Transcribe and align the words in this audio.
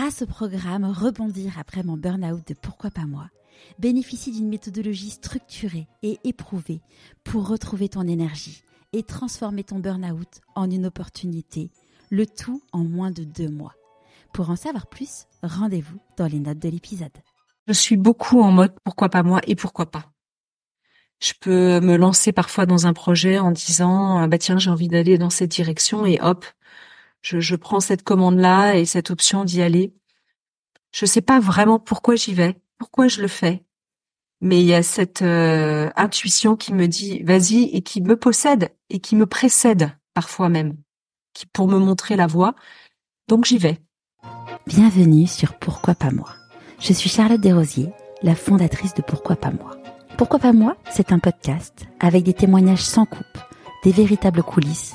grâce 0.00 0.22
au 0.22 0.26
programme 0.26 0.86
Rebondir 0.86 1.58
après 1.58 1.82
mon 1.82 1.98
burn-out 1.98 2.40
de 2.48 2.54
Pourquoi 2.54 2.90
pas 2.90 3.04
moi, 3.04 3.28
bénéficie 3.78 4.32
d'une 4.32 4.48
méthodologie 4.48 5.10
structurée 5.10 5.88
et 6.02 6.18
éprouvée 6.24 6.80
pour 7.22 7.46
retrouver 7.46 7.90
ton 7.90 8.08
énergie 8.08 8.62
et 8.94 9.02
transformer 9.02 9.62
ton 9.62 9.78
burn-out 9.78 10.40
en 10.54 10.70
une 10.70 10.86
opportunité, 10.86 11.70
le 12.08 12.24
tout 12.24 12.62
en 12.72 12.78
moins 12.78 13.10
de 13.10 13.24
deux 13.24 13.50
mois. 13.50 13.74
Pour 14.32 14.48
en 14.48 14.56
savoir 14.56 14.86
plus, 14.86 15.26
rendez-vous 15.42 15.98
dans 16.16 16.28
les 16.28 16.40
notes 16.40 16.60
de 16.60 16.70
l'épisode. 16.70 17.18
Je 17.66 17.74
suis 17.74 17.98
beaucoup 17.98 18.40
en 18.40 18.52
mode 18.52 18.72
pourquoi 18.82 19.10
pas 19.10 19.22
moi 19.22 19.42
et 19.46 19.54
pourquoi 19.54 19.90
pas. 19.90 20.06
Je 21.20 21.34
peux 21.38 21.78
me 21.80 21.96
lancer 21.96 22.32
parfois 22.32 22.64
dans 22.64 22.86
un 22.86 22.94
projet 22.94 23.38
en 23.38 23.50
disant 23.50 24.16
ah 24.16 24.26
bah 24.28 24.38
tiens 24.38 24.56
j'ai 24.56 24.70
envie 24.70 24.88
d'aller 24.88 25.18
dans 25.18 25.28
cette 25.28 25.50
direction 25.50 26.06
et 26.06 26.18
hop 26.22 26.46
je, 27.22 27.40
je 27.40 27.56
prends 27.56 27.80
cette 27.80 28.02
commande 28.02 28.38
là 28.38 28.76
et 28.76 28.84
cette 28.84 29.10
option 29.10 29.44
d'y 29.44 29.62
aller. 29.62 29.94
Je 30.92 31.06
sais 31.06 31.20
pas 31.20 31.40
vraiment 31.40 31.78
pourquoi 31.78 32.16
j'y 32.16 32.34
vais, 32.34 32.56
pourquoi 32.78 33.08
je 33.08 33.20
le 33.20 33.28
fais, 33.28 33.64
mais 34.40 34.60
il 34.60 34.66
y 34.66 34.74
a 34.74 34.82
cette 34.82 35.22
euh, 35.22 35.90
intuition 35.96 36.56
qui 36.56 36.72
me 36.72 36.88
dit 36.88 37.22
vas-y 37.22 37.64
et 37.72 37.82
qui 37.82 38.00
me 38.00 38.16
possède 38.16 38.70
et 38.88 39.00
qui 39.00 39.16
me 39.16 39.26
précède 39.26 39.92
parfois 40.14 40.48
même, 40.48 40.76
qui 41.34 41.46
pour 41.46 41.68
me 41.68 41.78
montrer 41.78 42.16
la 42.16 42.26
voie. 42.26 42.54
Donc 43.28 43.44
j'y 43.44 43.58
vais. 43.58 43.78
Bienvenue 44.66 45.26
sur 45.26 45.58
Pourquoi 45.58 45.94
pas 45.94 46.10
moi. 46.10 46.34
Je 46.80 46.92
suis 46.92 47.10
Charlotte 47.10 47.40
Desrosiers, 47.40 47.92
la 48.22 48.34
fondatrice 48.34 48.94
de 48.94 49.02
Pourquoi 49.02 49.36
pas 49.36 49.50
moi. 49.50 49.76
Pourquoi 50.16 50.38
pas 50.38 50.52
moi 50.52 50.76
C'est 50.90 51.12
un 51.12 51.18
podcast 51.18 51.86
avec 52.00 52.24
des 52.24 52.34
témoignages 52.34 52.82
sans 52.84 53.06
coupe, 53.06 53.38
des 53.84 53.92
véritables 53.92 54.42
coulisses 54.42 54.94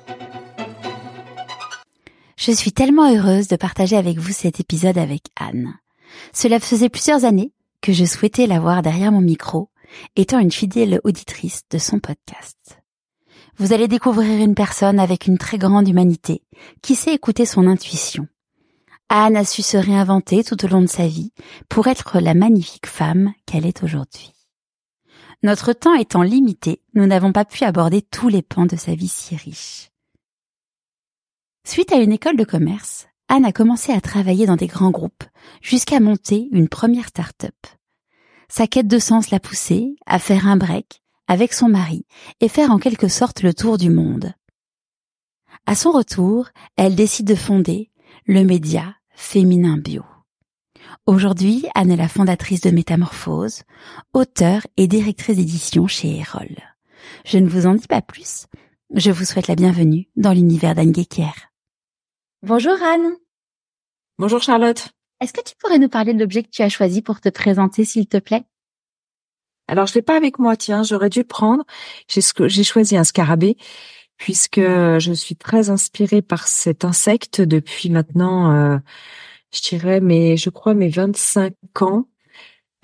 Je 2.43 2.51
suis 2.51 2.71
tellement 2.71 3.07
heureuse 3.07 3.47
de 3.49 3.55
partager 3.55 3.95
avec 3.95 4.17
vous 4.17 4.31
cet 4.31 4.59
épisode 4.59 4.97
avec 4.97 5.25
Anne. 5.39 5.75
Cela 6.33 6.59
faisait 6.59 6.89
plusieurs 6.89 7.23
années 7.23 7.53
que 7.83 7.93
je 7.93 8.03
souhaitais 8.03 8.47
la 8.47 8.59
voir 8.59 8.81
derrière 8.81 9.11
mon 9.11 9.21
micro, 9.21 9.69
étant 10.15 10.39
une 10.39 10.51
fidèle 10.51 10.99
auditrice 11.03 11.61
de 11.69 11.77
son 11.77 11.99
podcast. 11.99 12.81
Vous 13.57 13.73
allez 13.73 13.87
découvrir 13.87 14.43
une 14.43 14.55
personne 14.55 14.99
avec 14.99 15.27
une 15.27 15.37
très 15.37 15.59
grande 15.59 15.87
humanité, 15.87 16.41
qui 16.81 16.95
sait 16.95 17.13
écouter 17.13 17.45
son 17.45 17.67
intuition. 17.67 18.27
Anne 19.09 19.37
a 19.37 19.45
su 19.45 19.61
se 19.61 19.77
réinventer 19.77 20.43
tout 20.43 20.65
au 20.65 20.67
long 20.67 20.81
de 20.81 20.87
sa 20.87 21.05
vie 21.05 21.33
pour 21.69 21.85
être 21.85 22.19
la 22.19 22.33
magnifique 22.33 22.87
femme 22.87 23.33
qu'elle 23.45 23.67
est 23.67 23.83
aujourd'hui. 23.83 24.33
Notre 25.43 25.73
temps 25.73 25.93
étant 25.93 26.23
limité, 26.23 26.81
nous 26.95 27.05
n'avons 27.05 27.33
pas 27.33 27.45
pu 27.45 27.65
aborder 27.65 28.01
tous 28.01 28.29
les 28.29 28.41
pans 28.41 28.65
de 28.65 28.77
sa 28.77 28.95
vie 28.95 29.09
si 29.09 29.35
riche. 29.35 29.90
Suite 31.63 31.93
à 31.93 31.97
une 31.97 32.11
école 32.11 32.37
de 32.37 32.43
commerce, 32.43 33.07
Anne 33.29 33.45
a 33.45 33.51
commencé 33.51 33.91
à 33.91 34.01
travailler 34.01 34.45
dans 34.45 34.55
des 34.55 34.67
grands 34.67 34.89
groupes, 34.89 35.23
jusqu'à 35.61 35.99
monter 35.99 36.49
une 36.51 36.67
première 36.67 37.07
start-up. 37.07 37.55
Sa 38.49 38.67
quête 38.67 38.87
de 38.87 38.99
sens 38.99 39.29
l'a 39.29 39.39
poussée 39.39 39.95
à 40.05 40.19
faire 40.19 40.47
un 40.47 40.57
break 40.57 41.01
avec 41.27 41.53
son 41.53 41.69
mari 41.69 42.05
et 42.41 42.49
faire 42.49 42.71
en 42.71 42.79
quelque 42.79 43.07
sorte 43.07 43.41
le 43.43 43.53
tour 43.53 43.77
du 43.77 43.89
monde. 43.89 44.33
À 45.65 45.75
son 45.75 45.91
retour, 45.91 46.49
elle 46.75 46.95
décide 46.95 47.27
de 47.27 47.35
fonder 47.35 47.91
le 48.25 48.43
média 48.43 48.95
Féminin 49.11 49.77
Bio. 49.77 50.03
Aujourd'hui, 51.05 51.67
Anne 51.75 51.91
est 51.91 51.95
la 51.95 52.09
fondatrice 52.09 52.61
de 52.61 52.71
Métamorphose, 52.71 53.61
auteure 54.13 54.65
et 54.77 54.87
directrice 54.87 55.37
d'édition 55.37 55.87
chez 55.87 56.17
Erol. 56.17 56.57
Je 57.23 57.37
ne 57.37 57.47
vous 57.47 57.67
en 57.67 57.75
dis 57.75 57.87
pas 57.87 58.01
plus. 58.01 58.47
Je 58.93 59.11
vous 59.11 59.25
souhaite 59.25 59.47
la 59.47 59.55
bienvenue 59.55 60.09
dans 60.17 60.33
l'univers 60.33 60.75
d'Anne 60.75 60.91
Guéquière. 60.91 61.50
Bonjour 62.43 62.73
Anne. 62.81 63.17
Bonjour 64.17 64.41
Charlotte. 64.41 64.89
Est-ce 65.19 65.31
que 65.31 65.43
tu 65.43 65.53
pourrais 65.59 65.77
nous 65.77 65.89
parler 65.89 66.15
de 66.15 66.19
l'objet 66.19 66.41
que 66.41 66.49
tu 66.49 66.63
as 66.63 66.69
choisi 66.69 67.03
pour 67.03 67.21
te 67.21 67.29
présenter, 67.29 67.85
s'il 67.85 68.07
te 68.07 68.17
plaît? 68.17 68.45
Alors, 69.67 69.85
je 69.85 69.93
l'ai 69.93 70.01
pas 70.01 70.17
avec 70.17 70.39
moi, 70.39 70.57
tiens, 70.57 70.81
j'aurais 70.81 71.11
dû 71.11 71.19
le 71.19 71.27
prendre. 71.27 71.63
J'ai 72.07 72.63
choisi 72.63 72.97
un 72.97 73.03
scarabée 73.03 73.57
puisque 74.17 74.59
je 74.59 75.11
suis 75.13 75.35
très 75.35 75.69
inspirée 75.69 76.23
par 76.23 76.47
cet 76.47 76.83
insecte 76.83 77.41
depuis 77.41 77.91
maintenant, 77.91 78.51
euh, 78.55 78.77
je 79.53 79.61
dirais, 79.61 80.01
mais 80.01 80.35
je 80.35 80.49
crois 80.49 80.73
mes 80.73 80.89
25 80.89 81.53
ans. 81.81 82.07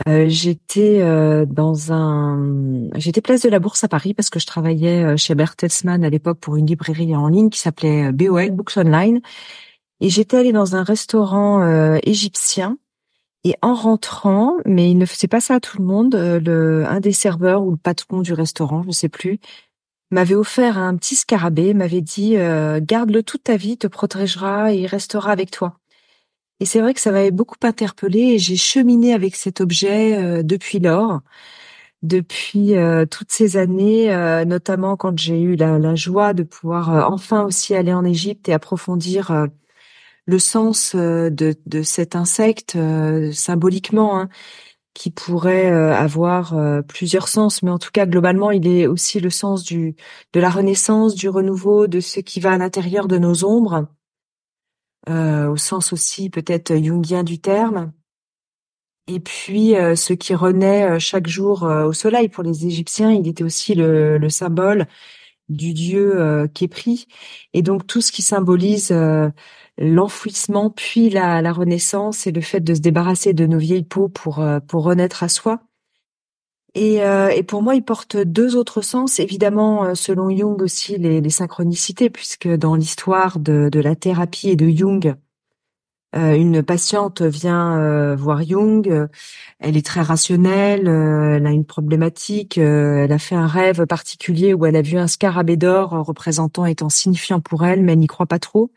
Euh, 0.06 0.26
j'étais 0.28 1.02
euh, 1.02 1.46
dans 1.46 1.92
un, 1.92 2.88
j'étais 2.96 3.22
place 3.22 3.42
de 3.42 3.50
la 3.50 3.60
Bourse 3.60 3.84
à 3.84 3.88
Paris 3.88 4.14
parce 4.14 4.30
que 4.30 4.40
je 4.40 4.46
travaillais 4.46 5.04
euh, 5.04 5.18
chez 5.18 5.34
Bertelsmann 5.34 6.04
à 6.04 6.10
l'époque 6.10 6.40
pour 6.40 6.56
une 6.56 6.68
librairie 6.68 7.16
en 7.16 7.28
ligne 7.30 7.50
qui 7.50 7.60
s'appelait 7.60 8.12
BOL 8.12 8.52
Books 8.52 8.78
Online, 8.78 9.22
et 10.00 10.10
j'étais 10.10 10.38
allée 10.38 10.52
dans 10.52 10.76
un 10.76 10.84
restaurant 10.84 11.96
égyptien. 12.04 12.78
Et 13.44 13.56
en 13.62 13.74
rentrant, 13.76 14.58
mais 14.66 14.92
il 14.92 14.98
ne 14.98 15.06
faisait 15.06 15.28
pas 15.28 15.40
ça 15.40 15.56
à 15.56 15.60
tout 15.60 15.78
le 15.80 15.86
monde, 15.86 16.16
le 16.16 16.86
un 16.86 17.00
des 17.00 17.14
serveurs 17.14 17.64
ou 17.64 17.72
le 17.72 17.78
patron 17.78 18.22
du 18.22 18.34
restaurant, 18.34 18.84
je 18.84 18.92
sais 18.92 19.10
plus, 19.10 19.40
m'avait 20.12 20.36
offert 20.36 20.78
un 20.78 20.96
petit 20.98 21.16
scarabée, 21.16 21.74
m'avait 21.74 22.02
dit 22.02 22.36
garde-le 22.36 23.24
toute 23.24 23.44
ta 23.46 23.58
vie, 23.58 23.78
te 23.78 23.88
protégera 23.88 24.74
et 24.74 24.80
il 24.80 24.88
restera 24.88 25.32
avec 25.32 25.50
toi. 25.50 25.80
Et 26.60 26.66
c'est 26.66 26.82
vrai 26.82 26.94
que 26.94 27.00
ça 27.02 27.12
m'avait 27.12 27.32
beaucoup 27.32 27.58
interpellée 27.64 28.34
et 28.34 28.40
j'ai 28.40 28.56
cheminé 28.56 29.14
avec 29.14 29.36
cet 29.36 29.62
objet 29.62 30.18
euh, 30.18 30.44
depuis 30.44 30.80
lors, 30.80 31.22
depuis 32.04 32.76
euh, 32.76 33.06
toutes 33.06 33.32
ces 33.32 33.58
années, 33.58 34.14
euh, 34.14 34.46
notamment 34.46 34.98
quand 34.98 35.18
j'ai 35.20 35.42
eu 35.42 35.56
la, 35.56 35.96
joie 35.96 36.34
de 36.34 36.44
pouvoir 36.44 37.12
enfin 37.12 37.44
aussi 37.44 37.76
aller 37.76 37.94
en 37.94 38.06
Égypte 38.06 38.50
et 38.50 38.54
approfondir 38.54 39.48
le 40.26 40.40
sens 40.40 40.96
de, 40.96 41.56
cet 41.84 42.16
insecte 42.16 42.78
symboliquement, 43.34 44.20
hein, 44.20 44.30
qui 44.94 45.12
pourrait 45.12 45.68
avoir 45.68 46.56
plusieurs 46.88 47.28
sens, 47.28 47.64
mais 47.64 47.72
en 47.72 47.80
tout 47.80 47.92
cas 47.94 48.06
globalement, 48.06 48.52
il 48.52 48.68
est 48.68 48.88
aussi 48.88 49.20
le 49.20 49.30
sens 49.30 49.66
de 49.66 49.94
la 50.36 50.50
renaissance, 50.50 51.16
du 51.16 51.30
renouveau, 51.30 51.88
de 51.88 52.00
ce 52.00 52.20
qui 52.20 52.40
va 52.40 52.54
à 52.54 52.58
l'intérieur 52.58 53.08
de 53.08 53.18
nos 53.18 53.46
ombres 53.46 53.88
euh, 55.10 55.48
au 55.48 55.58
sens 55.58 55.94
aussi 55.94 56.30
peut-être 56.30 56.76
jungien 56.76 57.24
du 57.24 57.40
terme. 57.40 57.92
Et 59.08 59.20
puis 59.20 59.76
euh, 59.76 59.96
ce 59.96 60.14
qui 60.14 60.36
renaît 60.36 60.84
euh, 60.84 61.00
chaque 61.00 61.28
jour 61.28 61.64
au 61.64 61.94
soleil 61.94 62.28
pour 62.30 62.44
les 62.44 62.66
Égyptiens, 62.66 63.12
il 63.12 63.28
était 63.28 63.44
aussi 63.44 63.74
le, 63.76 64.18
le 64.18 64.30
symbole 64.30 64.86
du 65.50 65.74
dieu 65.74 66.50
qui 66.54 66.66
est 66.66 66.68
pris. 66.68 67.08
Et 67.54 67.62
donc 67.62 67.88
tout 67.88 68.02
ce 68.02 68.12
qui 68.12 68.22
symbolise 68.22 68.94
l'enfouissement 69.78 70.70
puis 70.70 71.10
la, 71.10 71.42
la, 71.42 71.54
renaissance 71.54 72.28
et 72.28 72.32
le 72.32 72.42
fait 72.42 72.60
de 72.60 72.74
se 72.74 72.82
débarrasser 72.82 73.34
de 73.34 73.46
nos 73.46 73.58
vieilles 73.58 73.84
peaux 73.84 74.10
pour 74.10 74.46
pour 74.68 74.84
renaître 74.84 75.24
à 75.24 75.30
soi. 75.30 75.67
Et, 76.78 77.02
euh, 77.02 77.30
et, 77.30 77.42
pour 77.42 77.64
moi, 77.64 77.74
il 77.74 77.84
porte 77.84 78.18
deux 78.18 78.56
autres 78.56 78.82
sens. 78.84 79.20
Évidemment, 79.20 79.84
euh, 79.86 79.96
selon 79.96 80.30
Jung 80.30 80.62
aussi, 80.62 80.98
les, 81.00 81.28
synchronicités, 81.32 82.12
puisque 82.12 82.48
dans 82.48 82.76
l'histoire 82.76 83.40
de, 83.40 83.80
la 83.80 83.96
thérapie 83.96 84.50
et 84.50 84.56
de 84.56 84.70
Jung, 84.70 85.16
euh, 86.16 86.36
une 86.36 86.62
patiente 86.62 87.24
vient 87.24 88.16
voir 88.16 88.44
Jung, 88.44 89.08
elle 89.60 89.76
est 89.76 89.86
très 89.86 90.02
rationnelle, 90.02 90.88
elle 90.88 91.48
a 91.48 91.52
une 91.52 91.66
problématique, 91.66 92.60
elle 92.60 93.12
a 93.12 93.20
fait 93.20 93.36
un 93.36 93.48
rêve 93.48 93.88
particulier 93.88 94.54
où 94.54 94.66
elle 94.68 94.76
a 94.76 94.84
vu 94.84 94.98
un 94.98 95.08
scarabée 95.08 95.58
d'or 95.58 95.92
représentant 96.06 96.66
étant 96.68 96.90
signifiant 96.90 97.40
pour 97.40 97.66
elle, 97.66 97.82
mais 97.82 97.94
elle 97.94 98.00
n'y 98.00 98.08
croit 98.08 98.28
pas 98.28 98.40
trop. 98.40 98.72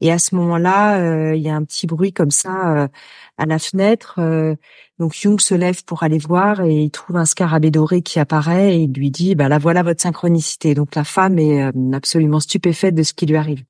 Et 0.00 0.12
à 0.12 0.18
ce 0.18 0.34
moment-là, 0.36 1.00
euh, 1.00 1.34
il 1.34 1.42
y 1.42 1.48
a 1.48 1.56
un 1.56 1.64
petit 1.64 1.86
bruit 1.86 2.12
comme 2.12 2.30
ça 2.30 2.84
euh, 2.84 2.88
à 3.36 3.46
la 3.46 3.58
fenêtre. 3.58 4.16
Euh, 4.18 4.54
donc 4.98 5.12
Jung 5.14 5.40
se 5.40 5.54
lève 5.54 5.84
pour 5.84 6.02
aller 6.02 6.18
voir 6.18 6.60
et 6.60 6.82
il 6.84 6.90
trouve 6.90 7.16
un 7.16 7.24
scarabée 7.24 7.70
doré 7.70 8.02
qui 8.02 8.20
apparaît 8.20 8.76
et 8.76 8.78
il 8.82 8.92
lui 8.92 9.10
dit 9.10 9.34
bah 9.34 9.48
là 9.48 9.58
voilà 9.58 9.82
votre 9.82 10.00
synchronicité. 10.00 10.74
Donc 10.74 10.94
la 10.94 11.04
femme 11.04 11.38
est 11.38 11.70
absolument 11.94 12.40
stupéfaite 12.40 12.94
de 12.94 13.02
ce 13.02 13.12
qui 13.12 13.26
lui 13.26 13.36
arrive. 13.36 13.64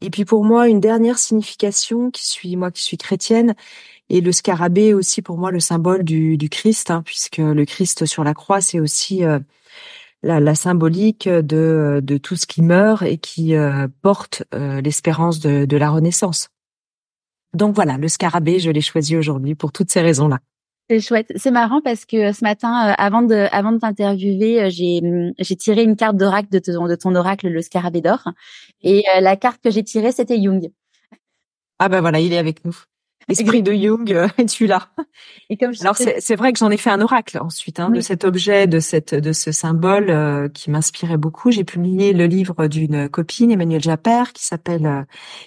Et 0.00 0.10
puis 0.10 0.24
pour 0.24 0.44
moi 0.44 0.68
une 0.68 0.80
dernière 0.80 1.18
signification 1.18 2.10
qui 2.10 2.26
suis 2.26 2.56
moi 2.56 2.70
qui 2.70 2.82
suis 2.82 2.96
chrétienne 2.96 3.54
et 4.08 4.20
le 4.20 4.32
scarabée 4.32 4.94
aussi 4.94 5.22
pour 5.22 5.36
moi 5.38 5.50
le 5.50 5.60
symbole 5.60 6.04
du, 6.04 6.38
du 6.38 6.48
Christ 6.48 6.90
hein, 6.90 7.02
puisque 7.04 7.38
le 7.38 7.64
Christ 7.64 8.06
sur 8.06 8.24
la 8.24 8.34
croix 8.34 8.60
c'est 8.60 8.80
aussi 8.80 9.22
la, 10.22 10.40
la, 10.40 10.54
symbolique 10.54 11.28
de, 11.28 12.00
de 12.02 12.16
tout 12.18 12.36
ce 12.36 12.46
qui 12.46 12.62
meurt 12.62 13.02
et 13.02 13.18
qui 13.18 13.54
euh, 13.54 13.88
porte 14.02 14.42
euh, 14.54 14.80
l'espérance 14.80 15.40
de, 15.40 15.64
de 15.64 15.76
la 15.76 15.90
renaissance. 15.90 16.48
Donc 17.54 17.74
voilà, 17.74 17.96
le 17.96 18.08
scarabée, 18.08 18.58
je 18.58 18.70
l'ai 18.70 18.80
choisi 18.80 19.16
aujourd'hui 19.16 19.54
pour 19.54 19.72
toutes 19.72 19.90
ces 19.90 20.00
raisons-là. 20.00 20.38
C'est 20.88 21.00
chouette. 21.00 21.32
C'est 21.36 21.50
marrant 21.50 21.80
parce 21.80 22.04
que 22.04 22.32
ce 22.32 22.42
matin, 22.42 22.72
avant 22.98 23.22
de 23.22 23.46
avant 23.52 23.70
de 23.70 23.78
t'interviewer, 23.78 24.70
j'ai 24.70 25.00
j'ai 25.38 25.56
tiré 25.56 25.84
une 25.84 25.94
carte 25.94 26.16
d'oracle 26.16 26.48
de 26.50 26.58
ton 26.58 26.88
de 26.88 26.96
ton 26.96 27.14
oracle, 27.14 27.48
le 27.48 27.62
Scarabée 27.62 28.00
d'or, 28.00 28.28
et 28.82 29.04
la 29.20 29.36
carte 29.36 29.60
que 29.62 29.70
j'ai 29.70 29.84
tirée, 29.84 30.10
c'était 30.10 30.42
Jung. 30.42 30.68
Ah 31.78 31.88
ben 31.88 32.00
voilà, 32.00 32.18
il 32.18 32.32
est 32.32 32.38
avec 32.38 32.64
nous. 32.64 32.76
Esprit 33.30 33.62
de 33.62 33.72
Jung, 33.72 34.12
euh, 34.12 34.28
tu 34.48 34.66
là. 34.66 34.88
Et 35.48 35.56
comme 35.56 35.72
Alors 35.80 35.96
c'est 35.96 36.36
vrai 36.36 36.52
que 36.52 36.58
j'en 36.58 36.70
ai 36.70 36.76
fait 36.76 36.90
un 36.90 37.00
oracle 37.00 37.38
ensuite 37.40 37.80
hein, 37.80 37.90
de 37.90 38.00
cet 38.00 38.24
objet, 38.24 38.66
de 38.66 38.80
cette 38.80 39.14
de 39.14 39.32
ce 39.32 39.52
symbole 39.52 40.10
euh, 40.10 40.48
qui 40.48 40.70
m'inspirait 40.70 41.16
beaucoup. 41.16 41.50
J'ai 41.50 41.64
publié 41.64 42.12
le 42.12 42.26
livre 42.26 42.66
d'une 42.66 43.08
copine, 43.08 43.50
Emmanuelle 43.50 43.82
Japper, 43.82 44.24
qui 44.34 44.44
s'appelle, 44.44 44.86
euh, 44.86 45.02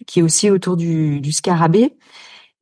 qui 0.07 0.19
est 0.19 0.23
aussi 0.23 0.49
autour 0.49 0.77
du, 0.77 1.19
du 1.21 1.31
scarabée. 1.31 1.95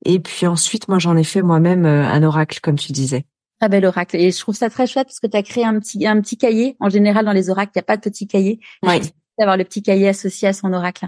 Et 0.05 0.19
puis 0.19 0.47
ensuite, 0.47 0.87
moi 0.87 0.99
j'en 0.99 1.15
ai 1.15 1.23
fait 1.23 1.41
moi-même 1.41 1.85
un 1.85 2.23
oracle, 2.23 2.59
comme 2.61 2.75
tu 2.75 2.91
disais. 2.91 3.25
Très 3.59 3.69
bel 3.69 3.85
oracle. 3.85 4.15
Et 4.15 4.31
je 4.31 4.39
trouve 4.39 4.55
ça 4.55 4.69
très 4.69 4.87
chouette 4.87 5.07
parce 5.07 5.19
que 5.19 5.27
tu 5.27 5.37
as 5.37 5.43
créé 5.43 5.63
un 5.63 5.79
petit 5.79 6.07
un 6.07 6.19
petit 6.21 6.37
cahier. 6.37 6.75
En 6.79 6.89
général, 6.89 7.25
dans 7.25 7.33
les 7.33 7.49
oracles, 7.51 7.71
il 7.75 7.79
n'y 7.79 7.81
a 7.81 7.85
pas 7.85 7.97
de 7.97 8.01
petit 8.01 8.27
cahier. 8.27 8.59
Oui. 8.81 8.99
D'avoir 9.37 9.57
le 9.57 9.63
petit 9.63 9.83
cahier 9.83 10.07
associé 10.07 10.47
à 10.47 10.53
son 10.53 10.73
oracle 10.73 11.07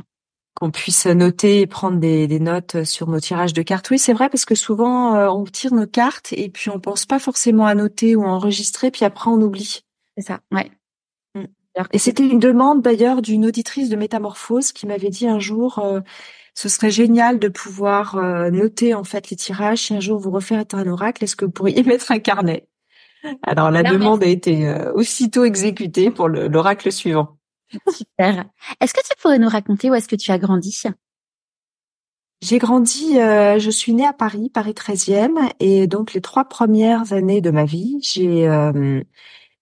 qu'on 0.55 0.71
puisse 0.71 1.05
noter 1.07 1.61
et 1.61 1.67
prendre 1.67 1.99
des, 1.99 2.27
des, 2.27 2.39
notes 2.39 2.83
sur 2.83 3.07
nos 3.07 3.19
tirages 3.19 3.53
de 3.53 3.61
cartes. 3.61 3.89
Oui, 3.89 3.97
c'est 3.97 4.13
vrai 4.13 4.29
parce 4.29 4.45
que 4.45 4.55
souvent 4.55 5.15
euh, 5.15 5.27
on 5.29 5.45
tire 5.45 5.73
nos 5.73 5.87
cartes 5.87 6.31
et 6.33 6.49
puis 6.49 6.69
on 6.69 6.79
pense 6.79 7.05
pas 7.05 7.19
forcément 7.19 7.65
à 7.65 7.75
noter 7.75 8.15
ou 8.15 8.23
à 8.23 8.27
enregistrer, 8.27 8.91
puis 8.91 9.05
après 9.05 9.29
on 9.29 9.41
oublie. 9.41 9.83
C'est 10.15 10.23
ça, 10.23 10.39
ouais. 10.51 10.71
Mm. 11.35 11.45
Et 11.91 11.97
c'était 11.97 12.27
une 12.27 12.39
demande 12.39 12.81
d'ailleurs 12.81 13.21
d'une 13.21 13.45
auditrice 13.45 13.89
de 13.89 13.95
Métamorphose 13.95 14.71
qui 14.71 14.85
m'avait 14.85 15.09
dit 15.09 15.27
un 15.27 15.39
jour 15.39 15.79
euh, 15.79 16.01
ce 16.53 16.69
serait 16.69 16.91
génial 16.91 17.39
de 17.39 17.47
pouvoir 17.47 18.15
euh, 18.17 18.51
noter 18.51 18.93
en 18.93 19.03
fait 19.03 19.31
les 19.31 19.37
tirages. 19.37 19.79
Si 19.79 19.95
un 19.95 19.99
jour 19.99 20.19
vous 20.19 20.29
refaites 20.29 20.75
un 20.75 20.85
oracle, 20.85 21.23
est-ce 21.23 21.35
que 21.35 21.45
vous 21.45 21.51
pourriez 21.51 21.81
mettre 21.83 22.11
un 22.11 22.19
carnet? 22.19 22.67
Alors 23.41 23.71
la 23.71 23.83
demande 23.83 24.21
a 24.21 24.27
été 24.27 24.69
aussitôt 24.93 25.45
exécutée 25.45 26.11
pour 26.11 26.27
l'oracle 26.27 26.91
suivant. 26.91 27.37
Super. 27.89 28.45
Est-ce 28.79 28.93
que 28.93 29.01
tu 29.01 29.15
pourrais 29.21 29.39
nous 29.39 29.49
raconter 29.49 29.89
où 29.89 29.95
est-ce 29.95 30.07
que 30.07 30.15
tu 30.15 30.31
as 30.31 30.37
grandi? 30.37 30.83
J'ai 32.43 32.57
grandi, 32.57 33.19
euh, 33.21 33.57
je 33.57 33.69
suis 33.69 33.93
née 33.93 34.05
à 34.05 34.11
Paris, 34.11 34.49
Paris 34.53 34.73
13e, 34.73 35.49
et 35.61 35.87
donc 35.87 36.13
les 36.13 36.19
trois 36.19 36.43
premières 36.43 37.13
années 37.13 37.39
de 37.39 37.51
ma 37.51 37.63
vie, 37.63 37.99
j'ai 38.01 38.49
euh, 38.49 39.01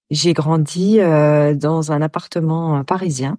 j'ai 0.10 0.34
grandi 0.34 1.00
euh, 1.00 1.54
dans 1.54 1.92
un 1.92 2.02
appartement 2.02 2.84
parisien. 2.84 3.38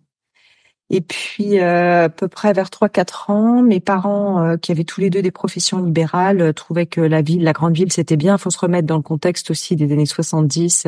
Et 0.91 1.01
puis 1.01 1.59
à 1.59 2.09
peu 2.09 2.29
près 2.29 2.53
vers 2.53 2.69
3-4 2.69 3.33
ans, 3.33 3.63
mes 3.63 3.81
parents, 3.81 4.57
qui 4.59 4.71
avaient 4.73 4.85
tous 4.85 5.01
les 5.01 5.11
deux 5.11 5.23
des 5.23 5.31
professions 5.33 5.83
libérales, 5.85 6.53
trouvaient 6.55 6.87
que 6.87 7.01
la 7.01 7.23
ville, 7.23 7.43
la 7.43 7.53
grande 7.53 7.75
ville, 7.75 7.91
c'était 7.91 8.17
bien. 8.17 8.37
Il 8.37 8.41
faut 8.41 8.51
se 8.51 8.59
remettre 8.59 8.87
dans 8.87 8.97
le 8.97 9.03
contexte 9.03 9.51
aussi 9.51 9.75
des 9.75 9.91
années 9.93 10.07
70 10.07 10.87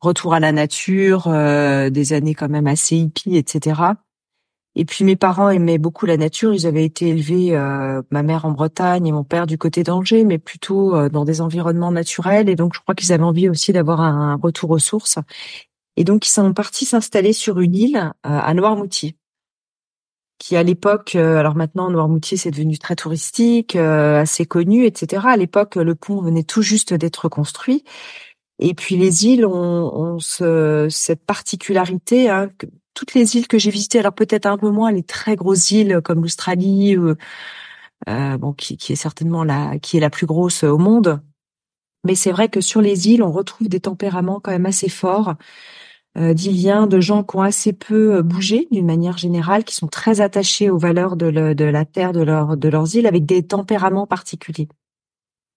retour 0.00 0.34
à 0.34 0.40
la 0.40 0.52
nature, 0.52 1.26
euh, 1.28 1.90
des 1.90 2.12
années 2.12 2.34
quand 2.34 2.48
même 2.48 2.66
assez 2.66 2.96
hippies, 2.96 3.36
etc. 3.36 3.80
Et 4.74 4.84
puis 4.84 5.04
mes 5.04 5.16
parents 5.16 5.50
aimaient 5.50 5.78
beaucoup 5.78 6.06
la 6.06 6.16
nature. 6.16 6.54
Ils 6.54 6.66
avaient 6.66 6.84
été 6.84 7.08
élevés, 7.08 7.56
euh, 7.56 8.02
ma 8.10 8.22
mère 8.22 8.44
en 8.44 8.52
Bretagne 8.52 9.06
et 9.06 9.12
mon 9.12 9.24
père 9.24 9.46
du 9.46 9.58
côté 9.58 9.82
d'Angers, 9.82 10.24
mais 10.24 10.38
plutôt 10.38 10.94
euh, 10.94 11.08
dans 11.08 11.24
des 11.24 11.40
environnements 11.40 11.90
naturels. 11.90 12.48
Et 12.48 12.54
donc 12.54 12.74
je 12.74 12.80
crois 12.80 12.94
qu'ils 12.94 13.12
avaient 13.12 13.24
envie 13.24 13.48
aussi 13.48 13.72
d'avoir 13.72 14.00
un, 14.00 14.36
retour 14.36 14.70
aux 14.70 14.78
sources. 14.78 15.18
Et 15.96 16.04
donc 16.04 16.26
ils 16.26 16.30
sont 16.30 16.52
partis 16.54 16.84
s'installer 16.84 17.32
sur 17.32 17.58
une 17.58 17.74
île 17.74 18.12
à 18.22 18.54
Noirmoutier, 18.54 19.16
qui 20.38 20.56
à 20.56 20.62
l'époque, 20.62 21.16
alors 21.16 21.56
maintenant 21.56 21.90
Noirmoutier 21.90 22.36
c'est 22.36 22.52
devenu 22.52 22.78
très 22.78 22.94
touristique, 22.94 23.74
assez 23.74 24.46
connu, 24.46 24.84
etc. 24.84 25.26
À 25.26 25.36
l'époque 25.36 25.74
le 25.74 25.96
pont 25.96 26.22
venait 26.22 26.44
tout 26.44 26.62
juste 26.62 26.94
d'être 26.94 27.28
construit. 27.28 27.82
Et 28.58 28.74
puis 28.74 28.96
les 28.96 29.26
îles 29.26 29.46
ont, 29.46 30.18
ce, 30.18 30.88
cette 30.90 31.24
particularité, 31.24 32.28
hein, 32.28 32.50
que 32.58 32.66
toutes 32.94 33.14
les 33.14 33.36
îles 33.36 33.46
que 33.46 33.58
j'ai 33.58 33.70
visitées, 33.70 34.00
alors 34.00 34.14
peut-être 34.14 34.46
un 34.46 34.58
peu 34.58 34.70
moins 34.70 34.90
les 34.90 35.04
très 35.04 35.36
grosses 35.36 35.70
îles 35.70 36.00
comme 36.02 36.22
l'Australie, 36.22 36.96
euh, 38.08 38.36
bon, 38.38 38.52
qui, 38.52 38.76
qui, 38.76 38.92
est 38.92 38.96
certainement 38.96 39.44
la, 39.44 39.78
qui 39.78 39.96
est 39.96 40.00
la 40.00 40.10
plus 40.10 40.26
grosse 40.26 40.64
au 40.64 40.78
monde. 40.78 41.20
Mais 42.04 42.14
c'est 42.14 42.32
vrai 42.32 42.48
que 42.48 42.60
sur 42.60 42.80
les 42.80 43.08
îles, 43.08 43.22
on 43.22 43.32
retrouve 43.32 43.68
des 43.68 43.80
tempéraments 43.80 44.40
quand 44.40 44.50
même 44.52 44.66
assez 44.66 44.88
forts 44.88 45.34
euh, 46.16 46.34
d'Iliens, 46.34 46.86
de 46.86 47.00
gens 47.00 47.22
qui 47.24 47.36
ont 47.36 47.42
assez 47.42 47.72
peu 47.72 48.22
bougé 48.22 48.66
d'une 48.70 48.86
manière 48.86 49.18
générale, 49.18 49.64
qui 49.64 49.74
sont 49.74 49.88
très 49.88 50.20
attachés 50.20 50.70
aux 50.70 50.78
valeurs 50.78 51.16
de, 51.16 51.30
de 51.30 51.64
la 51.64 51.84
terre, 51.84 52.12
de, 52.12 52.22
leur, 52.22 52.56
de 52.56 52.68
leurs 52.68 52.96
îles, 52.96 53.06
avec 53.06 53.26
des 53.26 53.46
tempéraments 53.46 54.06
particuliers. 54.06 54.68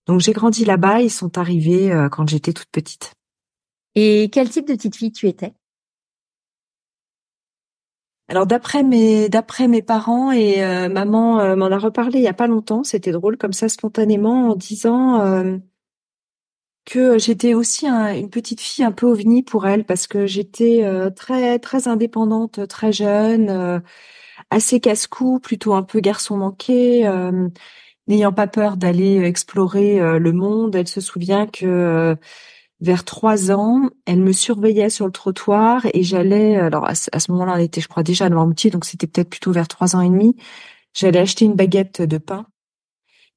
Donc 0.07 0.19
j'ai 0.19 0.33
grandi 0.33 0.65
là-bas, 0.65 1.01
ils 1.01 1.11
sont 1.11 1.37
arrivés 1.37 1.91
euh, 1.91 2.09
quand 2.09 2.27
j'étais 2.27 2.53
toute 2.53 2.69
petite. 2.71 3.13
Et 3.95 4.29
quel 4.31 4.49
type 4.49 4.67
de 4.67 4.73
petite 4.73 4.95
fille 4.95 5.11
tu 5.11 5.27
étais? 5.27 5.53
Alors 8.27 8.47
d'après 8.47 8.83
mes 8.83 9.27
d'après 9.27 9.67
mes 9.67 9.81
parents 9.81 10.31
et 10.31 10.63
euh, 10.63 10.87
maman 10.87 11.39
euh, 11.41 11.55
m'en 11.57 11.65
a 11.65 11.77
reparlé 11.77 12.19
il 12.19 12.23
y 12.23 12.29
a 12.29 12.33
pas 12.33 12.47
longtemps, 12.47 12.83
c'était 12.83 13.11
drôle 13.11 13.37
comme 13.37 13.51
ça 13.51 13.67
spontanément 13.67 14.51
en 14.51 14.55
disant 14.55 15.59
que 16.85 17.17
j'étais 17.19 17.53
aussi 17.53 17.87
une 17.87 18.29
petite 18.29 18.61
fille 18.61 18.85
un 18.85 18.91
peu 18.91 19.05
ovni 19.07 19.43
pour 19.43 19.67
elle 19.67 19.85
parce 19.85 20.07
que 20.07 20.25
j'étais 20.25 20.83
très 21.15 21.59
très 21.59 21.87
indépendante 21.89 22.67
très 22.67 22.93
jeune, 22.93 23.81
assez 24.49 24.79
casse-cou, 24.79 25.39
plutôt 25.39 25.73
un 25.73 25.83
peu 25.83 25.99
garçon 25.99 26.37
manqué 26.37 27.05
n'ayant 28.11 28.33
pas 28.33 28.47
peur 28.47 28.77
d'aller 28.77 29.19
euh, 29.19 29.25
explorer 29.25 29.99
euh, 29.99 30.19
le 30.19 30.33
monde. 30.33 30.75
Elle 30.75 30.87
se 30.87 31.01
souvient 31.01 31.47
que 31.47 31.65
euh, 31.65 32.15
vers 32.81 33.05
trois 33.05 33.51
ans, 33.51 33.89
elle 34.05 34.21
me 34.21 34.33
surveillait 34.33 34.89
sur 34.89 35.05
le 35.05 35.11
trottoir 35.11 35.85
et 35.93 36.03
j'allais, 36.03 36.57
alors 36.57 36.85
à 36.87 36.95
ce, 36.95 37.31
moment-là, 37.31 37.55
elle 37.57 37.63
était, 37.63 37.81
je 37.81 37.87
crois, 37.87 38.03
déjà 38.03 38.25
à 38.25 38.29
Noirmoutier, 38.29 38.71
donc 38.71 38.85
c'était 38.85 39.07
peut-être 39.07 39.29
plutôt 39.29 39.51
vers 39.51 39.67
trois 39.67 39.95
ans 39.95 40.01
et 40.01 40.09
demi. 40.09 40.35
J'allais 40.93 41.19
acheter 41.19 41.45
une 41.45 41.53
baguette 41.55 42.01
de 42.01 42.17
pain 42.17 42.47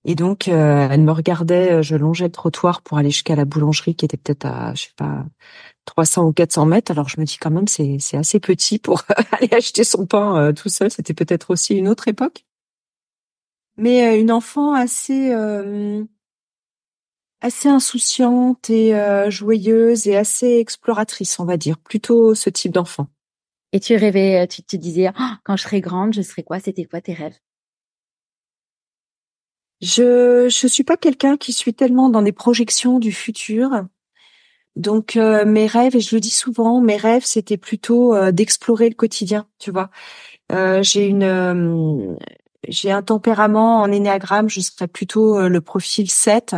et 0.07 0.15
donc 0.15 0.49
elle 0.49 1.01
me 1.03 1.13
regardait, 1.13 1.83
je 1.83 1.95
longeais 1.97 2.27
le 2.27 2.33
trottoir 2.33 2.83
pour 2.83 2.99
aller 2.99 3.11
jusqu'à 3.11 3.37
la 3.37 3.45
boulangerie 3.45 3.95
qui 3.95 4.05
était 4.07 4.17
peut-être 4.17 4.47
à, 4.47 4.75
je 4.75 4.85
sais 4.85 4.95
pas, 4.97 5.25
300 5.85 6.25
ou 6.25 6.33
400 6.33 6.67
mètres. 6.67 6.91
Alors 6.91 7.09
je 7.09 7.21
me 7.21 7.27
dis 7.27 7.37
quand 7.39 7.51
même 7.51 7.69
c'est 7.69 7.99
c'est 8.01 8.17
assez 8.17 8.41
petit 8.41 8.79
pour 8.79 9.03
aller 9.33 9.53
acheter 9.53 9.85
son 9.85 10.07
pain 10.07 10.53
tout 10.55 10.69
seul. 10.71 10.91
C'était 10.91 11.15
peut-être 11.15 11.51
aussi 11.51 11.75
une 11.75 11.89
autre 11.89 12.09
époque 12.09 12.45
mais 13.77 14.07
euh, 14.07 14.21
une 14.21 14.31
enfant 14.31 14.75
assez 14.75 15.33
euh, 15.33 16.05
assez 17.41 17.69
insouciante 17.69 18.71
et 18.71 18.95
euh, 18.95 19.31
joyeuse 19.31 20.07
et 20.07 20.17
assez 20.17 20.59
exploratrice, 20.59 21.39
on 21.41 21.45
va 21.45 21.57
dire, 21.57 21.79
plutôt 21.79 22.35
ce 22.35 22.51
type 22.51 22.73
d'enfant. 22.73 23.09
Et 23.73 23.81
tu 23.81 23.97
rêvais, 23.97 24.47
tu 24.49 24.63
te 24.63 24.77
disais, 24.77 25.11
oh, 25.19 25.33
quand 25.45 25.57
je 25.57 25.65
serai 25.65 25.81
grande, 25.81 26.15
je 26.15 26.23
serai 26.23 26.43
quoi? 26.45 26.61
C'était 26.61 26.85
quoi 26.85 27.01
tes 27.01 27.13
rêves? 27.15 27.37
Je 29.81 30.49
je 30.49 30.67
suis 30.67 30.85
pas 30.85 30.97
quelqu'un 30.97 31.37
qui 31.37 31.53
suis 31.53 31.75
tellement 31.75 32.09
dans 32.09 32.23
des 32.23 32.33
projections 32.33 32.99
du 32.99 33.13
futur. 33.13 33.71
Donc 34.77 35.17
mes 35.17 35.67
rêves, 35.67 35.97
et 35.97 36.01
je 36.01 36.15
le 36.17 36.21
dis 36.21 36.31
souvent, 36.31 36.81
mes 36.81 36.97
rêves 36.97 37.25
c'était 37.25 37.57
plutôt 37.57 38.15
d'explorer 38.33 38.89
le 38.89 38.95
quotidien, 38.95 39.47
tu 39.59 39.71
vois. 39.71 39.91
j'ai 40.83 41.07
une 41.07 42.17
j'ai 42.69 42.91
un 42.91 43.03
tempérament 43.03 43.81
en 43.83 43.91
énéagramme, 43.91 44.49
je 44.49 44.61
serais 44.61 44.89
plutôt 44.89 45.39
euh, 45.39 45.49
le 45.49 45.61
profil 45.61 46.11
7. 46.11 46.57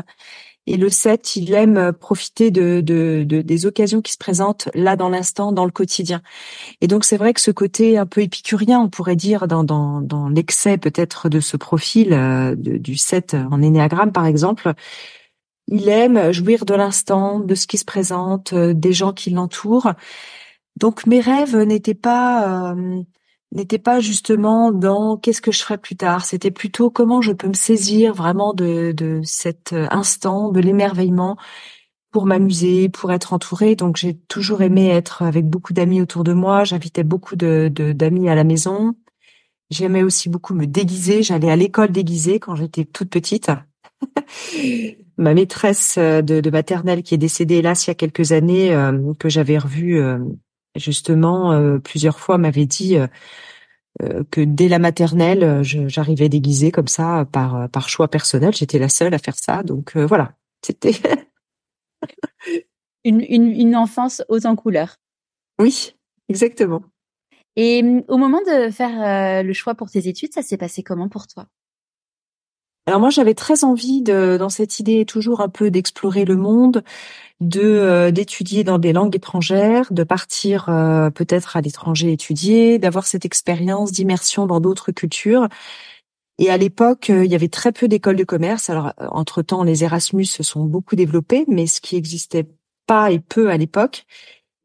Et 0.69 0.77
le 0.77 0.91
7, 0.91 1.37
il 1.37 1.55
aime 1.55 1.77
euh, 1.77 1.93
profiter 1.93 2.51
de, 2.51 2.81
de, 2.81 3.23
des 3.25 3.67
occasions 3.67 4.03
qui 4.03 4.13
se 4.13 4.19
présentent 4.19 4.69
là 4.75 4.97
dans 4.97 5.09
l'instant, 5.09 5.53
dans 5.53 5.65
le 5.65 5.71
quotidien. 5.71 6.23
Et 6.81 6.89
donc 6.89 7.05
c'est 7.05 7.17
vrai 7.17 7.35
que 7.35 7.41
ce 7.41 7.51
côté 7.51 7.99
un 7.99 8.07
peu 8.07 8.23
épicurien, 8.23 8.81
on 8.81 8.89
pourrait 8.89 9.17
dire 9.17 9.47
dans, 9.47 9.65
dans, 9.65 10.01
dans 10.01 10.29
l'excès 10.29 10.79
peut-être 10.79 11.29
de 11.29 11.41
ce 11.41 11.57
profil 11.57 12.13
euh, 12.13 12.55
du 12.57 12.97
7 12.97 13.37
en 13.51 13.63
énéagramme 13.63 14.13
par 14.13 14.27
exemple, 14.27 14.73
il 15.69 15.89
aime 15.89 16.33
jouir 16.33 16.65
de 16.65 16.75
l'instant, 16.75 17.41
de 17.41 17.55
ce 17.55 17.67
qui 17.67 17.79
se 17.79 17.85
présente, 17.85 18.55
des 18.55 18.93
gens 18.93 19.13
qui 19.13 19.31
l'entourent. 19.31 19.93
Donc 20.77 21.07
mes 21.07 21.21
rêves 21.21 21.57
n'étaient 21.57 21.95
pas 21.95 22.77
n'était 23.53 23.79
pas 23.79 24.01
justement 24.01 24.73
dans 24.73 25.17
qu'est-ce 25.17 25.41
que 25.41 25.53
je 25.53 25.63
ferai 25.63 25.79
plus 25.79 25.97
tard, 25.97 26.25
c'était 26.25 26.51
plutôt 26.51 26.91
comment 26.91 27.21
je 27.21 27.33
peux 27.33 27.49
me 27.49 27.55
saisir 27.55 28.15
vraiment 28.15 28.53
de, 28.55 28.93
de 28.93 29.21
cet 29.25 29.73
euh, 29.73 29.87
instant, 29.91 30.51
de 30.51 30.61
l'émerveillement 30.61 31.37
pour 32.11 32.27
m'amuser, 32.27 32.89
pour 32.89 33.13
être 33.13 33.33
entourée. 33.33 33.77
Donc 33.77 33.97
j'ai 33.97 34.17
toujours 34.17 34.63
aimé 34.63 34.89
être 34.89 35.23
avec 35.23 35.47
beaucoup 35.49 35.73
d'amis 35.73 36.01
autour 36.01 36.25
de 36.25 36.33
moi, 36.33 36.65
j'invitais 36.65 37.05
beaucoup 37.05 37.37
de 37.37 37.69
d'amis 37.69 38.29
à 38.29 38.35
la 38.35 38.45
maison. 38.45 38.95
J'aimais 39.71 40.03
aussi 40.03 40.29
beaucoup 40.29 40.55
me 40.55 40.67
déguiser, 40.67 41.23
j'allais 41.23 41.51
à 41.51 41.57
l'école 41.57 41.91
déguisée 41.91 42.39
quand 42.39 42.55
j'étais 42.55 42.85
toute 42.85 43.11
petite. 43.11 43.51
Ma 45.19 45.35
maîtresse 45.35 45.97
euh, 45.99 46.23
de, 46.23 46.41
de, 46.41 46.51
maternelle 46.51 47.03
qui 47.03 47.15
est 47.15 47.19
décédée 47.19 47.57
hélas 47.57 47.87
il 47.87 47.91
y 47.91 47.93
a 47.93 47.95
quelques 47.95 48.33
années, 48.33 48.75
euh, 48.75 49.15
que 49.19 49.29
j'avais 49.29 49.59
revue 49.59 50.01
justement 50.79 51.53
euh, 51.53 51.79
plusieurs 51.79 52.19
fois 52.19 52.39
m'avait 52.39 52.67
dit 52.67 52.97
euh, 52.97 53.07
euh, 54.03 54.25
que 54.31 54.41
dès 54.41 54.69
la 54.69 54.79
maternelle, 54.79 55.63
j'arrivais 55.63 56.29
déguisée 56.29 56.71
comme 56.71 56.89
ça 56.89 57.27
par 57.31 57.69
par 57.71 57.89
choix 57.89 58.09
personnel. 58.09 58.55
J'étais 58.55 58.79
la 58.79 58.89
seule 58.89 59.15
à 59.15 59.19
faire 59.19 59.39
ça, 59.39 59.63
donc 59.63 59.97
voilà. 59.97 60.33
C'était 60.63 60.93
une, 63.05 63.25
une, 63.29 63.53
une 63.53 63.77
enfance 63.77 64.23
haute 64.29 64.47
en 64.47 64.57
couleurs. 64.57 64.97
Oui, 65.59 65.95
exactement. 66.29 66.83
Et 67.57 67.83
hum, 67.83 68.03
au 68.09 68.19
moment 68.19 68.41
de 68.47 68.71
faire 68.71 69.43
le 69.43 69.53
choix 69.55 69.75
pour 69.75 69.91
tes 69.91 70.09
études, 70.09 70.35
ça 70.35 70.43
s'est 70.43 70.59
passé 70.59 70.83
comment 70.83 71.09
pour 71.09 71.27
toi? 71.27 71.47
Alors 72.87 73.01
moi, 73.01 73.11
j'avais 73.11 73.35
très 73.35 73.65
envie 73.65 74.01
de, 74.01 74.37
dans 74.39 74.49
cette 74.49 74.79
idée 74.79 75.05
toujours 75.05 75.41
un 75.41 75.49
peu 75.49 75.73
d'explorer 75.73 76.25
le 76.25 76.37
monde, 76.37 76.85
de 77.41 77.61
euh, 77.61 78.11
d'étudier 78.13 78.63
dans 78.63 78.79
des 78.79 78.93
langues 78.93 79.17
étrangères, 79.17 79.93
de 79.93 80.05
partir 80.05 80.69
euh, 80.69 81.11
peut-être 81.11 81.57
à 81.57 81.61
l'étranger 81.61 82.13
étudier, 82.13 82.79
d'avoir 82.79 83.07
cette 83.07 83.25
expérience 83.25 83.91
d'immersion 83.91 84.47
dans 84.47 84.61
d'autres 84.61 84.93
cultures. 84.93 85.49
Et 86.39 86.51
à 86.51 86.57
l'époque, 86.59 87.11
euh, 87.11 87.25
il 87.25 87.31
y 87.31 87.35
avait 87.35 87.49
très 87.49 87.73
peu 87.73 87.89
d'écoles 87.89 88.17
de 88.17 88.25
commerce. 88.25 88.71
Alors, 88.71 88.93
entre-temps, 88.99 89.65
les 89.65 89.85
Erasmus 89.85 90.27
se 90.27 90.43
sont 90.45 90.65
beaucoup 90.65 90.97
développés, 90.97 91.45
mais 91.49 91.67
ce 91.67 91.81
qui 91.81 91.97
existait 91.97 92.47
pas 92.87 93.11
et 93.11 93.19
peu 93.19 93.51
à 93.51 93.57
l'époque. 93.57 94.07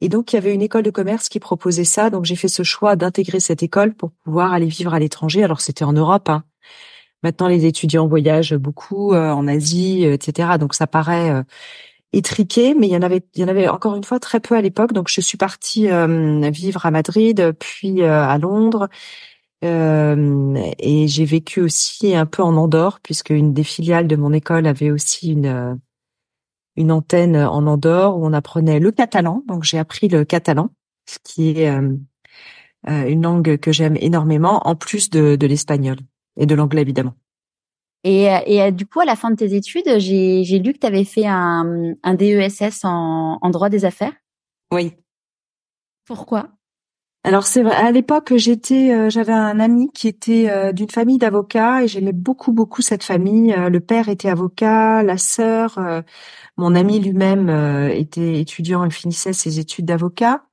Et 0.01 0.09
donc, 0.09 0.33
il 0.33 0.35
y 0.35 0.39
avait 0.39 0.53
une 0.53 0.61
école 0.61 0.83
de 0.83 0.91
commerce 0.91 1.27
qui 1.29 1.39
proposait 1.39 1.85
ça. 1.85 2.09
Donc, 2.11 2.25
j'ai 2.25 2.35
fait 2.35 2.47
ce 2.47 2.63
choix 2.63 2.95
d'intégrer 2.95 3.39
cette 3.39 3.63
école 3.63 3.93
pour 3.95 4.11
pouvoir 4.11 4.53
aller 4.53 4.67
vivre 4.67 4.93
à 4.93 4.99
l'étranger. 4.99 5.43
Alors, 5.43 5.61
c'était 5.61 5.85
en 5.85 5.93
Europe, 5.93 6.29
hein, 6.29 6.43
Maintenant, 7.23 7.47
les 7.47 7.65
étudiants 7.65 8.07
voyagent 8.07 8.55
beaucoup 8.55 9.13
euh, 9.13 9.31
en 9.31 9.47
Asie, 9.47 10.05
euh, 10.05 10.13
etc. 10.13 10.57
Donc 10.59 10.73
ça 10.73 10.87
paraît 10.87 11.29
euh, 11.31 11.43
étriqué, 12.13 12.73
mais 12.73 12.87
il 12.87 12.93
y 12.93 12.97
en 12.97 13.01
avait, 13.03 13.23
il 13.35 13.41
y 13.41 13.43
en 13.43 13.47
avait 13.47 13.67
encore 13.67 13.95
une 13.95 14.03
fois 14.03 14.19
très 14.19 14.39
peu 14.39 14.55
à 14.55 14.61
l'époque. 14.61 14.93
Donc 14.93 15.07
je 15.09 15.21
suis 15.21 15.37
partie 15.37 15.87
vivre 16.51 16.85
à 16.85 16.91
Madrid, 16.91 17.53
puis 17.59 18.03
à 18.03 18.37
Londres, 18.37 18.89
et 19.63 21.07
j'ai 21.07 21.25
vécu 21.25 21.61
aussi 21.61 22.15
un 22.15 22.25
peu 22.25 22.43
en 22.43 22.57
Andorre, 22.57 22.99
puisque 23.01 23.29
une 23.29 23.53
des 23.53 23.63
filiales 23.63 24.07
de 24.07 24.15
mon 24.15 24.33
école 24.33 24.67
avait 24.67 24.91
aussi 24.91 25.31
une 25.31 25.79
une 26.77 26.91
antenne 26.91 27.37
en 27.37 27.67
Andorre 27.67 28.17
où 28.17 28.25
on 28.25 28.33
apprenait 28.33 28.79
le 28.79 28.91
catalan. 28.91 29.43
Donc 29.47 29.63
j'ai 29.63 29.77
appris 29.77 30.07
le 30.09 30.25
catalan, 30.25 30.69
ce 31.05 31.17
qui 31.23 31.49
est 31.49 31.69
une 32.87 33.21
langue 33.21 33.57
que 33.57 33.71
j'aime 33.71 33.95
énormément, 34.01 34.67
en 34.67 34.75
plus 34.75 35.09
de, 35.09 35.35
de 35.37 35.47
l'espagnol 35.47 35.97
et 36.37 36.45
de 36.45 36.55
l'anglais 36.55 36.81
évidemment. 36.81 37.13
Et, 38.03 38.23
et 38.23 38.61
euh, 38.61 38.71
du 38.71 38.87
coup, 38.87 38.99
à 38.99 39.05
la 39.05 39.15
fin 39.15 39.29
de 39.29 39.35
tes 39.35 39.53
études, 39.53 39.99
j'ai, 39.99 40.43
j'ai 40.43 40.59
lu 40.59 40.73
que 40.73 40.79
tu 40.79 40.87
avais 40.87 41.03
fait 41.03 41.27
un, 41.27 41.93
un 42.01 42.13
DESS 42.15 42.83
en, 42.83 43.37
en 43.39 43.49
droit 43.51 43.69
des 43.69 43.85
affaires. 43.85 44.13
Oui. 44.71 44.93
Pourquoi? 46.05 46.49
Alors 47.23 47.43
c'est 47.43 47.61
vrai, 47.61 47.75
à 47.75 47.91
l'époque 47.91 48.35
j'étais, 48.35 48.91
euh, 48.91 49.11
j'avais 49.11 49.31
un 49.31 49.59
ami 49.59 49.91
qui 49.93 50.07
était 50.07 50.49
euh, 50.49 50.71
d'une 50.71 50.89
famille 50.89 51.19
d'avocats 51.19 51.83
et 51.83 51.87
j'aimais 51.87 52.13
beaucoup 52.13 52.51
beaucoup 52.51 52.81
cette 52.81 53.03
famille. 53.03 53.53
le 53.55 53.79
père 53.79 54.09
était 54.09 54.29
avocat, 54.29 55.03
la 55.03 55.19
sœur, 55.19 55.79
mon 56.57 56.73
ami 56.73 56.99
lui-même 56.99 57.49
était 57.91 58.39
étudiant 58.39 58.83
et 58.83 58.89
finissait 58.89 59.33
ses 59.33 59.59
études 59.59 59.85
d'avocat. 59.85 60.45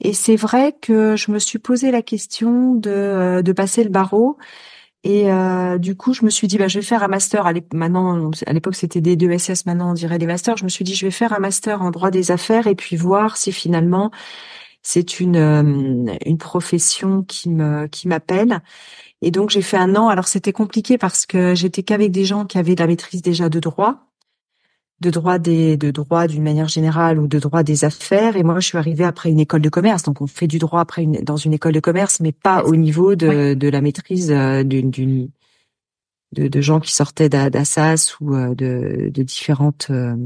Et 0.00 0.12
c'est 0.12 0.34
vrai 0.34 0.76
que 0.82 1.14
je 1.14 1.30
me 1.30 1.38
suis 1.38 1.60
posé 1.60 1.92
la 1.92 2.02
question 2.02 2.74
de, 2.74 3.40
de 3.42 3.52
passer 3.52 3.84
le 3.84 3.90
barreau 3.90 4.38
et 5.08 5.30
euh, 5.30 5.78
du 5.78 5.94
coup, 5.94 6.14
je 6.14 6.24
me 6.24 6.30
suis 6.30 6.48
dit, 6.48 6.58
bah, 6.58 6.66
je 6.66 6.80
vais 6.80 6.84
faire 6.84 7.04
un 7.04 7.08
master. 7.08 7.46
À 7.46 7.52
maintenant, 7.72 8.32
à 8.44 8.52
l'époque, 8.52 8.74
c'était 8.74 9.00
des 9.00 9.14
deux 9.14 9.38
SS. 9.38 9.64
Maintenant, 9.64 9.90
on 9.92 9.94
dirait 9.94 10.18
des 10.18 10.26
masters. 10.26 10.56
Je 10.56 10.64
me 10.64 10.68
suis 10.68 10.84
dit, 10.84 10.96
je 10.96 11.06
vais 11.06 11.12
faire 11.12 11.32
un 11.32 11.38
master 11.38 11.80
en 11.80 11.92
droit 11.92 12.10
des 12.10 12.32
affaires 12.32 12.66
et 12.66 12.74
puis 12.74 12.96
voir 12.96 13.36
si 13.36 13.52
finalement 13.52 14.10
c'est 14.82 15.20
une 15.20 15.36
euh, 15.36 16.16
une 16.26 16.38
profession 16.38 17.22
qui 17.22 17.50
me 17.50 17.86
qui 17.86 18.08
m'appelle. 18.08 18.62
Et 19.22 19.30
donc, 19.30 19.50
j'ai 19.50 19.62
fait 19.62 19.76
un 19.76 19.94
an. 19.94 20.08
Alors, 20.08 20.26
c'était 20.26 20.52
compliqué 20.52 20.98
parce 20.98 21.24
que 21.24 21.54
j'étais 21.54 21.84
qu'avec 21.84 22.10
des 22.10 22.24
gens 22.24 22.44
qui 22.44 22.58
avaient 22.58 22.74
de 22.74 22.80
la 22.80 22.88
maîtrise 22.88 23.22
déjà 23.22 23.48
de 23.48 23.60
droit 23.60 24.05
de 25.00 25.10
droit 25.10 25.38
des 25.38 25.76
de 25.76 25.90
droit 25.90 26.26
d'une 26.26 26.42
manière 26.42 26.68
générale 26.68 27.18
ou 27.18 27.26
de 27.26 27.38
droit 27.38 27.62
des 27.62 27.84
affaires. 27.84 28.36
Et 28.36 28.42
moi 28.42 28.60
je 28.60 28.66
suis 28.66 28.78
arrivée 28.78 29.04
après 29.04 29.30
une 29.30 29.40
école 29.40 29.62
de 29.62 29.68
commerce. 29.68 30.02
Donc 30.02 30.20
on 30.20 30.26
fait 30.26 30.46
du 30.46 30.58
droit 30.58 30.80
après 30.80 31.02
une, 31.02 31.22
dans 31.22 31.36
une 31.36 31.52
école 31.52 31.72
de 31.72 31.80
commerce 31.80 32.20
mais 32.20 32.32
pas 32.32 32.64
au 32.64 32.76
niveau 32.76 33.14
de, 33.14 33.54
de 33.54 33.68
la 33.68 33.80
maîtrise 33.80 34.30
euh, 34.30 34.62
d'une 34.62 34.90
d'une 34.90 35.30
de, 36.32 36.48
de, 36.48 36.60
gens 36.60 36.80
qui 36.80 36.92
sortaient 36.92 37.28
d'Assas 37.28 38.16
ou 38.20 38.34
euh, 38.34 38.54
de, 38.54 39.10
de 39.10 39.22
différentes 39.22 39.88
euh, 39.90 40.16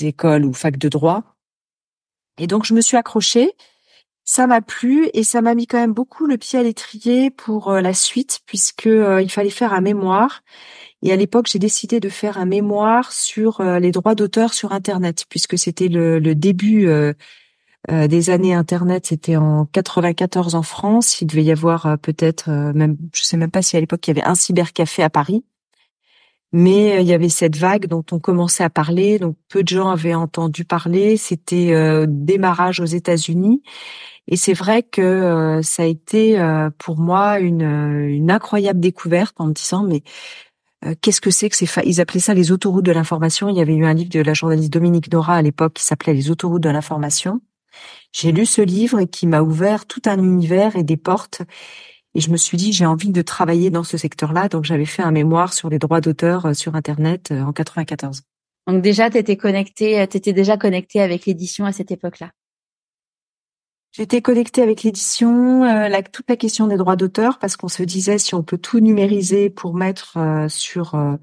écoles 0.00 0.44
ou 0.44 0.52
facs 0.52 0.78
de 0.78 0.88
droit. 0.88 1.36
Et 2.38 2.46
donc 2.46 2.64
je 2.64 2.74
me 2.74 2.80
suis 2.80 2.96
accrochée. 2.96 3.52
Ça 4.24 4.46
m'a 4.46 4.60
plu 4.60 5.10
et 5.14 5.24
ça 5.24 5.42
m'a 5.42 5.54
mis 5.54 5.66
quand 5.66 5.78
même 5.78 5.92
beaucoup 5.92 6.26
le 6.26 6.38
pied 6.38 6.58
à 6.58 6.62
l'étrier 6.62 7.30
pour 7.30 7.72
la 7.72 7.92
suite 7.92 8.40
puisque 8.46 8.86
il 8.86 9.30
fallait 9.30 9.50
faire 9.50 9.72
un 9.72 9.80
mémoire 9.80 10.42
et 11.02 11.12
à 11.12 11.16
l'époque, 11.16 11.48
j'ai 11.50 11.58
décidé 11.58 11.98
de 11.98 12.08
faire 12.08 12.38
un 12.38 12.44
mémoire 12.44 13.12
sur 13.12 13.60
euh, 13.60 13.80
les 13.80 13.90
droits 13.90 14.14
d'auteur 14.14 14.54
sur 14.54 14.72
Internet, 14.72 15.26
puisque 15.28 15.58
c'était 15.58 15.88
le, 15.88 16.20
début 16.34 16.86
euh, 16.86 17.12
euh, 17.90 18.06
des 18.06 18.30
années 18.30 18.54
Internet. 18.54 19.06
C'était 19.06 19.36
en 19.36 19.66
94 19.66 20.54
en 20.54 20.62
France. 20.62 21.20
Il 21.20 21.26
devait 21.26 21.42
y 21.42 21.50
avoir 21.50 21.98
peut-être 21.98 22.50
même, 22.50 22.96
je 23.14 23.24
sais 23.24 23.36
même 23.36 23.50
pas 23.50 23.62
si 23.62 23.76
à 23.76 23.80
l'époque 23.80 24.06
il 24.06 24.10
y 24.10 24.18
avait 24.18 24.28
un 24.28 24.36
cybercafé 24.36 25.02
à 25.02 25.10
Paris. 25.10 25.44
Mais 26.52 27.02
il 27.02 27.08
y 27.08 27.14
avait 27.14 27.30
cette 27.30 27.56
vague 27.56 27.86
dont 27.86 28.04
on 28.12 28.18
commençait 28.20 28.62
à 28.62 28.68
parler, 28.70 29.18
donc 29.18 29.36
peu 29.48 29.62
de 29.62 29.68
gens 29.68 29.88
avaient 29.88 30.14
entendu 30.14 30.66
parler. 30.66 31.16
C'était 31.16 32.06
démarrage 32.06 32.78
aux 32.78 32.84
États-Unis, 32.84 33.62
et 34.28 34.36
c'est 34.36 34.52
vrai 34.52 34.82
que 34.82 35.60
ça 35.62 35.84
a 35.84 35.86
été 35.86 36.36
pour 36.76 36.98
moi 36.98 37.38
une, 37.40 37.62
une 37.62 38.30
incroyable 38.30 38.80
découverte 38.80 39.34
en 39.38 39.46
me 39.46 39.54
disant 39.54 39.82
mais 39.82 40.02
euh, 40.02 40.51
qu'est-ce 41.00 41.20
que 41.20 41.30
c'est 41.30 41.48
que 41.48 41.56
ces 41.56 41.68
ils 41.84 42.00
appelaient 42.00 42.20
ça 42.20 42.34
les 42.34 42.52
autoroutes 42.52 42.84
de 42.84 42.92
l'information? 42.92 43.48
Il 43.48 43.56
y 43.56 43.60
avait 43.60 43.74
eu 43.74 43.84
un 43.84 43.94
livre 43.94 44.10
de 44.10 44.20
la 44.20 44.34
journaliste 44.34 44.72
Dominique 44.72 45.12
Nora 45.12 45.36
à 45.36 45.42
l'époque 45.42 45.74
qui 45.74 45.84
s'appelait 45.84 46.14
Les 46.14 46.30
autoroutes 46.30 46.62
de 46.62 46.70
l'information. 46.70 47.40
J'ai 48.12 48.32
lu 48.32 48.46
ce 48.46 48.62
livre 48.62 49.00
et 49.00 49.06
qui 49.06 49.26
m'a 49.26 49.42
ouvert 49.42 49.86
tout 49.86 50.02
un 50.06 50.18
univers 50.18 50.76
et 50.76 50.82
des 50.82 50.96
portes. 50.96 51.42
Et 52.14 52.20
je 52.20 52.30
me 52.30 52.36
suis 52.36 52.58
dit, 52.58 52.72
j'ai 52.72 52.84
envie 52.84 53.10
de 53.10 53.22
travailler 53.22 53.70
dans 53.70 53.84
ce 53.84 53.96
secteur-là. 53.96 54.48
Donc, 54.48 54.64
j'avais 54.64 54.84
fait 54.84 55.02
un 55.02 55.12
mémoire 55.12 55.54
sur 55.54 55.70
les 55.70 55.78
droits 55.78 56.02
d'auteur 56.02 56.46
euh, 56.46 56.54
sur 56.54 56.74
Internet 56.74 57.30
euh, 57.32 57.42
en 57.42 57.52
94. 57.52 58.22
Donc 58.68 58.82
déjà, 58.82 59.10
tu 59.10 59.18
étais 59.18 59.36
connecté, 59.36 60.06
t'étais 60.06 60.32
déjà 60.32 60.56
connecté 60.56 61.00
avec 61.00 61.26
l'édition 61.26 61.64
à 61.64 61.72
cette 61.72 61.90
époque-là? 61.90 62.30
J'étais 63.92 64.22
connectée 64.22 64.62
avec 64.62 64.84
l'édition, 64.84 65.64
euh, 65.64 66.00
toute 66.10 66.28
la 66.30 66.36
question 66.36 66.66
des 66.66 66.78
droits 66.78 66.96
d'auteur, 66.96 67.38
parce 67.38 67.56
qu'on 67.58 67.68
se 67.68 67.82
disait 67.82 68.16
si 68.16 68.34
on 68.34 68.42
peut 68.42 68.56
tout 68.56 68.80
numériser 68.80 69.50
pour 69.50 69.74
mettre 69.74 70.16
euh, 70.16 70.48
sur 70.48 70.94
euh, 70.94 71.16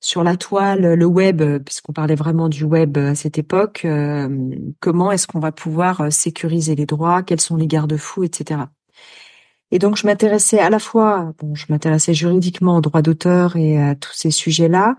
sur 0.00 0.24
la 0.24 0.36
toile 0.36 0.94
le 0.94 1.06
web, 1.06 1.42
puisqu'on 1.64 1.92
parlait 1.92 2.16
vraiment 2.16 2.48
du 2.48 2.64
web 2.64 2.98
à 2.98 3.14
cette 3.14 3.38
époque, 3.38 3.86
comment 4.80 5.10
est-ce 5.10 5.26
qu'on 5.26 5.40
va 5.40 5.50
pouvoir 5.50 6.12
sécuriser 6.12 6.74
les 6.74 6.84
droits, 6.84 7.22
quels 7.22 7.40
sont 7.40 7.56
les 7.56 7.66
garde-fous, 7.66 8.24
etc. 8.24 8.60
Et 9.70 9.78
donc 9.78 9.96
je 9.96 10.06
m'intéressais 10.06 10.58
à 10.58 10.68
la 10.68 10.78
fois, 10.78 11.32
bon, 11.38 11.54
je 11.54 11.64
m'intéressais 11.70 12.12
juridiquement 12.12 12.76
aux 12.76 12.80
droits 12.82 13.00
d'auteur 13.00 13.56
et 13.56 13.78
à 13.82 13.94
tous 13.94 14.12
ces 14.12 14.30
sujets-là, 14.30 14.96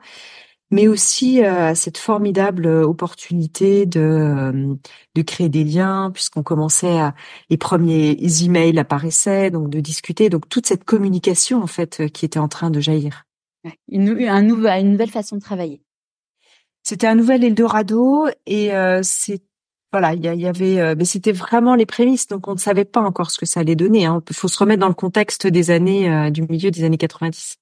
mais 0.76 0.90
aussi 0.90 1.42
euh, 1.42 1.70
à 1.70 1.76
cette 1.76 1.98
formidable 1.98 2.66
euh, 2.66 2.84
opportunité 2.86 3.86
de 3.86 4.02
euh, 4.02 4.76
de 5.16 5.22
créer 5.22 5.48
des 5.48 5.64
liens 5.64 6.12
puisqu'on 6.14 6.44
commençait 6.44 7.00
à 7.00 7.16
les 7.50 7.56
premiers 7.56 8.18
emails 8.44 8.78
apparaissaient 8.78 9.52
donc 9.52 9.70
de 9.70 9.80
discuter 9.80 10.30
donc 10.30 10.50
toute 10.50 10.68
cette 10.68 10.84
communication 10.84 11.64
en 11.64 11.68
fait 11.68 12.12
qui 12.12 12.26
était 12.26 12.40
en 12.40 12.50
train 12.50 12.72
de 12.72 12.82
jaillir 12.82 13.24
une, 13.88 14.10
un 14.28 14.42
une 14.42 14.92
nouvelle 14.92 15.10
façon 15.10 15.38
de 15.38 15.42
travailler 15.42 15.82
c'était 16.84 17.08
un 17.08 17.16
nouvel 17.16 17.46
Eldorado 17.46 18.28
et 18.46 18.72
c'est 19.02 19.42
voilà, 19.94 20.14
il 20.14 20.26
y, 20.26 20.46
avait, 20.46 20.94
mais 20.96 21.06
c'était 21.06 21.32
vraiment 21.32 21.74
les 21.74 21.86
prémices, 21.86 22.28
donc 22.28 22.50
on 22.50 22.54
ne 22.54 22.60
savait 22.60 22.84
pas 22.84 23.00
encore 23.00 23.32
ce 23.32 23.38
que 23.38 23.46
ça 23.46 23.62
allait 23.62 23.78
donner. 23.78 24.06
Hein. 24.06 24.22
Il 24.30 24.36
faut 24.36 24.50
se 24.50 24.58
remettre 24.60 24.82
dans 24.82 24.90
le 24.90 24.94
contexte 24.94 25.48
des 25.48 25.72
années, 25.72 26.30
du 26.32 26.42
milieu 26.42 26.70
des 26.70 26.84
années 26.84 26.98
90. 26.98 27.56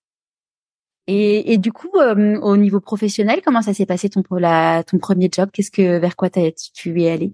Et, 1.07 1.57
du 1.57 1.73
coup, 1.73 1.91
euh, 1.95 2.39
au 2.39 2.55
niveau 2.55 2.79
professionnel, 2.79 3.41
comment 3.43 3.61
ça 3.61 3.73
s'est 3.73 3.85
passé 3.85 4.09
ton, 4.09 4.23
premier 4.23 5.29
job? 5.31 5.49
Qu'est-ce 5.51 5.71
que 5.71 5.99
vers 5.99 6.15
quoi 6.15 6.29
tu 6.29 7.01
es 7.01 7.09
allé 7.09 7.33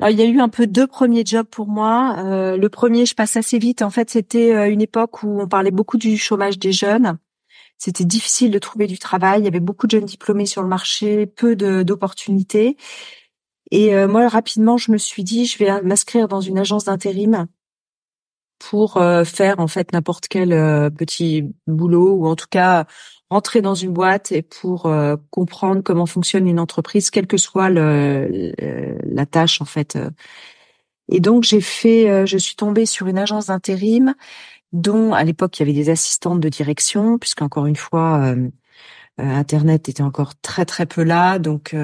alors, 0.00 0.10
il 0.10 0.18
y 0.18 0.22
a 0.22 0.26
eu 0.26 0.40
un 0.40 0.48
peu 0.48 0.66
deux 0.66 0.88
premiers 0.88 1.24
jobs 1.24 1.46
pour 1.46 1.68
moi. 1.68 2.16
Euh, 2.18 2.56
le 2.56 2.68
premier, 2.68 3.06
je 3.06 3.14
passe 3.14 3.36
assez 3.36 3.60
vite. 3.60 3.80
En 3.80 3.90
fait, 3.90 4.10
c'était 4.10 4.52
euh, 4.52 4.68
une 4.68 4.82
époque 4.82 5.22
où 5.22 5.40
on 5.40 5.46
parlait 5.46 5.70
beaucoup 5.70 5.98
du 5.98 6.18
chômage 6.18 6.58
des 6.58 6.72
jeunes. 6.72 7.16
C'était 7.78 8.04
difficile 8.04 8.50
de 8.50 8.58
trouver 8.58 8.88
du 8.88 8.98
travail. 8.98 9.42
Il 9.42 9.44
y 9.44 9.48
avait 9.48 9.60
beaucoup 9.60 9.86
de 9.86 9.92
jeunes 9.92 10.04
diplômés 10.04 10.46
sur 10.46 10.62
le 10.62 10.68
marché, 10.68 11.26
peu 11.26 11.54
d'opportunités. 11.54 12.76
Et 13.70 13.94
moi, 14.06 14.28
rapidement, 14.28 14.76
je 14.76 14.92
me 14.92 14.98
suis 14.98 15.24
dit, 15.24 15.46
je 15.46 15.58
vais 15.58 15.82
m'inscrire 15.82 16.28
dans 16.28 16.40
une 16.40 16.58
agence 16.58 16.84
d'intérim 16.84 17.46
pour 18.58 18.96
euh, 18.96 19.24
faire 19.24 19.60
en 19.60 19.66
fait 19.66 19.92
n'importe 19.92 20.28
quel 20.28 20.52
euh, 20.52 20.90
petit 20.90 21.44
boulot 21.66 22.14
ou 22.14 22.26
en 22.26 22.36
tout 22.36 22.46
cas 22.50 22.86
rentrer 23.30 23.62
dans 23.62 23.74
une 23.74 23.92
boîte 23.92 24.32
et 24.32 24.42
pour 24.42 24.86
euh, 24.86 25.16
comprendre 25.30 25.82
comment 25.82 26.06
fonctionne 26.06 26.46
une 26.46 26.60
entreprise, 26.60 27.10
quelle 27.10 27.26
que 27.26 27.36
soit 27.36 27.70
le, 27.70 28.52
la 29.04 29.26
tâche 29.26 29.60
en 29.60 29.64
fait. 29.64 29.98
Et 31.08 31.20
donc 31.20 31.44
j'ai 31.44 31.60
fait, 31.60 32.26
je 32.26 32.38
suis 32.38 32.56
tombée 32.56 32.86
sur 32.86 33.06
une 33.06 33.18
agence 33.18 33.46
d'intérim 33.46 34.14
dont 34.72 35.12
à 35.12 35.24
l'époque 35.24 35.58
il 35.58 35.62
y 35.62 35.64
avait 35.64 35.72
des 35.72 35.90
assistantes 35.90 36.40
de 36.40 36.48
direction, 36.48 37.18
puisqu'encore 37.18 37.66
une 37.66 37.76
fois 37.76 38.34
Internet 39.18 39.88
était 39.88 40.02
encore 40.02 40.34
très 40.40 40.64
très 40.64 40.86
peu 40.86 41.02
là, 41.02 41.38
donc 41.38 41.74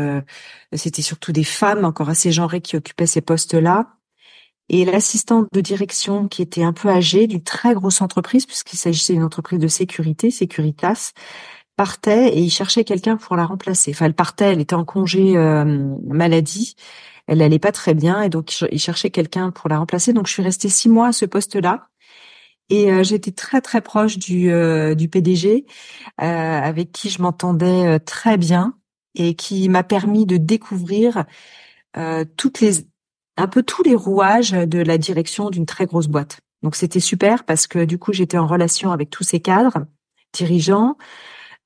c'était 0.72 1.02
surtout 1.02 1.32
des 1.32 1.44
femmes 1.44 1.84
encore 1.84 2.08
assez 2.08 2.32
genrées 2.32 2.60
qui 2.60 2.76
occupaient 2.76 3.06
ces 3.06 3.20
postes-là. 3.20 3.99
Et 4.70 4.84
l'assistante 4.86 5.48
de 5.52 5.60
direction 5.60 6.28
qui 6.28 6.40
était 6.40 6.62
un 6.62 6.72
peu 6.72 6.88
âgée 6.88 7.26
d'une 7.26 7.42
très 7.42 7.74
grosse 7.74 8.00
entreprise, 8.00 8.46
puisqu'il 8.46 8.78
s'agissait 8.78 9.12
d'une 9.12 9.24
entreprise 9.24 9.58
de 9.58 9.68
sécurité, 9.68 10.30
Securitas, 10.30 11.12
partait 11.76 12.28
et 12.28 12.40
il 12.40 12.50
cherchait 12.50 12.84
quelqu'un 12.84 13.16
pour 13.16 13.36
la 13.36 13.44
remplacer. 13.44 13.90
Enfin, 13.90 14.06
elle 14.06 14.14
partait, 14.14 14.52
elle 14.52 14.60
était 14.60 14.74
en 14.74 14.84
congé 14.84 15.34
maladie 16.06 16.76
elle 17.30 17.38
n'allait 17.38 17.60
pas 17.60 17.70
très 17.70 17.94
bien 17.94 18.22
et 18.22 18.28
donc 18.28 18.52
il 18.72 18.80
cherchait 18.80 19.10
quelqu'un 19.10 19.52
pour 19.52 19.70
la 19.70 19.78
remplacer. 19.78 20.12
Donc 20.12 20.26
je 20.26 20.32
suis 20.32 20.42
restée 20.42 20.68
six 20.68 20.88
mois 20.88 21.08
à 21.08 21.12
ce 21.12 21.24
poste-là. 21.24 21.86
Et 22.70 22.90
euh, 22.90 23.04
j'étais 23.04 23.30
très 23.30 23.60
très 23.60 23.80
proche 23.80 24.18
du, 24.18 24.50
euh, 24.50 24.96
du 24.96 25.08
PDG, 25.08 25.64
euh, 26.20 26.24
avec 26.24 26.90
qui 26.90 27.08
je 27.08 27.22
m'entendais 27.22 28.00
très 28.00 28.36
bien 28.36 28.74
et 29.14 29.34
qui 29.36 29.68
m'a 29.68 29.84
permis 29.84 30.26
de 30.26 30.38
découvrir 30.38 31.24
toutes 32.36 32.60
les 32.60 32.72
un 33.36 33.46
peu 33.46 33.62
tous 33.62 33.82
les 33.82 33.94
rouages 33.94 34.52
de 34.52 34.78
la 34.78 34.98
direction 34.98 35.50
d'une 35.50 35.66
très 35.66 35.86
grosse 35.86 36.08
boîte. 36.08 36.40
Donc 36.62 36.76
c'était 36.76 37.00
super 37.00 37.44
parce 37.44 37.66
que 37.66 37.84
du 37.84 37.98
coup 37.98 38.12
j'étais 38.12 38.38
en 38.38 38.46
relation 38.46 38.92
avec 38.92 39.10
tous 39.10 39.24
ces 39.24 39.40
cadres 39.40 39.86
dirigeants. 40.32 40.96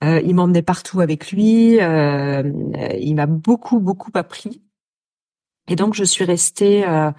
il 0.03 0.35
m'emmenait 0.35 0.63
partout 0.63 1.01
avec 1.01 1.33
lui. 1.33 1.75
il 1.75 3.15
m'a 3.15 3.27
beaucoup 3.27 3.81
beaucoup 3.81 4.11
appris 4.15 4.63
et 5.69 5.77
donc, 5.77 5.95
je 5.95 6.05
suis 6.05 6.25
restée, 6.25 6.87
euh, 6.87 7.11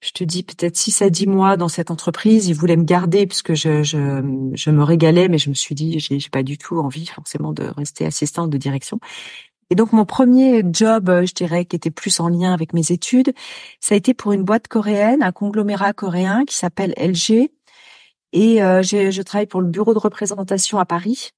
je 0.00 0.12
te 0.12 0.24
dis 0.24 0.42
peut-être 0.42 0.76
six 0.76 1.02
à 1.02 1.10
dix 1.10 1.26
mois 1.26 1.56
dans 1.56 1.68
cette 1.68 1.90
entreprise. 1.90 2.48
Ils 2.48 2.54
voulaient 2.54 2.76
me 2.76 2.84
garder 2.84 3.26
puisque 3.26 3.54
je, 3.54 3.82
je, 3.82 4.50
je 4.54 4.70
me 4.70 4.84
régalais, 4.84 5.28
mais 5.28 5.38
je 5.38 5.48
me 5.50 5.54
suis 5.54 5.74
dit, 5.74 5.98
j'ai 5.98 6.18
pas 6.30 6.42
du 6.42 6.58
tout 6.58 6.78
envie 6.78 7.06
forcément 7.06 7.52
de 7.52 7.64
rester 7.64 8.06
assistante 8.06 8.50
de 8.50 8.58
direction. 8.58 9.00
Et 9.70 9.74
donc, 9.74 9.92
mon 9.92 10.04
premier 10.04 10.62
job, 10.70 11.08
euh, 11.08 11.26
je 11.26 11.34
dirais, 11.34 11.64
qui 11.64 11.76
était 11.76 11.90
plus 11.90 12.20
en 12.20 12.28
lien 12.28 12.52
avec 12.52 12.72
mes 12.72 12.92
études, 12.92 13.32
ça 13.80 13.94
a 13.94 13.98
été 13.98 14.14
pour 14.14 14.32
une 14.32 14.42
boîte 14.42 14.68
coréenne, 14.68 15.22
un 15.22 15.32
conglomérat 15.32 15.92
coréen 15.92 16.44
qui 16.44 16.56
s'appelle 16.56 16.94
LG. 16.98 17.50
Et 18.32 18.62
euh, 18.62 18.82
je 18.82 19.22
travaille 19.22 19.46
pour 19.46 19.60
le 19.60 19.68
bureau 19.68 19.94
de 19.94 19.98
représentation 19.98 20.78
à 20.78 20.84
Paris. 20.84 21.30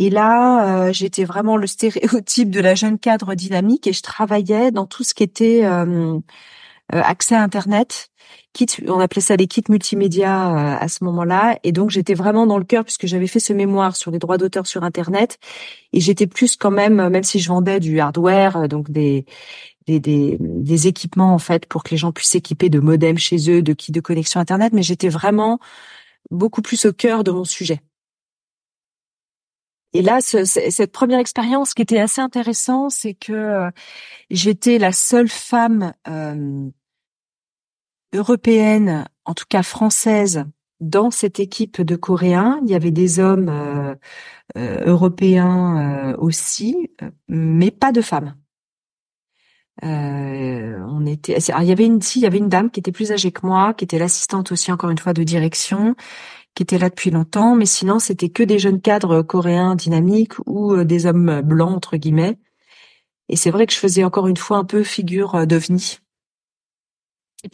Et 0.00 0.08
là, 0.08 0.86
euh, 0.86 0.92
j'étais 0.94 1.24
vraiment 1.24 1.58
le 1.58 1.66
stéréotype 1.66 2.50
de 2.50 2.60
la 2.60 2.74
jeune 2.74 2.98
cadre 2.98 3.34
dynamique 3.34 3.86
et 3.86 3.92
je 3.92 4.00
travaillais 4.00 4.70
dans 4.70 4.86
tout 4.86 5.04
ce 5.04 5.12
qui 5.12 5.22
était 5.22 5.64
euh, 5.64 6.18
euh, 6.94 7.02
accès 7.02 7.34
à 7.34 7.42
Internet. 7.42 8.08
On 8.88 9.00
appelait 9.00 9.20
ça 9.22 9.36
les 9.36 9.46
kits 9.46 9.62
multimédia 9.68 10.76
à 10.76 10.88
ce 10.88 11.04
moment-là. 11.04 11.58
Et 11.62 11.72
donc, 11.72 11.90
j'étais 11.90 12.14
vraiment 12.14 12.46
dans 12.46 12.58
le 12.58 12.64
cœur 12.64 12.84
puisque 12.84 13.06
j'avais 13.06 13.26
fait 13.26 13.40
ce 13.40 13.52
mémoire 13.52 13.96
sur 13.96 14.10
les 14.10 14.18
droits 14.18 14.38
d'auteur 14.38 14.66
sur 14.66 14.82
Internet. 14.82 15.38
Et 15.92 16.00
j'étais 16.00 16.26
plus 16.26 16.56
quand 16.56 16.70
même, 16.70 17.08
même 17.08 17.22
si 17.22 17.38
je 17.38 17.48
vendais 17.48 17.80
du 17.80 18.00
hardware, 18.00 18.68
donc 18.68 18.90
des, 18.90 19.24
des, 19.86 20.00
des, 20.00 20.36
des, 20.40 20.86
équipements 20.86 21.34
en 21.34 21.38
fait 21.38 21.66
pour 21.66 21.82
que 21.84 21.90
les 21.90 21.96
gens 21.96 22.12
puissent 22.12 22.30
s'équiper 22.30 22.68
de 22.68 22.80
modems 22.80 23.18
chez 23.18 23.50
eux, 23.50 23.62
de 23.62 23.72
kits 23.72 23.92
de 23.92 24.00
connexion 24.00 24.40
Internet, 24.40 24.72
mais 24.72 24.82
j'étais 24.82 25.08
vraiment 25.08 25.58
beaucoup 26.30 26.62
plus 26.62 26.86
au 26.86 26.92
cœur 26.92 27.24
de 27.24 27.30
mon 27.30 27.44
sujet. 27.44 27.80
Et 29.92 30.02
là, 30.02 30.20
ce, 30.20 30.44
cette 30.44 30.92
première 30.92 31.18
expérience 31.18 31.74
qui 31.74 31.82
était 31.82 31.98
assez 31.98 32.20
intéressante, 32.20 32.92
c'est 32.92 33.14
que 33.14 33.32
euh, 33.32 33.70
j'étais 34.30 34.78
la 34.78 34.92
seule 34.92 35.28
femme 35.28 35.92
euh, 36.06 36.70
européenne, 38.12 39.06
en 39.24 39.34
tout 39.34 39.44
cas 39.48 39.62
française, 39.62 40.44
dans 40.80 41.10
cette 41.10 41.40
équipe 41.40 41.82
de 41.82 41.96
Coréens. 41.96 42.60
Il 42.64 42.70
y 42.70 42.74
avait 42.74 42.90
des 42.90 43.20
hommes 43.20 43.48
euh, 43.48 43.94
européens 44.56 46.14
aussi, 46.18 46.90
mais 47.28 47.70
pas 47.70 47.92
de 47.92 48.00
femmes. 48.00 48.34
on 49.82 51.06
était, 51.06 51.38
il 51.38 51.66
y 51.66 51.72
avait 51.72 51.86
une, 51.86 52.00
il 52.16 52.22
y 52.22 52.26
avait 52.26 52.38
une 52.38 52.48
dame 52.48 52.70
qui 52.70 52.80
était 52.80 52.92
plus 52.92 53.12
âgée 53.12 53.32
que 53.32 53.46
moi, 53.46 53.74
qui 53.74 53.84
était 53.84 53.98
l'assistante 53.98 54.52
aussi 54.52 54.72
encore 54.72 54.90
une 54.90 54.98
fois 54.98 55.12
de 55.12 55.22
direction, 55.22 55.94
qui 56.54 56.62
étaient 56.62 56.78
là 56.78 56.90
depuis 56.90 57.10
longtemps, 57.10 57.54
mais 57.54 57.66
sinon 57.66 57.98
c'était 57.98 58.28
que 58.28 58.42
des 58.42 58.58
jeunes 58.58 58.80
cadres 58.80 59.22
coréens 59.22 59.74
dynamiques 59.76 60.34
ou 60.46 60.72
euh, 60.72 60.84
des 60.84 61.06
hommes 61.06 61.42
blancs 61.42 61.76
entre 61.76 61.96
guillemets. 61.96 62.38
Et 63.28 63.36
c'est 63.36 63.50
vrai 63.50 63.66
que 63.66 63.72
je 63.72 63.78
faisais 63.78 64.04
encore 64.04 64.26
une 64.26 64.36
fois 64.36 64.58
un 64.58 64.64
peu 64.64 64.82
figure 64.82 65.34
euh, 65.36 65.46
d'ovni. 65.46 65.98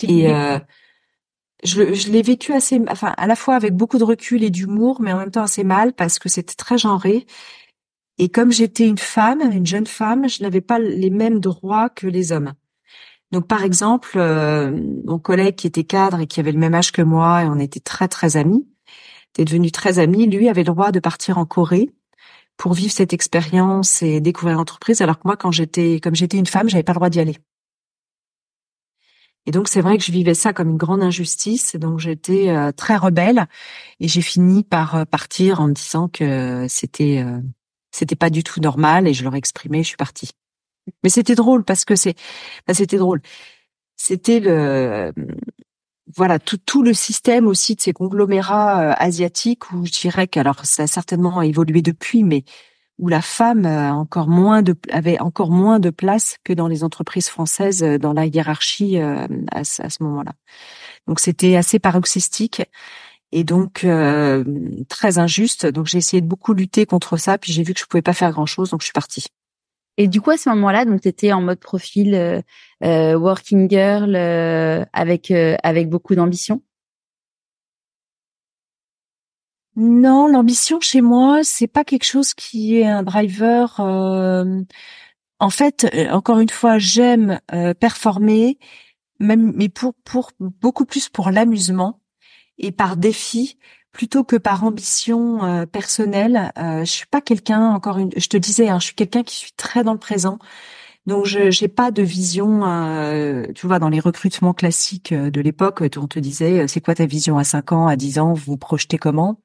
Et 0.03 0.33
euh, 0.33 0.59
je, 1.65 1.95
je 1.95 2.11
l'ai 2.11 2.23
vécu 2.23 2.53
assez, 2.53 2.81
enfin 2.89 3.15
à 3.17 3.27
la 3.27 3.37
fois 3.37 3.55
avec 3.55 3.75
beaucoup 3.75 3.99
de 3.99 4.05
recul 4.05 4.43
et 4.43 4.51
d'humour, 4.51 5.01
mais 5.01 5.13
en 5.13 5.19
même 5.19 5.31
temps 5.31 5.43
assez 5.43 5.65
mal 5.65 5.93
parce 5.93 6.19
que 6.19 6.29
c'était 6.29 6.55
très 6.55 6.79
genré. 6.79 7.27
Et 8.19 8.29
comme 8.29 8.51
j'étais 8.51 8.87
une 8.87 8.99
femme, 8.99 9.41
une 9.53 9.67
jeune 9.67 9.87
femme, 9.87 10.29
je 10.29 10.43
n'avais 10.43 10.63
pas 10.63 10.79
les 10.79 11.11
mêmes 11.11 11.39
droits 11.39 11.91
que 11.91 12.07
les 12.07 12.33
hommes. 12.33 12.55
Donc 13.31 13.47
par 13.47 13.63
exemple, 13.65 14.19
mon 15.05 15.19
collègue 15.19 15.57
qui 15.57 15.67
était 15.67 15.85
cadre 15.85 16.21
et 16.21 16.27
qui 16.27 16.41
avait 16.41 16.53
le 16.53 16.59
même 16.59 16.75
âge 16.75 16.93
que 16.93 17.03
moi, 17.03 17.43
et 17.43 17.47
on 17.47 17.59
était 17.59 17.81
très 17.81 18.09
très 18.09 18.37
amis, 18.37 18.67
était 19.35 19.45
devenu 19.45 19.71
très 19.71 19.99
ami, 19.99 20.27
lui 20.27 20.49
avait 20.49 20.63
le 20.63 20.73
droit 20.73 20.93
de 20.93 21.01
partir 21.01 21.39
en 21.39 21.45
Corée 21.45 21.91
pour 22.57 22.73
vivre 22.73 22.93
cette 22.93 23.13
expérience 23.13 24.03
et 24.03 24.21
découvrir 24.21 24.57
l'entreprise, 24.57 25.03
alors 25.03 25.19
que 25.19 25.27
moi, 25.27 25.37
quand 25.37 25.51
j'étais, 25.51 26.01
comme 26.03 26.15
j'étais 26.15 26.39
une 26.39 26.47
femme, 26.47 26.69
j'avais 26.71 26.83
pas 26.83 26.93
le 26.93 26.97
droit 26.97 27.11
d'y 27.11 27.21
aller. 27.21 27.37
Et 29.47 29.53
donc 29.53 29.69
c'est 29.69 29.81
vrai 29.81 29.97
que 29.97 30.05
je 30.05 30.13
vivais 30.13 30.35
ça 30.35 30.53
comme 30.53 30.71
une 30.71 30.77
grande 30.77 31.03
injustice. 31.03 31.77
Donc 31.77 31.99
j'étais 32.01 32.49
euh, 32.49 32.73
très 32.73 32.97
rebelle 32.97 33.47
et 34.01 34.09
j'ai 34.09 34.23
fini 34.23 34.65
par 34.65 34.97
euh, 34.97 35.05
partir 35.05 35.61
en 35.61 35.69
me 35.69 35.73
disant 35.73 36.09
que 36.09 36.67
c'était 36.69 37.23
euh, 37.25 37.41
c'était 37.93 38.17
pas 38.17 38.31
du 38.31 38.43
tout 38.43 38.61
normal 38.61 39.07
et 39.07 39.15
je 39.15 39.25
leur 39.25 39.35
exprimais, 39.35 39.83
je 39.83 39.89
suis 39.89 39.97
partie. 39.97 40.31
Mais 41.03 41.09
c'était 41.09 41.35
drôle 41.35 41.65
parce 41.65 41.85
que 41.85 41.97
c'est, 41.97 42.15
c'était 42.73 42.99
drôle. 42.99 43.21
C'était 43.97 44.41
le, 44.41 45.13
voilà 46.15 46.39
tout, 46.39 46.59
tout 46.59 46.83
le 46.83 46.95
système 46.95 47.47
aussi 47.47 47.75
de 47.75 47.81
ces 47.81 47.93
conglomérats 47.93 48.91
euh, 48.91 48.95
asiatiques 48.99 49.73
où 49.73 49.85
je 49.87 49.93
dirais 49.93 50.29
que 50.29 50.39
alors 50.39 50.65
ça 50.65 50.85
a 50.85 50.87
certainement 50.87 51.43
évolué 51.43 51.83
depuis, 51.83 52.23
mais 52.23 52.45
où 52.99 53.09
la 53.09 53.23
femme 53.23 53.67
a 53.67 53.93
encore 53.95 54.29
moins 54.29 54.63
de, 54.63 54.75
avait 54.91 55.21
encore 55.21 55.51
moins 55.51 55.79
de 55.81 55.91
place 55.91 56.37
que 56.45 56.53
dans 56.53 56.69
les 56.69 56.85
entreprises 56.85 57.29
françaises 57.29 57.83
euh, 57.83 57.99
dans 57.99 58.13
la 58.13 58.27
hiérarchie 58.27 58.99
euh, 58.99 59.27
à, 59.53 59.65
ce 59.65 60.03
moment-là. 60.03 60.33
Donc 61.07 61.21
c'était 61.21 61.57
assez 61.57 61.79
paroxystique 61.79 62.63
et 63.33 63.45
donc 63.45 63.87
très 64.89 65.19
injuste. 65.19 65.67
Donc 65.67 65.87
j'ai 65.87 65.99
essayé 65.99 66.21
de 66.21 66.27
beaucoup 66.27 66.55
lutter 66.55 66.87
contre 66.87 67.17
ça, 67.17 67.39
puis 67.39 67.53
j'ai 67.53 67.63
vu 67.63 67.75
que 67.75 67.81
je 67.81 67.87
pouvais 67.87 68.03
pas 68.03 68.13
faire 68.13 68.33
grand-chose, 68.33 68.71
donc 68.71 68.81
je 68.81 68.87
suis 68.87 68.93
partie. 68.93 69.27
Et 69.99 70.09
du 70.09 70.21
coup, 70.21 70.31
à 70.31 70.37
ce 70.37 70.49
moment-là, 70.51 70.85
donc 70.85 71.01
tu 71.01 71.09
étais 71.09 71.33
en 71.33 71.41
mode 71.41 71.59
profil 71.59 72.15
euh, 72.15 72.41
euh 72.85 73.15
working 73.19 73.69
girl 73.71 74.15
euh, 74.15 74.85
avec 74.93 75.31
euh, 75.31 75.57
avec 75.63 75.89
beaucoup 75.89 76.15
d'ambition? 76.15 76.63
Non, 79.77 80.27
l'ambition 80.27 80.81
chez 80.81 81.01
moi, 81.03 81.45
c'est 81.45 81.67
pas 81.67 81.85
quelque 81.85 82.05
chose 82.05 82.35
qui 82.35 82.79
est 82.79 82.87
un 82.87 83.03
driver. 83.03 83.79
en 85.39 85.51
fait, 85.51 85.87
encore 86.11 86.39
une 86.39 86.49
fois, 86.49 86.79
j'aime 86.79 87.41
performer, 87.79 88.59
même 89.21 89.53
mais 89.55 89.69
pour 89.69 89.95
beaucoup 90.41 90.87
plus 90.87 91.09
pour 91.09 91.31
l'amusement 91.31 92.01
et 92.59 92.73
par 92.73 92.97
défi 92.97 93.59
plutôt 93.97 94.25
que 94.25 94.37
par 94.37 94.63
ambition 94.65 95.43
euh, 95.45 95.67
personnelle. 95.67 96.53
Euh, 96.59 96.81
je 96.81 96.91
suis 96.91 97.07
pas 97.07 97.23
quelqu'un 97.23 97.71
encore 97.71 97.99
une. 97.99 98.11
Je 98.17 98.29
te 98.29 98.37
disais, 98.37 98.69
hein, 98.69 98.79
je 98.79 98.87
suis 98.87 98.95
quelqu'un 98.95 99.23
qui 99.23 99.37
suis 99.37 99.53
très 99.53 99.85
dans 99.85 99.95
le 99.95 99.99
présent. 99.99 100.39
Donc 101.07 101.25
je 101.27 101.51
j'ai 101.51 101.69
pas 101.69 101.91
de 101.91 102.03
vision, 102.03 102.67
euh, 102.67 103.47
tu 103.55 103.67
vois, 103.67 103.79
dans 103.79 103.89
les 103.89 104.01
recrutements 104.01 104.55
classiques 104.55 105.13
euh, 105.13 105.31
de 105.31 105.41
l'époque, 105.41 105.83
on 105.97 106.09
te 106.09 106.19
disait, 106.19 106.69
c'est 106.69 106.81
quoi 106.81 106.95
ta 106.95 107.07
vision 107.07 107.39
à 107.39 107.45
5 107.45 107.73
ans, 107.73 107.87
à 107.87 107.97
10 107.97 108.19
ans, 108.19 108.35
vous 108.35 108.53
vous 108.53 108.57
projetez 108.59 108.99
comment? 108.99 109.41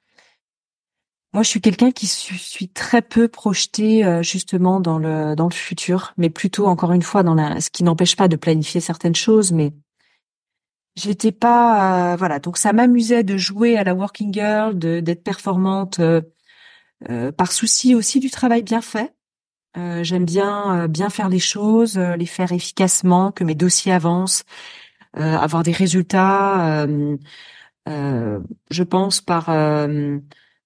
Moi, 1.34 1.44
je 1.44 1.50
suis 1.50 1.62
quelqu'un 1.62 1.92
qui 1.92 2.08
suis, 2.08 2.68
très 2.70 3.02
peu 3.02 3.28
projeté 3.28 4.22
justement 4.22 4.80
dans 4.82 5.00
le 5.00 5.36
dans 5.36 5.48
le 5.48 5.54
futur, 5.54 6.14
mais 6.18 6.30
plutôt 6.30 6.68
encore 6.68 6.92
une 6.92 7.02
fois 7.02 7.24
dans 7.24 7.36
la, 7.36 7.62
ce 7.62 7.70
qui 7.70 7.84
n'empêche 7.84 8.16
pas 8.18 8.28
de 8.28 8.36
planifier 8.36 8.82
certaines 8.82 9.16
choses, 9.16 9.52
mais 9.54 9.74
J'étais 10.96 11.32
pas, 11.32 12.14
euh, 12.14 12.16
voilà. 12.18 12.40
Donc 12.40 12.58
ça 12.58 12.74
m'amusait 12.74 13.24
de 13.24 13.38
jouer 13.38 13.78
à 13.78 13.84
la 13.84 13.94
working 13.94 14.34
girl, 14.34 14.78
d'être 14.78 15.24
performante, 15.24 16.00
euh, 16.00 16.22
euh, 17.10 17.32
par 17.32 17.52
souci 17.52 17.96
aussi 17.96 18.20
du 18.20 18.30
travail 18.30 18.64
bien 18.64 18.82
fait. 18.82 19.14
J'aime 20.02 20.26
bien 20.26 20.88
bien 20.90 21.10
faire 21.10 21.30
les 21.30 21.40
choses, 21.40 21.98
les 21.98 22.26
faire 22.26 22.52
efficacement, 22.52 23.32
que 23.32 23.46
mes 23.46 23.56
dossiers 23.56 23.94
avancent, 23.94 24.44
avoir 25.14 25.64
des 25.64 25.72
résultats. 25.72 26.86
je 27.88 28.84
pense 28.84 29.22
par 29.22 29.50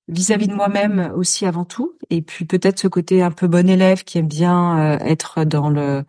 vis-à-vis 0.07 0.47
de 0.47 0.53
moi-même 0.53 1.11
aussi 1.15 1.45
avant 1.45 1.65
tout, 1.65 1.97
et 2.09 2.21
puis 2.21 2.45
peut-être 2.45 2.79
ce 2.79 2.87
côté 2.87 3.21
un 3.21 3.31
peu 3.31 3.47
bon 3.47 3.69
élève 3.69 4.03
qui 4.03 4.17
aime 4.17 4.27
bien 4.27 4.99
être 4.99 5.45
dans 5.45 5.69
le 5.69 6.03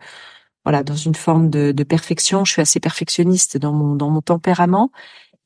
voilà, 0.65 0.83
dans 0.83 0.95
une 0.95 1.15
forme 1.15 1.49
de, 1.49 1.71
de, 1.71 1.83
perfection. 1.83 2.43
Je 2.43 2.51
suis 2.51 2.61
assez 2.61 2.79
perfectionniste 2.79 3.57
dans 3.57 3.73
mon 3.73 3.95
dans 3.95 4.09
mon 4.09 4.21
tempérament, 4.21 4.91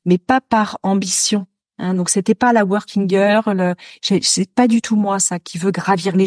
mais 0.04 0.18
pas 0.18 0.40
par 0.40 0.78
ambition. 0.82 1.46
Hein, 1.78 1.94
donc 1.94 2.10
c'était 2.10 2.34
pas 2.34 2.52
la 2.52 2.64
working 2.64 3.08
girl, 3.08 3.74
c'est 4.02 4.54
pas 4.54 4.68
du 4.68 4.82
tout 4.82 4.96
moi 4.96 5.18
ça 5.18 5.38
qui 5.38 5.58
veut 5.58 5.70
gravir 5.70 6.14
les, 6.16 6.26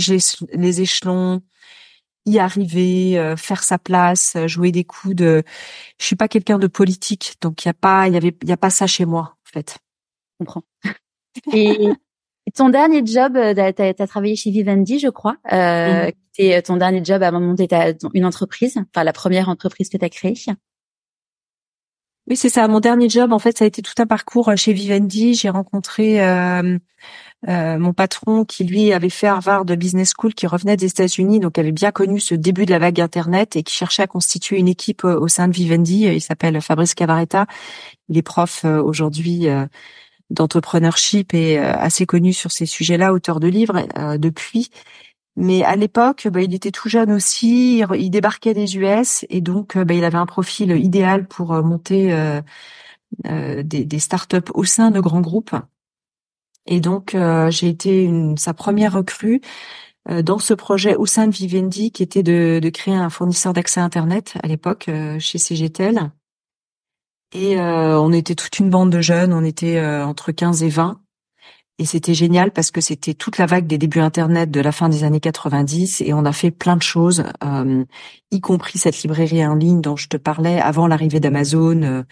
les 0.54 0.82
échelons, 0.82 1.42
y 2.26 2.40
arriver, 2.40 3.18
euh, 3.18 3.36
faire 3.38 3.64
sa 3.64 3.78
place, 3.78 4.36
euh, 4.36 4.48
jouer 4.48 4.72
des 4.72 4.84
coups 4.84 5.16
de. 5.16 5.44
Je 6.00 6.06
suis 6.06 6.16
pas 6.16 6.28
quelqu'un 6.28 6.58
de 6.60 6.68
politique, 6.68 7.36
donc 7.42 7.64
il 7.64 7.68
y 7.68 7.70
a 7.70 7.74
pas, 7.74 8.08
il 8.08 8.14
y 8.14 8.18
avait, 8.18 8.36
il 8.42 8.50
y 8.50 8.52
a 8.52 8.58
pas 8.58 8.70
ça 8.70 8.88
chez 8.88 9.06
moi 9.06 9.38
en 9.46 9.52
fait. 9.52 9.78
Je 10.40 10.46
comprends. 10.46 10.64
Et 11.54 11.90
ton 12.54 12.70
dernier 12.70 13.06
job, 13.06 13.36
euh, 13.36 13.54
tu 13.54 13.82
as, 13.82 14.08
travaillé 14.08 14.36
chez 14.36 14.52
Vivendi, 14.52 15.00
je 15.00 15.10
crois. 15.10 15.38
Euh, 15.52 16.12
mmh. 16.40 16.62
ton 16.62 16.78
dernier 16.78 17.04
job 17.04 17.24
avant 17.24 17.40
de 17.40 17.46
monter 17.46 17.68
ta, 17.68 17.88
une 18.14 18.26
entreprise, 18.26 18.78
enfin 18.78 19.04
la 19.04 19.14
première 19.14 19.50
entreprise 19.50 19.90
que 19.90 19.98
tu 19.98 20.06
as 20.06 20.10
créée. 20.10 20.36
Oui, 22.28 22.36
c'est 22.36 22.50
ça. 22.50 22.68
Mon 22.68 22.80
dernier 22.80 23.08
job, 23.08 23.32
en 23.34 23.40
fait, 23.40 23.58
ça 23.58 23.66
a 23.66 23.68
été 23.68 23.84
tout 23.84 23.94
un 24.00 24.08
parcours 24.08 24.52
chez 24.56 24.74
Vivendi. 24.74 25.36
J'ai 25.36 25.50
rencontré 25.50 26.26
euh, 26.26 26.80
euh, 27.48 27.78
mon 27.78 27.94
patron 27.94 28.46
qui, 28.46 28.64
lui, 28.64 28.94
avait 28.94 29.10
fait 29.10 29.28
Harvard 29.28 29.66
Business 29.66 30.14
School, 30.18 30.34
qui 30.34 30.48
revenait 30.48 30.76
des 30.76 30.88
États-Unis, 30.88 31.40
donc 31.40 31.60
avait 31.60 31.72
bien 31.72 31.92
connu 31.92 32.20
ce 32.20 32.34
début 32.34 32.66
de 32.66 32.72
la 32.72 32.80
vague 32.80 33.00
Internet 33.00 33.56
et 33.56 33.62
qui 33.62 33.76
cherchait 33.76 34.02
à 34.02 34.08
constituer 34.08 34.58
une 34.58 34.68
équipe 34.68 35.04
au 35.04 35.28
sein 35.28 35.48
de 35.48 35.54
Vivendi. 35.54 36.06
Il 36.06 36.22
s'appelle 36.22 36.60
Fabrice 36.62 36.96
Cavaretta. 36.96 37.46
Il 38.10 38.18
est 38.18 38.24
prof 38.24 38.64
euh, 38.66 38.82
aujourd'hui 38.82 39.48
d'entrepreneurship 40.30 41.34
et 41.34 41.58
assez 41.58 42.06
connu 42.06 42.34
sur 42.34 42.52
ces 42.52 42.66
sujets-là, 42.66 43.14
auteur 43.14 43.40
de 43.40 43.48
livres 43.48 43.86
depuis. 44.18 44.70
Mais 45.38 45.64
à 45.64 45.76
l'époque, 45.76 46.28
bah, 46.32 46.42
il 46.42 46.54
était 46.54 46.72
tout 46.72 46.88
jeune 46.88 47.12
aussi, 47.12 47.84
il 47.94 48.10
débarquait 48.10 48.54
des 48.54 48.78
US 48.78 49.26
et 49.30 49.42
donc 49.42 49.78
bah, 49.78 49.94
il 49.94 50.04
avait 50.06 50.18
un 50.18 50.26
profil 50.26 50.72
idéal 50.72 51.28
pour 51.28 51.54
euh, 51.54 51.62
monter 51.62 52.14
euh, 52.14 52.42
euh, 53.28 53.62
des, 53.64 54.00
startups 54.00 54.52
au 54.54 54.64
sein 54.64 54.92
de 54.92 55.00
grands 55.02 55.22
groupes. 55.22 55.56
Et 56.68 56.80
donc 56.80 57.16
j'ai 57.50 57.70
été 57.70 58.10
sa 58.38 58.54
première 58.54 58.94
recrue 58.94 59.42
dans 60.10 60.40
ce 60.40 60.54
projet 60.54 60.96
au 60.96 61.06
sein 61.06 61.28
de 61.28 61.36
Vivendi, 61.36 61.92
qui 61.92 62.02
était 62.02 62.24
de, 62.24 62.60
de 62.62 62.70
créer 62.70 62.96
un 62.96 63.10
fournisseur 63.12 63.54
d'accès 63.54 63.80
Internet 63.82 64.34
à 64.42 64.48
l'époque 64.48 64.90
chez 65.20 65.38
CGTEL. 65.38 66.12
Et 67.36 67.60
on 67.60 68.14
était 68.14 68.36
toute 68.36 68.60
une 68.60 68.70
bande 68.70 68.90
de 68.90 69.02
jeunes, 69.02 69.34
on 69.34 69.44
était 69.44 69.80
entre 69.80 70.32
15 70.32 70.64
et 70.64 70.70
20. 70.70 71.02
Et 71.78 71.86
c'était 71.86 72.14
génial 72.14 72.52
parce 72.52 72.72
que 72.72 72.80
c'était 72.80 73.14
toute 73.14 73.38
la 73.38 73.46
vague 73.46 73.68
des 73.68 73.78
débuts 73.78 74.00
Internet 74.00 74.50
de 74.50 74.62
la 74.62 74.72
fin 74.72 74.88
des 74.88 75.04
années 75.04 75.20
90 75.20 76.02
et 76.02 76.14
on 76.14 76.24
a 76.24 76.32
fait 76.32 76.52
plein 76.52 76.78
de 76.78 76.82
choses, 76.82 77.26
euh, 77.44 77.84
y 78.32 78.40
compris 78.40 78.80
cette 78.80 79.02
librairie 79.02 79.46
en 79.46 79.56
ligne 79.56 79.82
dont 79.82 79.98
je 79.98 80.08
te 80.08 80.16
parlais 80.16 80.62
avant 80.62 80.88
l'arrivée 80.88 81.20
d'Amazon 81.20 81.82
euh, 81.84 82.04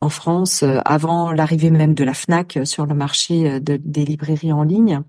en 0.00 0.08
France, 0.08 0.62
euh, 0.62 0.78
avant 0.84 1.32
l'arrivée 1.32 1.70
même 1.70 1.94
de 1.94 2.04
la 2.04 2.14
Fnac 2.14 2.60
sur 2.62 2.86
le 2.86 2.94
marché 2.94 3.58
des 3.60 4.04
librairies 4.04 4.52
en 4.52 4.62
ligne, 4.62 5.02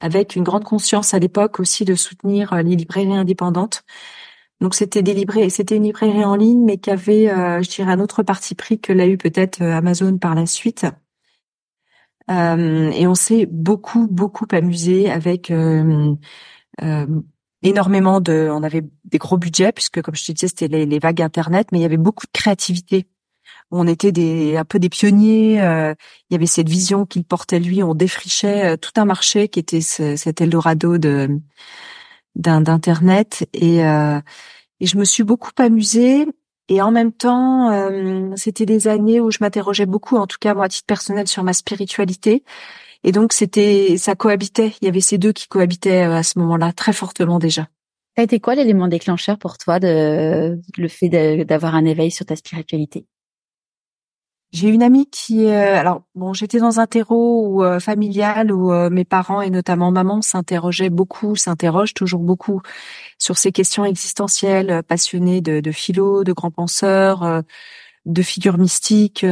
avec 0.00 0.36
une 0.36 0.44
grande 0.44 0.64
conscience 0.64 1.14
à 1.14 1.18
l'époque 1.18 1.60
aussi 1.60 1.86
de 1.86 1.94
soutenir 1.94 2.54
les 2.56 2.76
librairies 2.76 3.16
indépendantes. 3.16 3.84
Donc 4.64 4.74
c'était 4.74 5.02
librairies, 5.02 5.50
c'était 5.50 5.76
une 5.76 5.84
librairie 5.84 6.24
en 6.24 6.34
ligne, 6.34 6.64
mais 6.64 6.78
qui 6.78 6.90
avait, 6.90 7.26
je 7.26 7.70
dirais, 7.70 7.92
un 7.92 8.00
autre 8.00 8.24
parti 8.24 8.56
pris 8.56 8.80
que 8.80 8.92
l'a 8.92 9.06
eu 9.06 9.16
peut-être 9.16 9.62
Amazon 9.62 10.18
par 10.18 10.34
la 10.34 10.46
suite 10.46 10.86
euh, 12.30 12.90
et 12.92 13.06
on 13.06 13.14
s'est 13.14 13.46
beaucoup 13.50 14.06
beaucoup 14.08 14.46
amusé 14.52 15.10
avec 15.10 15.50
euh, 15.50 16.14
euh, 16.82 17.06
énormément 17.62 18.20
de. 18.20 18.48
On 18.50 18.62
avait 18.62 18.82
des 19.04 19.18
gros 19.18 19.36
budgets 19.36 19.72
puisque 19.72 20.00
comme 20.02 20.14
je 20.14 20.24
te 20.24 20.32
disais 20.32 20.48
c'était 20.48 20.68
les, 20.68 20.86
les, 20.86 20.98
vagues 20.98 21.22
internet, 21.22 21.68
mais 21.72 21.78
il 21.78 21.82
y 21.82 21.86
avait 21.86 21.96
beaucoup 21.98 22.26
de 22.26 22.32
créativité. 22.32 23.06
On 23.70 23.86
était 23.86 24.12
des 24.12 24.56
un 24.56 24.64
peu 24.64 24.78
des 24.78 24.88
pionniers. 24.88 25.54
il 25.56 26.32
y 26.32 26.34
avait 26.34 26.46
cette 26.46 26.68
vision 26.68 27.06
qu'il 27.06 27.24
portait 27.24 27.60
lui. 27.60 27.82
On 27.82 27.94
défrichait 27.94 28.78
tout 28.78 28.92
un 28.96 29.04
marché 29.04 29.48
qui 29.48 29.60
était 29.60 29.80
ce, 29.80 30.16
cet 30.16 30.40
Eldorado 30.40 30.98
de 30.98 31.40
d'internet 32.36 33.48
et 33.52 33.80
et 34.80 34.86
je 34.86 34.98
me 34.98 35.04
suis 35.04 35.22
beaucoup 35.22 35.52
amusée 35.58 36.26
et 36.68 36.80
en 36.80 36.90
même 36.90 37.12
temps, 37.12 37.70
euh, 37.70 38.32
c'était 38.36 38.66
des 38.66 38.88
années 38.88 39.20
où 39.20 39.30
je 39.30 39.38
m'interrogeais 39.40 39.86
beaucoup, 39.86 40.16
en 40.16 40.26
tout 40.26 40.38
cas 40.40 40.54
moi 40.54 40.64
à 40.64 40.68
titre 40.68 40.86
personnel, 40.86 41.28
sur 41.28 41.42
ma 41.42 41.52
spiritualité. 41.52 42.42
Et 43.02 43.12
donc 43.12 43.34
c'était, 43.34 43.96
ça 43.98 44.14
cohabitait. 44.14 44.72
Il 44.80 44.86
y 44.86 44.88
avait 44.88 45.00
ces 45.00 45.18
deux 45.18 45.32
qui 45.32 45.46
cohabitaient 45.46 46.06
euh, 46.06 46.16
à 46.16 46.22
ce 46.22 46.38
moment-là 46.38 46.72
très 46.72 46.94
fortement 46.94 47.38
déjà. 47.38 47.68
Ça 48.16 48.22
a 48.22 48.22
été 48.22 48.40
quoi 48.40 48.54
l'élément 48.54 48.88
déclencheur 48.88 49.38
pour 49.38 49.58
toi 49.58 49.78
de 49.80 50.58
le 50.78 50.88
fait 50.88 51.44
d'avoir 51.44 51.74
un 51.74 51.84
éveil 51.84 52.10
sur 52.10 52.24
ta 52.24 52.36
spiritualité? 52.36 53.06
J'ai 54.54 54.68
une 54.68 54.84
amie 54.84 55.06
qui, 55.10 55.46
euh, 55.46 55.76
alors 55.76 56.02
bon, 56.14 56.32
j'étais 56.32 56.60
dans 56.60 56.78
un 56.78 56.86
terreau 56.86 57.64
euh, 57.64 57.80
familial 57.80 58.52
où 58.52 58.72
euh, 58.72 58.88
mes 58.88 59.04
parents 59.04 59.40
et 59.42 59.50
notamment 59.50 59.90
maman 59.90 60.22
s'interrogeaient 60.22 60.90
beaucoup, 60.90 61.34
s'interrogent 61.34 61.92
toujours 61.92 62.20
beaucoup 62.20 62.62
sur 63.18 63.36
ces 63.36 63.50
questions 63.50 63.84
existentielles, 63.84 64.84
passionnés 64.84 65.40
de, 65.40 65.58
de 65.58 65.72
philo, 65.72 66.22
de 66.22 66.32
grands 66.32 66.52
penseurs, 66.52 67.42
de 68.06 68.22
figures 68.22 68.58
mystiques, 68.58 69.26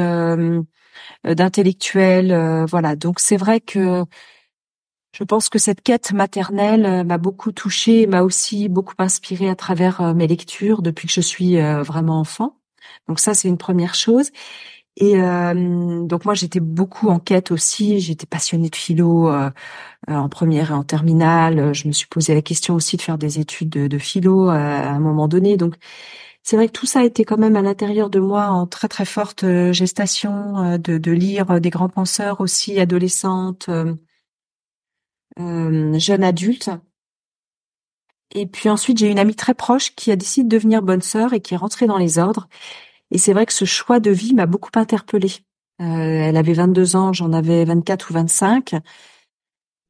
d'intellectuels, 1.24 2.64
voilà. 2.68 2.96
Donc 2.96 3.20
c'est 3.20 3.36
vrai 3.36 3.60
que 3.60 4.04
je 5.12 5.24
pense 5.24 5.48
que 5.48 5.58
cette 5.58 5.82
quête 5.82 6.12
maternelle 6.12 7.04
m'a 7.06 7.18
beaucoup 7.18 7.52
touchée, 7.52 8.06
m'a 8.06 8.22
aussi 8.22 8.68
beaucoup 8.68 8.94
inspirée 8.98 9.48
à 9.50 9.54
travers 9.56 10.14
mes 10.14 10.26
lectures 10.26 10.82
depuis 10.82 11.06
que 11.06 11.14
je 11.14 11.20
suis 11.20 11.60
vraiment 11.60 12.18
enfant. 12.20 12.58
Donc 13.08 13.20
ça, 13.20 13.34
c'est 13.34 13.48
une 13.48 13.58
première 13.58 13.94
chose. 13.94 14.30
Et 14.96 15.16
euh, 15.16 16.04
donc 16.04 16.24
moi 16.26 16.34
j'étais 16.34 16.60
beaucoup 16.60 17.08
en 17.08 17.18
quête 17.18 17.50
aussi. 17.50 18.00
J'étais 18.00 18.26
passionnée 18.26 18.68
de 18.68 18.76
philo 18.76 19.28
euh, 19.30 19.50
euh, 20.10 20.14
en 20.14 20.28
première 20.28 20.70
et 20.70 20.74
en 20.74 20.84
terminale. 20.84 21.72
Je 21.74 21.88
me 21.88 21.92
suis 21.92 22.06
posé 22.08 22.34
la 22.34 22.42
question 22.42 22.74
aussi 22.74 22.96
de 22.96 23.02
faire 23.02 23.18
des 23.18 23.40
études 23.40 23.70
de, 23.70 23.98
philo 23.98 24.48
à 24.50 24.56
un 24.90 25.00
moment 25.00 25.28
donné. 25.28 25.56
Donc 25.56 25.76
c'est 26.42 26.56
vrai 26.56 26.66
que 26.68 26.72
tout 26.72 26.86
ça 26.86 27.04
été 27.04 27.24
quand 27.24 27.38
même 27.38 27.56
à 27.56 27.62
l'intérieur 27.62 28.10
de 28.10 28.20
moi 28.20 28.48
en 28.48 28.66
très 28.66 28.88
très 28.88 29.04
forte 29.06 29.44
gestation 29.72 30.78
de, 30.78 30.98
de 30.98 31.12
lire 31.12 31.60
des 31.60 31.70
grands 31.70 31.88
penseurs 31.88 32.40
aussi 32.40 32.78
adolescentes, 32.80 33.70
jeunes 35.38 36.24
adultes. 36.24 36.70
Et 38.34 38.46
puis 38.46 38.68
ensuite 38.68 38.98
j'ai 38.98 39.08
une 39.10 39.18
amie 39.18 39.34
très 39.36 39.54
proche 39.54 39.94
qui 39.94 40.10
a 40.10 40.16
décidé 40.16 40.44
de 40.44 40.56
devenir 40.56 40.82
bonne 40.82 41.02
sœur 41.02 41.32
et 41.34 41.40
qui 41.40 41.54
est 41.54 41.56
rentrée 41.56 41.86
dans 41.86 41.98
les 41.98 42.18
ordres 42.18 42.48
et 43.12 43.18
c'est 43.18 43.34
vrai 43.34 43.46
que 43.46 43.52
ce 43.52 43.66
choix 43.66 44.00
de 44.00 44.10
vie 44.10 44.34
m'a 44.34 44.46
beaucoup 44.46 44.70
interpellée. 44.74 45.34
Euh, 45.80 45.84
elle 45.84 46.36
avait 46.36 46.54
22 46.54 46.96
ans, 46.96 47.12
j'en 47.12 47.32
avais 47.34 47.64
24 47.66 48.10
ou 48.10 48.14
25. 48.14 48.74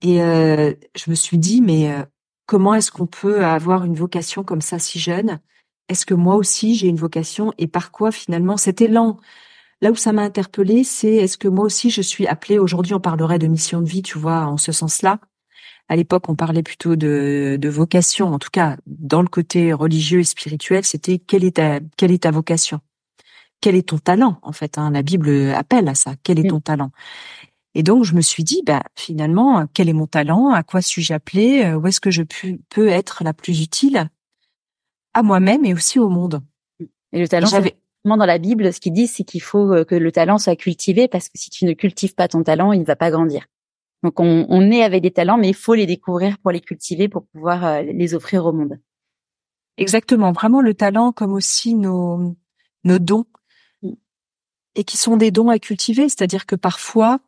Et 0.03 0.21
euh, 0.21 0.75
je 0.97 1.09
me 1.11 1.15
suis 1.15 1.39
dit, 1.39 1.61
mais 1.63 1.93
euh, 1.93 2.03
comment 2.47 2.75
est-ce 2.75 2.91
qu'on 2.91 3.07
peut 3.07 3.45
avoir 3.45 3.85
une 3.85 3.95
vocation 3.95 4.43
comme 4.43 4.61
ça 4.61 4.81
si 4.81 4.99
jeune? 4.99 5.41
Est-ce 5.89 6.05
que 6.05 6.15
moi 6.15 6.35
aussi 6.35 6.75
j'ai 6.75 6.89
une 6.89 6.97
vocation? 6.97 7.53
Et 7.59 7.69
par 7.69 7.93
quoi 7.93 8.11
finalement 8.11 8.57
cet 8.57 8.81
élan? 8.81 9.19
Là 9.83 9.93
où 9.93 9.97
ça 9.97 10.13
m'a 10.13 10.23
interpellée, 10.23 10.83
c'est 10.83 11.15
est-ce 11.15 11.39
que 11.39 11.49
moi 11.49 11.65
aussi 11.65 11.91
je 11.91 12.03
suis 12.03 12.27
appelée 12.27 12.59
Aujourd'hui, 12.59 12.95
on 12.95 13.01
parlerait 13.01 13.39
de 13.39 13.47
mission 13.47 13.81
de 13.83 13.89
vie, 13.89 14.03
tu 14.03 14.19
vois, 14.19 14.47
en 14.47 14.57
ce 14.57 14.73
sens-là? 14.73 15.21
À 15.89 15.97
l'époque, 15.97 16.29
on 16.29 16.37
parlait 16.37 16.63
plutôt 16.65 16.97
de, 16.97 17.57
de 17.61 17.69
vocation. 17.69 18.29
En 18.33 18.39
tout 18.39 18.51
cas, 18.53 18.77
dans 18.87 19.23
le 19.23 19.29
côté 19.29 19.73
religieux 19.73 20.21
et 20.21 20.25
spirituel, 20.25 20.85
c'était 20.85 21.19
quelle 21.19 21.45
est 21.45 21.57
ta, 21.57 21.81
quelle 21.97 22.13
est 22.13 22.23
ta 22.25 22.31
vocation? 22.33 22.81
Quel 23.63 23.77
est 23.77 23.89
ton 23.89 23.99
talent 23.99 24.39
en 24.43 24.53
fait 24.53 24.77
hein, 24.77 24.91
La 24.91 25.03
Bible 25.03 25.51
appelle 25.55 25.89
à 25.89 25.95
ça. 25.95 26.15
Quel 26.23 26.39
est 26.39 26.51
ton 26.51 26.61
talent 26.61 26.91
Et 27.75 27.83
donc 27.83 28.05
je 28.05 28.15
me 28.15 28.21
suis 28.21 28.45
dit, 28.45 28.63
bah 28.67 28.83
finalement, 28.95 29.67
quel 29.73 29.89
est 29.89 29.95
mon 29.95 30.07
talent 30.07 30.51
À 30.51 30.63
quoi 30.63 30.83
suis-je 30.83 31.15
appelée 31.15 31.65
euh, 31.65 31.77
Où 31.77 31.87
est-ce 31.87 32.01
que 32.01 32.11
je 32.11 32.23
peux 32.69 32.89
être 32.89 33.25
la 33.25 33.33
plus 33.33 33.63
utile 33.63 34.11
à 35.15 35.23
moi-même 35.23 35.65
et 35.65 35.73
aussi 35.73 35.99
au 35.99 36.11
monde 36.11 36.43
Et 37.13 37.21
le 37.21 37.29
talent, 37.29 37.47
j'avais 37.47 37.77
dans 38.05 38.17
la 38.17 38.39
Bible, 38.39 38.73
ce 38.73 38.81
qu'il 38.81 38.93
dit, 38.93 39.07
c'est 39.07 39.23
qu'il 39.23 39.43
faut 39.43 39.73
euh, 39.73 39.85
que 39.85 39.95
le 39.95 40.11
talent 40.11 40.39
soit 40.39 40.57
cultivé 40.57 41.07
parce 41.07 41.29
que 41.29 41.39
si 41.39 41.51
tu 41.51 41.65
ne 41.65 41.73
cultives 41.73 42.15
pas 42.15 42.29
ton 42.29 42.43
talent, 42.43 42.73
il 42.73 42.81
ne 42.81 42.85
va 42.85 42.97
pas 42.97 43.11
grandir. 43.11 43.47
Donc 44.03 44.19
on, 44.19 44.45
on 44.49 44.71
est 44.73 44.83
avec 44.83 45.03
des 45.03 45.13
talents, 45.13 45.39
mais 45.39 45.49
il 45.49 45.55
faut 45.55 45.75
les 45.75 45.87
découvrir 45.87 46.37
pour 46.39 46.51
les 46.51 46.61
cultiver, 46.61 47.09
pour 47.09 47.25
pouvoir 47.27 47.65
euh, 47.65 47.83
les 47.83 48.15
offrir 48.15 48.45
au 48.45 48.53
monde. 48.53 48.81
Exactement, 49.79 50.33
vraiment 50.33 50.61
le 50.61 50.75
talent 50.75 51.13
comme 51.13 51.33
aussi 51.33 51.75
nos 51.75 52.37
nos 52.85 52.99
dons 52.99 53.27
et 54.75 54.85
qui 54.85 54.97
sont 54.97 55.17
des 55.17 55.31
dons 55.31 55.49
à 55.49 55.59
cultiver, 55.59 56.09
c'est-à-dire 56.09 56.47
que 56.47 56.57
parfois 56.57 57.21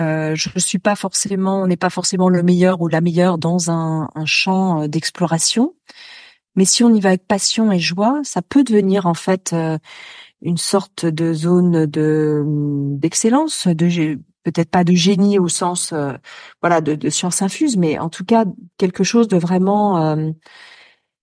euh, 0.00 0.34
je 0.36 0.58
suis 0.58 0.78
pas 0.78 0.94
forcément, 0.94 1.62
on 1.62 1.66
n'est 1.66 1.76
pas 1.76 1.90
forcément 1.90 2.28
le 2.28 2.42
meilleur 2.42 2.80
ou 2.80 2.88
la 2.88 3.00
meilleure 3.00 3.36
dans 3.36 3.70
un, 3.70 4.08
un 4.14 4.26
champ 4.26 4.82
euh, 4.82 4.86
d'exploration, 4.86 5.74
mais 6.54 6.64
si 6.64 6.84
on 6.84 6.94
y 6.94 7.00
va 7.00 7.10
avec 7.10 7.26
passion 7.26 7.72
et 7.72 7.80
joie, 7.80 8.20
ça 8.22 8.42
peut 8.42 8.62
devenir 8.62 9.06
en 9.06 9.14
fait 9.14 9.52
euh, 9.52 9.78
une 10.40 10.56
sorte 10.56 11.04
de 11.04 11.32
zone 11.32 11.86
de 11.86 12.44
d'excellence, 12.96 13.66
de 13.66 14.18
peut-être 14.44 14.70
pas 14.70 14.84
de 14.84 14.94
génie 14.94 15.38
au 15.38 15.48
sens 15.48 15.92
voilà 16.62 16.80
de, 16.80 16.94
de, 16.94 17.10
science 17.10 17.42
infuse, 17.42 17.76
mais 17.76 17.98
en 17.98 18.08
tout 18.08 18.24
cas 18.24 18.44
quelque 18.78 19.04
chose 19.04 19.26
de 19.28 19.36
vraiment 19.36 20.16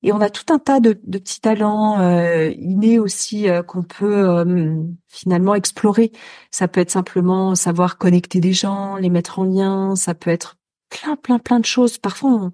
Et 0.06 0.14
on 0.14 0.22
a 0.22 0.30
tout 0.30 0.54
un 0.54 0.60
tas 0.60 0.80
de, 0.80 0.94
petits 0.94 1.42
talents 1.42 2.00
euh, 2.00 2.52
innés 2.60 3.00
aussi 3.00 3.50
euh, 3.50 3.64
qu'on 3.64 3.82
peut 3.82 4.30
euh, 4.30 4.76
finalement 5.08 5.56
explorer. 5.56 6.12
Ça 6.52 6.68
peut 6.68 6.80
être 6.80 6.92
simplement 6.92 7.56
savoir 7.56 7.98
connecter 7.98 8.40
des 8.40 8.54
gens, 8.54 8.98
les 8.98 9.10
mettre 9.10 9.40
en 9.40 9.46
lien. 9.46 9.96
Ça 9.96 10.14
peut 10.14 10.30
être 10.30 10.58
plein, 10.92 11.16
plein, 11.16 11.40
plein 11.40 11.60
de 11.60 11.66
choses. 11.66 11.98
Parfois, 11.98 12.52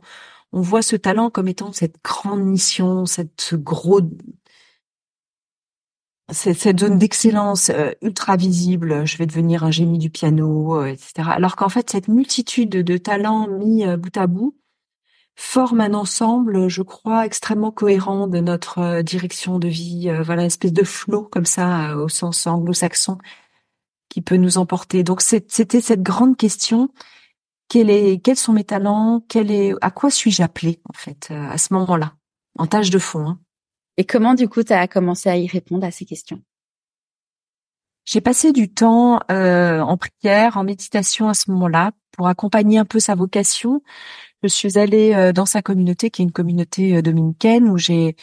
on, 0.54 0.62
voit 0.62 0.82
ce 0.82 0.96
talent 0.96 1.30
comme 1.30 1.50
étant 1.50 1.74
cette 1.74 1.98
grande 2.02 2.42
mission, 2.42 3.06
cette 3.06 3.54
cette, 6.32 6.80
zone 6.80 6.98
d'excellence 6.98 7.70
ultra 8.02 8.38
visible. 8.38 9.06
Je 9.06 9.18
vais 9.18 9.26
devenir 9.26 9.66
un 9.66 9.72
génie 9.72 10.00
du 10.00 10.10
piano, 10.10 10.86
etc. 10.86 11.28
Alors 11.32 11.58
qu'en 11.58 11.68
fait, 11.68 11.90
cette 11.90 12.08
multitude 12.08 12.70
de 12.70 12.98
talents 12.98 13.50
mis 13.50 13.86
bout 13.98 14.16
à 14.16 14.28
bout 14.28 14.56
forme 15.36 15.82
un 15.82 15.94
ensemble, 15.94 16.68
je 16.70 16.82
crois, 16.82 17.26
extrêmement 17.26 17.72
cohérent 17.72 18.28
de 18.28 18.40
notre 18.40 18.80
euh, 18.80 19.02
direction 19.02 19.60
de 19.60 19.68
vie. 19.68 20.10
Euh, 20.10 20.24
voilà, 20.24 20.44
une 20.44 20.48
espèce 20.48 20.74
de 20.74 20.84
flot 20.84 21.24
comme 21.24 21.46
ça, 21.46 21.92
euh, 21.92 22.06
au 22.06 22.10
sens 22.10 22.48
anglo-saxon, 22.48 23.18
qui 24.10 24.22
peut 24.22 24.36
nous 24.36 24.58
emporter. 24.58 25.04
Donc 25.04 25.22
c'était 25.22 25.82
cette 25.82 26.04
grande 26.04 26.38
question 26.38 26.90
quel 27.70 27.90
est, 27.90 28.22
quels 28.22 28.36
sont 28.36 28.52
mes 28.52 28.66
talents? 28.66 29.24
Quel 29.30 29.50
est, 29.50 29.74
à 29.80 29.92
quoi 29.92 30.12
suis-je 30.12 30.44
appelée 30.44 30.82
en 30.90 30.94
fait 30.94 31.32
à 31.32 31.58
ce 31.58 31.74
moment-là, 31.74 32.16
en 32.60 32.68
tâche 32.68 32.90
de 32.90 33.00
fond 33.00 33.26
hein. 33.26 33.40
Et 33.96 34.04
comment 34.04 34.34
du 34.34 34.50
coup 34.50 34.62
tu 34.62 34.74
as 34.74 34.90
commencé 34.90 35.30
à 35.30 35.38
y 35.38 35.48
répondre 35.48 35.86
à 35.86 35.92
ces 35.92 36.04
questions? 36.04 36.42
J'ai 38.04 38.20
passé 38.20 38.52
du 38.52 38.74
temps 38.74 39.22
en 39.30 39.98
prière, 39.98 40.58
en 40.58 40.66
méditation 40.66 41.30
à 41.30 41.34
ce 41.34 41.50
moment-là 41.52 41.92
pour 42.12 42.28
accompagner 42.28 42.78
un 42.78 42.84
peu 42.84 43.00
sa 43.00 43.16
vocation 43.16 43.82
je 44.44 44.48
suis 44.48 44.78
allée 44.78 45.14
euh, 45.14 45.34
dans 45.34 45.46
sa 45.46 45.62
communauté, 45.62 46.10
qui 46.10 46.22
est 46.22 46.26
une 46.26 46.32
communauté 46.32 46.98
euh, 46.98 47.02
dominicaine, 47.02 47.70
où 47.70 47.78
j'ai 47.78 48.16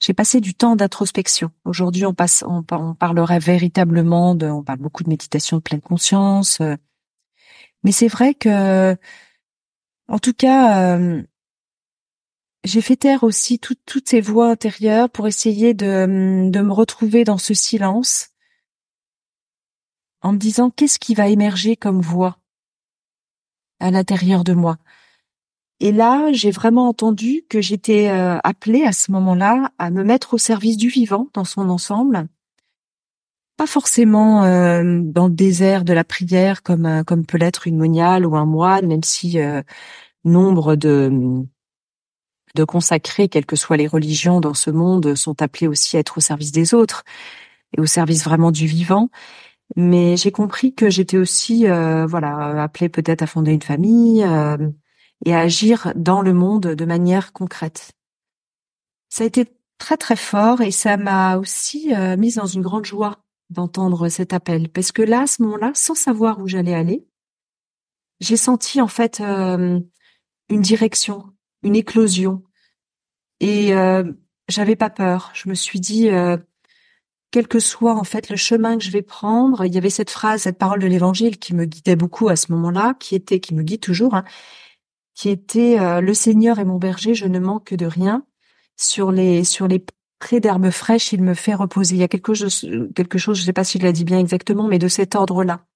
j'ai 0.00 0.14
passé 0.14 0.40
du 0.40 0.54
temps 0.54 0.76
d'introspection. 0.76 1.50
Aujourd'hui, 1.66 2.06
on 2.06 2.14
passe, 2.14 2.42
on, 2.46 2.62
parlerait 2.62 3.38
véritablement 3.38 4.34
de, 4.34 4.46
on 4.46 4.62
parle 4.62 4.78
beaucoup 4.78 5.04
de 5.04 5.10
méditation 5.10 5.58
de 5.58 5.62
pleine 5.62 5.82
conscience, 5.82 6.60
euh. 6.62 6.76
mais 7.84 7.92
c'est 7.92 8.08
vrai 8.08 8.34
que, 8.34 8.96
en 10.08 10.18
tout 10.18 10.32
cas, 10.32 10.98
j'ai 12.64 12.80
fait 12.80 12.96
taire 12.96 13.24
aussi 13.24 13.58
toutes 13.58 14.08
ces 14.08 14.20
voix 14.22 14.50
intérieures 14.50 15.10
pour 15.10 15.26
essayer 15.28 15.74
de, 15.74 16.50
de 16.50 16.60
me 16.60 16.72
retrouver 16.72 17.24
dans 17.24 17.38
ce 17.38 17.52
silence, 17.54 18.30
en 20.22 20.32
me 20.32 20.38
disant 20.38 20.70
qu'est-ce 20.70 20.98
qui 20.98 21.14
va 21.14 21.28
émerger 21.28 21.76
comme 21.76 22.00
voix 22.00 22.38
à 23.80 23.90
l'intérieur 23.90 24.44
de 24.44 24.54
moi. 24.54 24.78
Et 25.80 25.92
là, 25.92 26.30
j'ai 26.32 26.50
vraiment 26.50 26.88
entendu 26.88 27.42
que 27.48 27.62
j'étais 27.62 28.10
euh, 28.10 28.38
appelée 28.44 28.84
à 28.84 28.92
ce 28.92 29.10
moment-là 29.12 29.72
à 29.78 29.90
me 29.90 30.04
mettre 30.04 30.34
au 30.34 30.38
service 30.38 30.76
du 30.76 30.88
vivant 30.88 31.28
dans 31.32 31.44
son 31.44 31.70
ensemble. 31.70 32.28
Pas 33.56 33.66
forcément 33.66 34.44
euh, 34.44 35.00
dans 35.02 35.28
le 35.28 35.34
désert 35.34 35.84
de 35.84 35.94
la 35.94 36.04
prière 36.04 36.62
comme 36.62 36.86
euh, 36.86 37.02
comme 37.02 37.24
peut 37.24 37.38
l'être 37.38 37.66
une 37.66 37.78
moniale 37.78 38.26
ou 38.26 38.36
un 38.36 38.44
moine, 38.44 38.86
même 38.86 39.02
si 39.02 39.38
nombre 40.24 40.76
de 40.76 41.44
de 42.56 42.64
consacrés, 42.64 43.28
quelles 43.28 43.46
que 43.46 43.56
soient 43.56 43.76
les 43.76 43.86
religions 43.86 44.40
dans 44.40 44.54
ce 44.54 44.70
monde, 44.70 45.14
sont 45.14 45.40
appelés 45.40 45.68
aussi 45.68 45.96
à 45.96 46.00
être 46.00 46.18
au 46.18 46.20
service 46.20 46.52
des 46.52 46.74
autres 46.74 47.04
et 47.76 47.80
au 47.80 47.86
service 47.86 48.24
vraiment 48.24 48.50
du 48.50 48.66
vivant. 48.66 49.08
Mais 49.76 50.16
j'ai 50.16 50.32
compris 50.32 50.74
que 50.74 50.90
j'étais 50.90 51.16
aussi, 51.16 51.66
voilà, 51.66 52.62
appelée 52.64 52.88
peut-être 52.88 53.22
à 53.22 53.26
fonder 53.28 53.52
une 53.52 53.62
famille, 53.62 54.24
et 55.24 55.34
à 55.34 55.40
agir 55.40 55.92
dans 55.96 56.22
le 56.22 56.32
monde 56.32 56.62
de 56.62 56.84
manière 56.84 57.32
concrète. 57.32 57.92
Ça 59.08 59.24
a 59.24 59.26
été 59.26 59.46
très 59.78 59.96
très 59.96 60.16
fort 60.16 60.60
et 60.60 60.70
ça 60.70 60.96
m'a 60.96 61.36
aussi 61.36 61.94
euh, 61.94 62.16
mise 62.16 62.36
dans 62.36 62.46
une 62.46 62.62
grande 62.62 62.84
joie 62.84 63.18
d'entendre 63.50 64.08
cet 64.08 64.32
appel. 64.32 64.68
Parce 64.68 64.92
que 64.92 65.02
là 65.02 65.22
à 65.22 65.26
ce 65.26 65.42
moment-là 65.42 65.72
sans 65.74 65.94
savoir 65.94 66.38
où 66.40 66.46
j'allais 66.46 66.74
aller 66.74 67.06
j'ai 68.20 68.36
senti 68.36 68.80
en 68.80 68.88
fait 68.88 69.20
euh, 69.20 69.80
une 70.48 70.60
direction 70.60 71.32
une 71.62 71.76
éclosion. 71.76 72.42
Et 73.40 73.74
euh, 73.74 74.04
j'avais 74.48 74.76
pas 74.76 74.90
peur. 74.90 75.30
Je 75.34 75.48
me 75.48 75.54
suis 75.54 75.80
dit 75.80 76.08
euh, 76.10 76.36
quel 77.30 77.48
que 77.48 77.58
soit 77.58 77.94
en 77.94 78.04
fait 78.04 78.28
le 78.28 78.36
chemin 78.36 78.76
que 78.76 78.84
je 78.84 78.90
vais 78.90 79.02
prendre 79.02 79.64
il 79.64 79.74
y 79.74 79.78
avait 79.78 79.90
cette 79.90 80.10
phrase 80.10 80.42
cette 80.42 80.58
parole 80.58 80.80
de 80.80 80.86
l'évangile 80.86 81.38
qui 81.38 81.54
me 81.54 81.64
guidait 81.64 81.96
beaucoup 81.96 82.28
à 82.28 82.36
ce 82.36 82.50
moment-là 82.52 82.94
qui 82.98 83.14
était 83.14 83.40
qui 83.40 83.54
me 83.54 83.62
guide 83.62 83.80
toujours 83.80 84.14
hein, 84.14 84.24
qui 85.20 85.28
était 85.28 85.78
euh, 85.78 86.00
Le 86.00 86.14
Seigneur 86.14 86.58
est 86.60 86.64
mon 86.64 86.78
berger, 86.78 87.14
je 87.14 87.26
ne 87.26 87.38
manque 87.38 87.74
de 87.74 87.84
rien. 87.84 88.24
Sur 88.78 89.12
les 89.12 89.44
sur 89.44 89.68
les 89.68 89.84
prés 90.18 90.40
d'herbes 90.40 90.70
fraîches, 90.70 91.12
il 91.12 91.22
me 91.22 91.34
fait 91.34 91.54
reposer. 91.54 91.96
Il 91.96 91.98
y 92.00 92.02
a 92.04 92.08
quelque 92.08 92.32
chose, 92.32 92.66
quelque 92.94 93.18
chose, 93.18 93.36
je 93.36 93.42
ne 93.42 93.46
sais 93.46 93.52
pas 93.52 93.64
s'il 93.64 93.82
l'a 93.82 93.92
dit 93.92 94.04
bien 94.04 94.18
exactement, 94.18 94.66
mais 94.66 94.78
de 94.78 94.88
cet 94.88 95.14
ordre-là. 95.14 95.66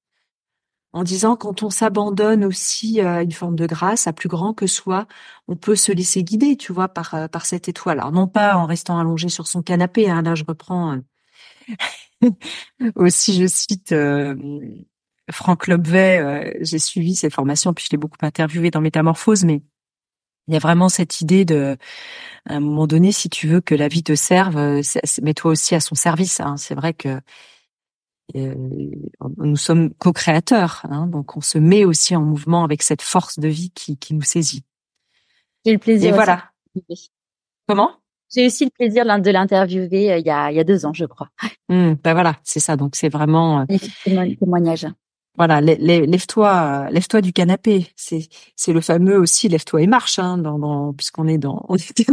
En 0.95 1.03
disant 1.05 1.37
quand 1.37 1.63
on 1.63 1.69
s'abandonne 1.71 2.45
aussi 2.45 3.01
à 3.03 3.23
une 3.23 3.33
forme 3.33 3.57
de 3.57 3.67
grâce, 3.67 4.07
à 4.07 4.15
plus 4.15 4.31
grand 4.31 4.55
que 4.55 4.67
soi, 4.67 5.07
on 5.49 5.57
peut 5.57 5.77
se 5.77 5.93
laisser 5.93 6.25
guider, 6.25 6.57
tu 6.57 6.73
vois, 6.73 6.89
par 6.89 7.15
euh, 7.15 7.29
par 7.29 7.45
cette 7.45 7.69
étoile. 7.69 8.01
Alors 8.01 8.13
non 8.13 8.29
pas 8.29 8.57
en 8.57 8.65
restant 8.67 8.99
allongé 8.99 9.29
sur 9.29 9.47
son 9.47 9.63
canapé. 9.63 10.09
Hein, 10.09 10.23
là, 10.23 10.35
je 10.35 10.45
reprends 10.49 11.03
euh, 12.23 12.31
aussi, 12.97 13.35
je 13.35 13.47
cite 13.47 13.93
Franck 15.31 15.67
Lobvet, 15.67 16.19
euh, 16.19 16.53
j'ai 16.61 16.79
suivi 16.79 17.15
cette 17.15 17.33
formation, 17.33 17.73
puis 17.73 17.85
je 17.87 17.91
l'ai 17.91 17.99
beaucoup 17.99 18.19
interviewé 18.23 18.71
dans 18.71 18.81
Métamorphose, 18.81 19.45
mais 19.45 19.63
il 20.47 20.55
y 20.55 20.57
a 20.57 20.61
vraiment 20.61 20.91
cette 20.91 21.21
idée 21.21 21.45
de, 21.45 21.77
à 22.47 22.57
un 22.57 22.61
moment 22.61 22.87
donné, 22.87 23.13
si 23.13 23.31
tu 23.31 23.47
veux 23.47 23.61
que 23.61 23.75
la 23.75 23.89
vie 23.89 24.03
te 24.03 24.15
serve, 24.15 24.59
euh, 24.59 24.83
mets-toi 25.23 25.53
aussi 25.53 25.75
à 25.75 25.81
son 25.81 25.95
service. 25.95 26.41
Hein. 26.41 26.57
C'est 26.59 26.75
vrai 26.75 26.93
que 26.93 27.21
euh, 28.37 28.55
nous 29.39 29.57
sommes 29.57 29.95
co-créateurs, 29.95 30.83
hein, 30.91 31.07
donc 31.07 31.37
on 31.37 31.41
se 31.41 31.59
met 31.59 31.85
aussi 31.85 32.15
en 32.15 32.23
mouvement 32.23 32.65
avec 32.65 32.83
cette 32.83 33.03
force 33.03 33.39
de 33.39 33.49
vie 33.49 33.71
qui, 33.71 33.97
qui 33.97 34.15
nous 34.15 34.23
saisit. 34.23 34.65
J'ai 35.65 35.73
le 35.73 35.79
plaisir. 35.79 36.11
Et 36.11 36.13
voilà. 36.13 36.51
Comment? 37.67 37.93
J'ai 38.35 38.47
aussi 38.47 38.65
le 38.65 38.71
plaisir 38.71 39.05
de 39.05 39.31
l'interviewer 39.31 40.19
il 40.19 40.27
y 40.27 40.31
a 40.31 40.51
il 40.51 40.57
y 40.57 40.61
a 40.61 40.65
deux 40.65 40.85
ans, 40.85 40.93
je 40.93 41.05
crois. 41.05 41.29
Mmh, 41.69 41.95
ben 42.03 42.13
voilà, 42.13 42.37
c'est 42.43 42.61
ça. 42.61 42.77
Donc 42.77 42.97
c'est 42.97 43.09
vraiment 43.09 43.65
témoignage. 44.05 44.87
Voilà, 45.37 45.61
lève-toi, 45.61 46.89
lève-toi 46.91 47.21
du 47.21 47.33
canapé. 47.33 47.89
C'est 47.97 48.29
c'est 48.57 48.73
le 48.73 48.81
fameux 48.81 49.19
aussi 49.19 49.49
lève-toi 49.49 49.83
et 49.83 49.87
marche, 49.89 50.19
hein, 50.21 50.41
puisqu'on 50.97 51.27
est 51.27 51.39
dans 51.39 51.65
on 51.69 51.77
était 51.77 52.05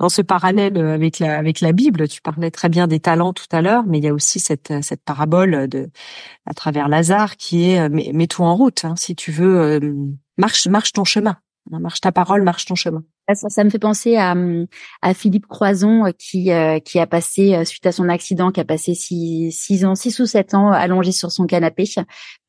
dans 0.00 0.08
ce 0.08 0.22
parallèle 0.22 0.76
avec 0.78 1.18
la 1.18 1.38
avec 1.38 1.60
la 1.60 1.72
Bible. 1.72 2.08
Tu 2.08 2.20
parlais 2.22 2.50
très 2.50 2.68
bien 2.68 2.86
des 2.88 3.00
talents 3.00 3.32
tout 3.32 3.46
à 3.52 3.62
l'heure, 3.62 3.84
mais 3.86 3.98
il 3.98 4.04
y 4.04 4.08
a 4.08 4.14
aussi 4.14 4.40
cette 4.40 4.72
cette 4.82 5.02
parabole 5.04 5.68
de 5.68 5.90
à 6.46 6.54
travers 6.54 6.88
Lazare 6.88 7.36
qui 7.36 7.70
est 7.70 7.88
mets-toi 7.88 8.46
en 8.46 8.56
route, 8.56 8.84
hein, 8.84 8.96
si 8.96 9.16
tu 9.16 9.32
veux 9.32 9.60
euh, 9.60 9.94
marche 10.38 10.66
marche 10.68 10.92
ton 10.92 11.04
chemin, 11.04 11.38
marche 11.68 12.00
ta 12.00 12.12
parole, 12.12 12.42
marche 12.42 12.64
ton 12.64 12.74
chemin. 12.74 13.02
Ça, 13.34 13.64
me 13.64 13.70
fait 13.70 13.78
penser 13.78 14.16
à, 14.16 14.34
à 15.02 15.14
Philippe 15.14 15.46
Croison 15.46 16.06
euh, 16.06 16.10
qui 16.18 16.50
euh, 16.50 16.80
qui 16.80 16.98
a 16.98 17.06
passé 17.06 17.54
euh, 17.54 17.64
suite 17.64 17.86
à 17.86 17.92
son 17.92 18.08
accident, 18.08 18.50
qui 18.50 18.60
a 18.60 18.64
passé 18.64 18.94
six, 18.94 19.52
six 19.52 19.84
ans, 19.84 19.94
six 19.94 20.18
ou 20.18 20.26
sept 20.26 20.54
ans 20.54 20.72
allongé 20.72 21.12
sur 21.12 21.30
son 21.30 21.46
canapé. 21.46 21.84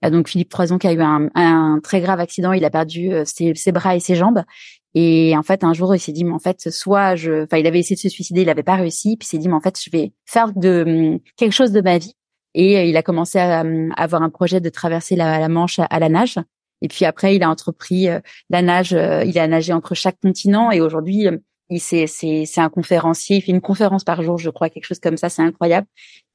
Donc 0.04 0.28
Philippe 0.28 0.50
Croison 0.50 0.78
qui 0.78 0.88
a 0.88 0.94
eu 0.94 1.02
un, 1.02 1.30
un 1.36 1.80
très 1.84 2.02
grave 2.02 2.20
accident, 2.20 2.52
il 2.54 2.66
a 2.66 2.72
perdu 2.72 3.12
ses, 3.26 3.54
ses, 3.54 3.72
bras 3.72 3.96
et 3.96 4.00
ses 4.00 4.16
jambes. 4.16 4.44
Et 4.94 5.36
en 5.38 5.44
fait, 5.44 5.64
un 5.64 5.74
jour, 5.74 5.96
il 5.96 6.00
s'est 6.00 6.12
dit, 6.12 6.26
mais 6.26 6.34
en 6.34 6.40
fait, 6.40 6.70
soit 6.70 7.16
je, 7.16 7.44
enfin, 7.44 7.58
il 7.58 7.68
avait 7.68 7.80
essayé 7.80 7.96
de 7.96 8.02
se 8.02 8.10
suicider, 8.10 8.42
il 8.42 8.48
n'avait 8.48 8.64
pas 8.64 8.76
réussi, 8.76 9.16
puis 9.18 9.26
il 9.26 9.30
s'est 9.30 9.38
dit, 9.38 9.48
mais 9.48 9.54
en 9.54 9.62
fait, 9.62 9.80
je 9.82 9.90
vais 9.90 10.12
faire 10.26 10.52
de 10.54 11.20
quelque 11.38 11.54
chose 11.54 11.72
de 11.72 11.82
ma 11.82 11.98
vie. 11.98 12.14
Et 12.54 12.90
il 12.90 12.98
a 12.98 13.04
commencé 13.04 13.40
à, 13.40 13.64
avoir 13.96 14.22
un 14.22 14.30
projet 14.30 14.60
de 14.60 14.70
traverser 14.70 15.16
la, 15.16 15.40
la 15.40 15.48
Manche 15.48 15.80
à 15.80 16.00
la 16.00 16.10
nage. 16.10 16.38
Et 16.82 16.88
puis 16.88 17.06
après, 17.06 17.36
il 17.36 17.44
a 17.44 17.50
entrepris 17.50 18.10
euh, 18.10 18.20
la 18.50 18.62
nage. 18.62 18.94
Euh, 18.94 19.24
il 19.24 19.38
a 19.40 19.48
nagé 19.48 19.74
entre 19.74 19.96
chaque 19.96 20.20
continent. 20.20 20.72
Et 20.72 20.82
aujourd'hui, 20.82 21.28
euh, 21.28 21.38
il 21.70 21.80
c'est 21.80 22.60
un 22.60 22.70
conférencier. 22.70 23.38
Il 23.38 23.42
fait 23.42 23.52
une 23.52 23.62
conférence 23.62 24.04
par 24.04 24.22
jour, 24.22 24.38
je 24.38 24.50
crois, 24.50 24.70
quelque 24.70 24.86
chose 24.86 25.00
comme 25.00 25.18
ça. 25.18 25.30
C'est 25.30 25.42
incroyable. 25.42 25.88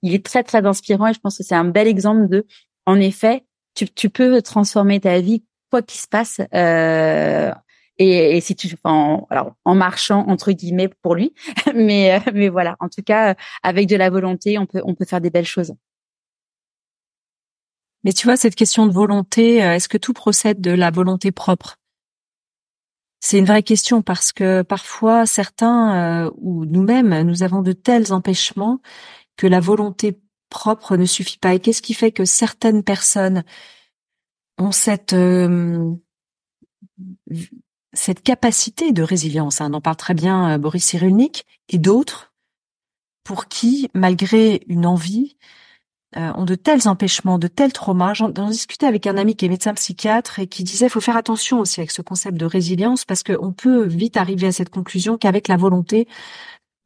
Il 0.03 0.15
est 0.15 0.25
très 0.25 0.43
très 0.43 0.65
inspirant 0.67 1.09
et 1.09 1.15
je 1.15 1.21
pense 1.21 1.39
que 1.39 1.45
c'est 1.45 1.55
un 1.55 1.65
bel 1.65 1.87
exemple 1.87 2.29
de, 2.29 2.47
en 2.87 2.99
effet, 2.99 3.45
tu 3.75 3.89
tu 3.89 4.09
peux 4.09 4.41
transformer 4.43 5.01
ta 5.01 5.21
vie 5.21 5.45
quoi 5.71 5.83
qu'il 5.83 6.01
se 6.01 6.09
passe. 6.09 6.41
Euh, 6.55 7.53
et, 7.99 8.37
et, 8.37 8.41
si 8.41 8.55
tu 8.55 8.77
en, 8.85 9.27
alors 9.31 9.53
en 9.65 9.75
marchant 9.75 10.27
entre 10.29 10.53
guillemets 10.53 10.89
pour 11.03 11.15
lui 11.15 11.33
mais 11.75 12.21
mais 12.35 12.51
voilà 12.51 12.77
en 12.81 12.91
tout 12.91 13.03
cas 13.03 13.35
avec 13.63 13.89
de 13.89 13.97
la 13.97 14.11
volonté 14.11 14.59
on 14.59 14.67
peut 14.67 14.83
on 14.85 14.95
peut 14.95 15.07
faire 15.07 15.23
des 15.23 15.31
belles 15.31 15.47
choses 15.47 15.73
mais 18.07 18.13
tu 18.13 18.29
vois, 18.29 18.37
cette 18.37 18.55
question 18.55 18.87
de 18.87 18.93
volonté, 18.93 19.65
euh, 19.65 19.75
est-ce 19.75 19.89
que 19.89 19.99
tout 19.99 20.13
procède 20.13 20.61
de 20.61 20.71
la 20.71 20.93
volonté 20.93 21.33
propre? 21.33 21.77
C'est 23.19 23.37
une 23.37 23.47
vraie 23.47 23.65
question 23.65 24.01
parce 24.01 24.33
que 24.33 24.63
parfois, 24.63 25.27
certains 25.27 26.27
euh, 26.27 26.31
ou 26.37 26.67
nous-mêmes, 26.67 27.23
nous 27.23 27.43
avons 27.43 27.63
de 27.63 27.73
tels 27.73 28.13
empêchements 28.13 28.79
que 29.37 29.49
la 29.49 29.59
volonté 29.59 30.21
propre 30.51 30.97
ne 30.97 31.05
suffit 31.05 31.39
pas. 31.39 31.55
Et 31.55 31.59
qu'est-ce 31.59 31.83
qui 31.83 31.95
fait 31.95 32.13
que 32.13 32.25
certaines 32.25 32.85
personnes 32.85 33.43
ont 34.57 34.71
cette 34.71 35.13
euh, 35.13 35.93
cette 37.93 38.23
capacité 38.23 38.93
de 38.93 39.03
résilience. 39.03 39.61
Hein, 39.61 39.71
on 39.73 39.79
en 39.79 39.81
parle 39.81 39.97
très 39.97 40.15
bien 40.15 40.61
Boris 40.61 40.85
Cyrulnik 40.85 41.45
et 41.71 41.79
d'autres 41.79 42.33
pour 43.25 43.49
qui, 43.49 43.91
malgré 43.95 44.63
une 44.69 44.87
envie, 44.87 45.37
euh, 46.17 46.33
ont 46.35 46.45
de 46.45 46.55
tels 46.55 46.89
empêchements, 46.89 47.39
de 47.39 47.49
tels 47.49 47.73
traumas. 47.73 48.15
J'en 48.15 48.31
discutais 48.31 48.87
avec 48.87 49.07
un 49.07 49.17
ami 49.19 49.37
qui 49.37 49.45
est 49.45 49.49
médecin 49.49 49.75
psychiatre 49.75 50.39
et 50.39 50.47
qui 50.47 50.65
disait 50.65 50.89
faut 50.89 51.01
faire 51.01 51.17
attention 51.17 51.61
aussi 51.61 51.81
avec 51.81 51.91
ce 51.91 52.03
concept 52.03 52.39
de 52.39 52.47
résilience 52.47 53.05
parce 53.05 53.23
qu'on 53.23 53.53
peut 53.53 53.85
vite 53.87 54.17
arriver 54.17 54.47
à 54.47 54.53
cette 54.53 54.71
conclusion 54.71 55.19
qu'avec 55.19 55.49
la 55.49 55.57
volonté, 55.57 56.09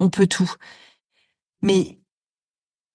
on 0.00 0.10
peut 0.10 0.26
tout. 0.26 0.50
Mais 1.62 2.00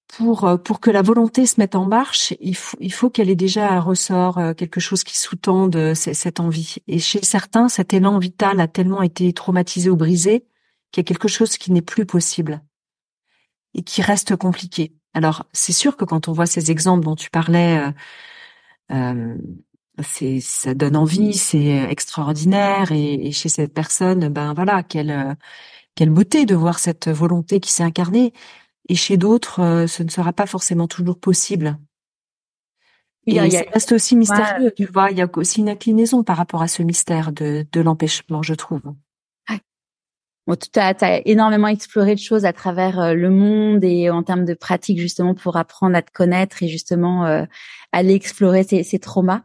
pour 0.07 0.45
euh, 0.45 0.57
pour 0.57 0.79
que 0.79 0.91
la 0.91 1.01
volonté 1.01 1.45
se 1.45 1.59
mette 1.59 1.75
en 1.75 1.85
marche, 1.85 2.33
il 2.41 2.55
faut 2.55 2.77
il 2.81 2.93
faut 2.93 3.09
qu'elle 3.09 3.29
ait 3.29 3.35
déjà 3.35 3.71
un 3.71 3.79
ressort, 3.79 4.37
euh, 4.37 4.53
quelque 4.53 4.79
chose 4.79 5.03
qui 5.03 5.17
sous-tende 5.17 5.93
cette 5.95 6.39
envie. 6.39 6.75
Et 6.87 6.99
chez 6.99 7.23
certains, 7.23 7.69
cet 7.69 7.93
élan 7.93 8.19
vital 8.19 8.59
a 8.59 8.67
tellement 8.67 9.01
été 9.03 9.31
traumatisé 9.33 9.89
ou 9.89 9.95
brisé 9.95 10.45
qu'il 10.91 11.01
y 11.01 11.05
a 11.05 11.07
quelque 11.07 11.27
chose 11.27 11.57
qui 11.57 11.71
n'est 11.71 11.81
plus 11.81 12.05
possible 12.05 12.61
et 13.73 13.83
qui 13.83 14.01
reste 14.01 14.35
compliqué. 14.35 14.93
Alors, 15.15 15.45
c'est 15.53 15.71
sûr 15.71 15.95
que 15.95 16.03
quand 16.03 16.27
on 16.27 16.33
voit 16.33 16.45
ces 16.45 16.71
exemples 16.71 17.05
dont 17.05 17.15
tu 17.15 17.29
parlais, 17.29 17.77
euh, 17.79 17.91
euh, 18.91 19.37
c'est 20.03 20.41
ça 20.41 20.73
donne 20.73 20.97
envie, 20.97 21.33
c'est 21.33 21.89
extraordinaire 21.89 22.91
et, 22.91 23.31
chez 23.31 23.47
cette 23.47 23.73
personne, 23.73 24.27
ben 24.27 24.53
voilà, 24.53 24.83
quelle 24.83 25.11
euh, 25.11 25.33
quelle 25.95 26.09
beauté 26.09 26.45
de 26.45 26.53
voir 26.53 26.79
cette 26.79 27.07
volonté 27.07 27.61
qui 27.61 27.71
s'est 27.71 27.83
incarnée. 27.83 28.33
Et 28.89 28.95
chez 28.95 29.15
d'autres, 29.15 29.85
ce 29.87 30.03
ne 30.03 30.09
sera 30.09 30.33
pas 30.33 30.45
forcément 30.47 30.87
toujours 30.87 31.17
possible. 31.17 31.79
Et 33.25 33.37
il, 33.37 33.51
ça 33.53 33.63
reste 33.73 33.93
aussi 33.93 34.17
mystérieux, 34.17 34.73
tu 34.75 34.85
vois. 34.85 35.11
Il 35.11 35.17
y 35.17 35.21
a 35.21 35.29
aussi 35.37 35.61
une 35.61 35.69
inclinaison 35.69 36.23
par 36.23 36.35
rapport 36.35 36.61
à 36.61 36.67
ce 36.67 36.83
mystère 36.83 37.31
de, 37.31 37.65
de 37.71 37.81
l'empêchement, 37.81 38.43
je 38.43 38.53
trouve. 38.53 38.81
Bon, 40.47 40.55
tu 40.55 40.79
as, 40.79 41.27
énormément 41.27 41.67
exploré 41.67 42.13
de 42.13 42.19
choses 42.19 42.45
à 42.45 42.53
travers 42.53 42.99
euh, 42.99 43.13
le 43.15 43.31
monde 43.31 43.83
et 43.83 44.11
en 44.11 44.21
termes 44.21 44.45
de 44.45 44.53
pratique 44.53 44.99
justement 44.99 45.33
pour 45.33 45.57
apprendre 45.57 45.95
à 45.95 46.03
te 46.03 46.11
connaître 46.11 46.61
et 46.61 46.67
justement 46.67 47.25
euh, 47.25 47.45
aller 47.91 48.13
explorer 48.13 48.63
ces, 48.63 48.83
ces 48.83 48.99
traumas. 48.99 49.41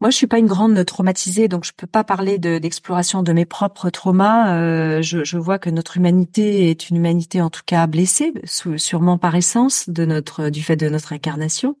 Moi, 0.00 0.10
je 0.10 0.16
suis 0.16 0.26
pas 0.26 0.38
une 0.38 0.46
grande 0.46 0.84
traumatisée, 0.84 1.46
donc 1.46 1.64
je 1.64 1.72
peux 1.76 1.86
pas 1.86 2.02
parler 2.02 2.38
d'exploration 2.38 3.22
de, 3.22 3.32
mes 3.32 3.44
propres 3.44 3.88
traumas. 3.88 4.56
Euh, 4.58 5.00
je, 5.00 5.22
je, 5.22 5.38
vois 5.38 5.60
que 5.60 5.70
notre 5.70 5.96
humanité 5.96 6.70
est 6.70 6.90
une 6.90 6.96
humanité 6.96 7.40
en 7.40 7.50
tout 7.50 7.62
cas 7.64 7.86
blessée, 7.86 8.32
sûrement 8.44 9.16
par 9.16 9.36
essence 9.36 9.88
de 9.88 10.04
notre 10.04 10.50
du 10.50 10.60
fait 10.62 10.74
de 10.74 10.88
notre 10.88 11.12
incarnation. 11.12 11.76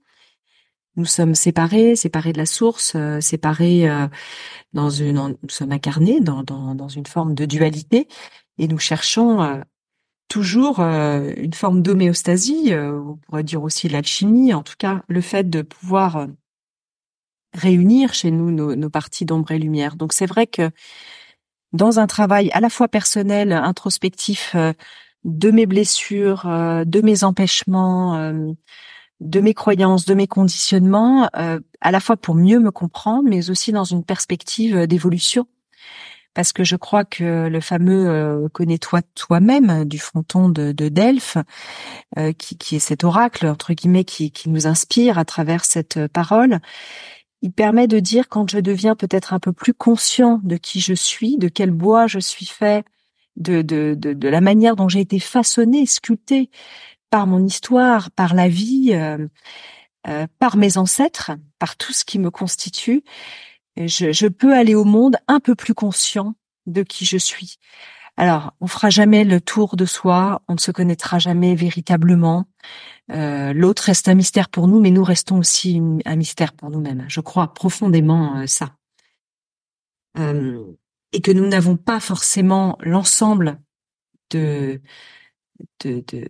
Nous 0.96 1.06
sommes 1.06 1.34
séparés, 1.34 1.96
séparés 1.96 2.34
de 2.34 2.38
la 2.38 2.46
source, 2.46 2.92
euh, 2.96 3.20
séparés 3.20 3.88
euh, 3.88 4.08
dans 4.74 4.90
une, 4.90 5.14
nous 5.42 5.48
sommes 5.48 5.72
incarnés 5.72 6.20
dans, 6.20 6.42
dans, 6.42 6.74
dans, 6.74 6.88
une 6.88 7.06
forme 7.06 7.34
de 7.34 7.46
dualité, 7.46 8.08
et 8.58 8.68
nous 8.68 8.78
cherchons 8.78 9.42
euh, 9.42 9.60
toujours 10.28 10.80
une 10.80 11.52
forme 11.52 11.82
d'homéostasie. 11.82 12.72
on 12.74 13.16
pourrait 13.16 13.42
dire 13.42 13.62
aussi 13.62 13.88
l'alchimie, 13.88 14.54
en 14.54 14.62
tout 14.62 14.76
cas 14.78 15.02
le 15.08 15.20
fait 15.20 15.48
de 15.50 15.60
pouvoir 15.60 16.26
réunir 17.52 18.14
chez 18.14 18.30
nous 18.30 18.50
nos, 18.50 18.74
nos 18.74 18.88
parties 18.88 19.26
d'ombre 19.26 19.50
et 19.50 19.58
lumière. 19.58 19.96
Donc 19.96 20.14
c'est 20.14 20.24
vrai 20.24 20.46
que 20.46 20.70
dans 21.74 21.98
un 21.98 22.06
travail 22.06 22.50
à 22.52 22.60
la 22.60 22.70
fois 22.70 22.88
personnel, 22.88 23.52
introspectif, 23.52 24.56
de 25.24 25.50
mes 25.50 25.66
blessures, 25.66 26.44
de 26.44 27.00
mes 27.02 27.24
empêchements 27.24 28.32
de 29.22 29.40
mes 29.40 29.54
croyances, 29.54 30.04
de 30.04 30.14
mes 30.14 30.26
conditionnements, 30.26 31.28
euh, 31.36 31.60
à 31.80 31.90
la 31.90 32.00
fois 32.00 32.16
pour 32.16 32.34
mieux 32.34 32.58
me 32.58 32.70
comprendre, 32.70 33.28
mais 33.28 33.50
aussi 33.50 33.72
dans 33.72 33.84
une 33.84 34.04
perspective 34.04 34.76
euh, 34.76 34.86
d'évolution. 34.86 35.46
Parce 36.34 36.52
que 36.52 36.64
je 36.64 36.76
crois 36.76 37.04
que 37.04 37.48
le 37.48 37.60
fameux 37.60 38.08
euh, 38.08 38.48
connais-toi 38.48 39.02
toi-même 39.14 39.84
du 39.84 39.98
fronton 39.98 40.48
de, 40.48 40.72
de 40.72 40.88
Delphes, 40.88 41.36
qui, 42.38 42.56
qui, 42.56 42.76
est 42.76 42.78
cet 42.78 43.04
oracle 43.04 43.46
entre 43.46 43.74
guillemets 43.74 44.04
qui, 44.04 44.30
qui 44.30 44.48
nous 44.48 44.66
inspire 44.66 45.18
à 45.18 45.26
travers 45.26 45.66
cette 45.66 46.06
parole, 46.08 46.60
il 47.42 47.52
permet 47.52 47.86
de 47.86 47.98
dire 48.00 48.30
quand 48.30 48.50
je 48.50 48.60
deviens 48.60 48.96
peut-être 48.96 49.34
un 49.34 49.40
peu 49.40 49.52
plus 49.52 49.74
conscient 49.74 50.40
de 50.42 50.56
qui 50.56 50.80
je 50.80 50.94
suis, 50.94 51.36
de 51.36 51.48
quel 51.48 51.70
bois 51.70 52.06
je 52.06 52.18
suis 52.18 52.46
fait, 52.46 52.86
de, 53.36 53.60
de, 53.60 53.94
de, 53.94 54.14
de 54.14 54.28
la 54.28 54.40
manière 54.40 54.74
dont 54.74 54.88
j'ai 54.88 55.00
été 55.00 55.18
façonné, 55.18 55.84
sculpté, 55.84 56.48
par 57.12 57.26
mon 57.26 57.44
histoire, 57.44 58.10
par 58.10 58.32
la 58.32 58.48
vie, 58.48 58.92
euh, 58.94 59.28
euh, 60.08 60.26
par 60.38 60.56
mes 60.56 60.78
ancêtres, 60.78 61.32
par 61.58 61.76
tout 61.76 61.92
ce 61.92 62.06
qui 62.06 62.18
me 62.18 62.30
constitue, 62.30 63.04
je, 63.76 64.12
je, 64.12 64.26
peux 64.26 64.54
aller 64.54 64.74
au 64.74 64.84
monde 64.84 65.16
un 65.28 65.38
peu 65.38 65.54
plus 65.54 65.74
conscient 65.74 66.34
de 66.66 66.82
qui 66.82 67.04
je 67.04 67.18
suis. 67.18 67.58
Alors, 68.16 68.54
on 68.60 68.66
fera 68.66 68.88
jamais 68.88 69.24
le 69.24 69.42
tour 69.42 69.76
de 69.76 69.84
soi, 69.84 70.40
on 70.48 70.54
ne 70.54 70.58
se 70.58 70.70
connaîtra 70.70 71.18
jamais 71.18 71.54
véritablement. 71.54 72.46
Euh, 73.10 73.52
L'autre 73.52 73.84
reste 73.84 74.08
un 74.08 74.14
mystère 74.14 74.48
pour 74.48 74.68
nous, 74.68 74.80
mais 74.80 74.90
nous 74.90 75.04
restons 75.04 75.38
aussi 75.38 75.82
un 76.06 76.16
mystère 76.16 76.54
pour 76.54 76.70
nous-mêmes. 76.70 77.04
Je 77.08 77.20
crois 77.20 77.52
profondément 77.52 78.38
euh, 78.38 78.46
ça. 78.46 78.76
Euh, 80.18 80.64
et 81.12 81.20
que 81.20 81.30
nous 81.30 81.46
n'avons 81.46 81.76
pas 81.76 82.00
forcément 82.00 82.78
l'ensemble 82.80 83.60
de, 84.30 84.80
de, 85.84 86.02
de, 86.06 86.26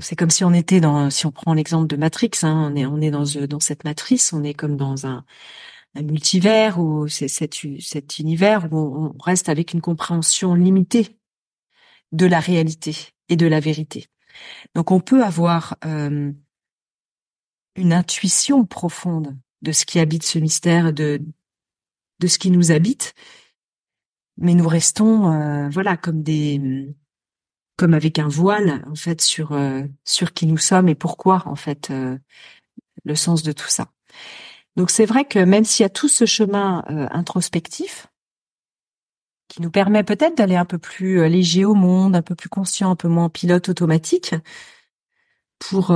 c'est 0.00 0.16
comme 0.16 0.30
si 0.30 0.44
on 0.44 0.52
était 0.52 0.80
dans, 0.80 1.10
si 1.10 1.26
on 1.26 1.32
prend 1.32 1.54
l'exemple 1.54 1.86
de 1.86 1.96
Matrix, 1.96 2.30
hein, 2.42 2.70
on 2.70 2.76
est, 2.76 2.86
on 2.86 3.00
est 3.00 3.10
dans, 3.10 3.24
dans 3.46 3.60
cette 3.60 3.84
matrice, 3.84 4.32
on 4.32 4.42
est 4.44 4.54
comme 4.54 4.76
dans 4.76 5.06
un, 5.06 5.24
un 5.94 6.02
multivers 6.02 6.78
ou 6.78 7.08
c'est 7.08 7.28
cet, 7.28 7.56
cet 7.80 8.18
univers 8.18 8.68
où 8.72 8.78
on 8.78 9.18
reste 9.22 9.48
avec 9.48 9.72
une 9.72 9.80
compréhension 9.80 10.54
limitée 10.54 11.18
de 12.12 12.26
la 12.26 12.40
réalité 12.40 12.96
et 13.28 13.36
de 13.36 13.46
la 13.46 13.60
vérité. 13.60 14.06
Donc 14.74 14.90
on 14.90 15.00
peut 15.00 15.24
avoir 15.24 15.76
euh, 15.84 16.32
une 17.76 17.92
intuition 17.92 18.64
profonde 18.64 19.36
de 19.62 19.72
ce 19.72 19.84
qui 19.84 19.98
habite 19.98 20.24
ce 20.24 20.38
mystère, 20.38 20.92
de 20.92 21.20
de 22.22 22.28
ce 22.28 22.38
qui 22.38 22.52
nous 22.52 22.70
habite, 22.70 23.14
mais 24.36 24.54
nous 24.54 24.68
restons 24.68 25.32
euh, 25.32 25.68
voilà 25.70 25.96
comme 25.96 26.22
des 26.22 26.94
comme 27.82 27.94
avec 27.94 28.20
un 28.20 28.28
voile 28.28 28.84
en 28.88 28.94
fait 28.94 29.20
sur 29.20 29.50
euh, 29.50 29.82
sur 30.04 30.32
qui 30.32 30.46
nous 30.46 30.56
sommes 30.56 30.88
et 30.88 30.94
pourquoi 30.94 31.42
en 31.46 31.56
fait 31.56 31.90
euh, 31.90 32.16
le 33.04 33.16
sens 33.16 33.42
de 33.42 33.50
tout 33.50 33.66
ça. 33.66 33.88
Donc 34.76 34.88
c'est 34.88 35.04
vrai 35.04 35.24
que 35.24 35.40
même 35.40 35.64
s'il 35.64 35.82
y 35.82 35.86
a 35.86 35.90
tout 35.90 36.06
ce 36.06 36.24
chemin 36.24 36.84
euh, 36.90 37.08
introspectif 37.10 38.06
qui 39.48 39.62
nous 39.62 39.70
permet 39.72 40.04
peut-être 40.04 40.36
d'aller 40.36 40.54
un 40.54 40.64
peu 40.64 40.78
plus 40.78 41.28
léger 41.28 41.64
au 41.64 41.74
monde, 41.74 42.14
un 42.14 42.22
peu 42.22 42.36
plus 42.36 42.48
conscient, 42.48 42.92
un 42.92 42.94
peu 42.94 43.08
moins 43.08 43.28
pilote 43.28 43.68
automatique 43.68 44.36
pour 45.58 45.92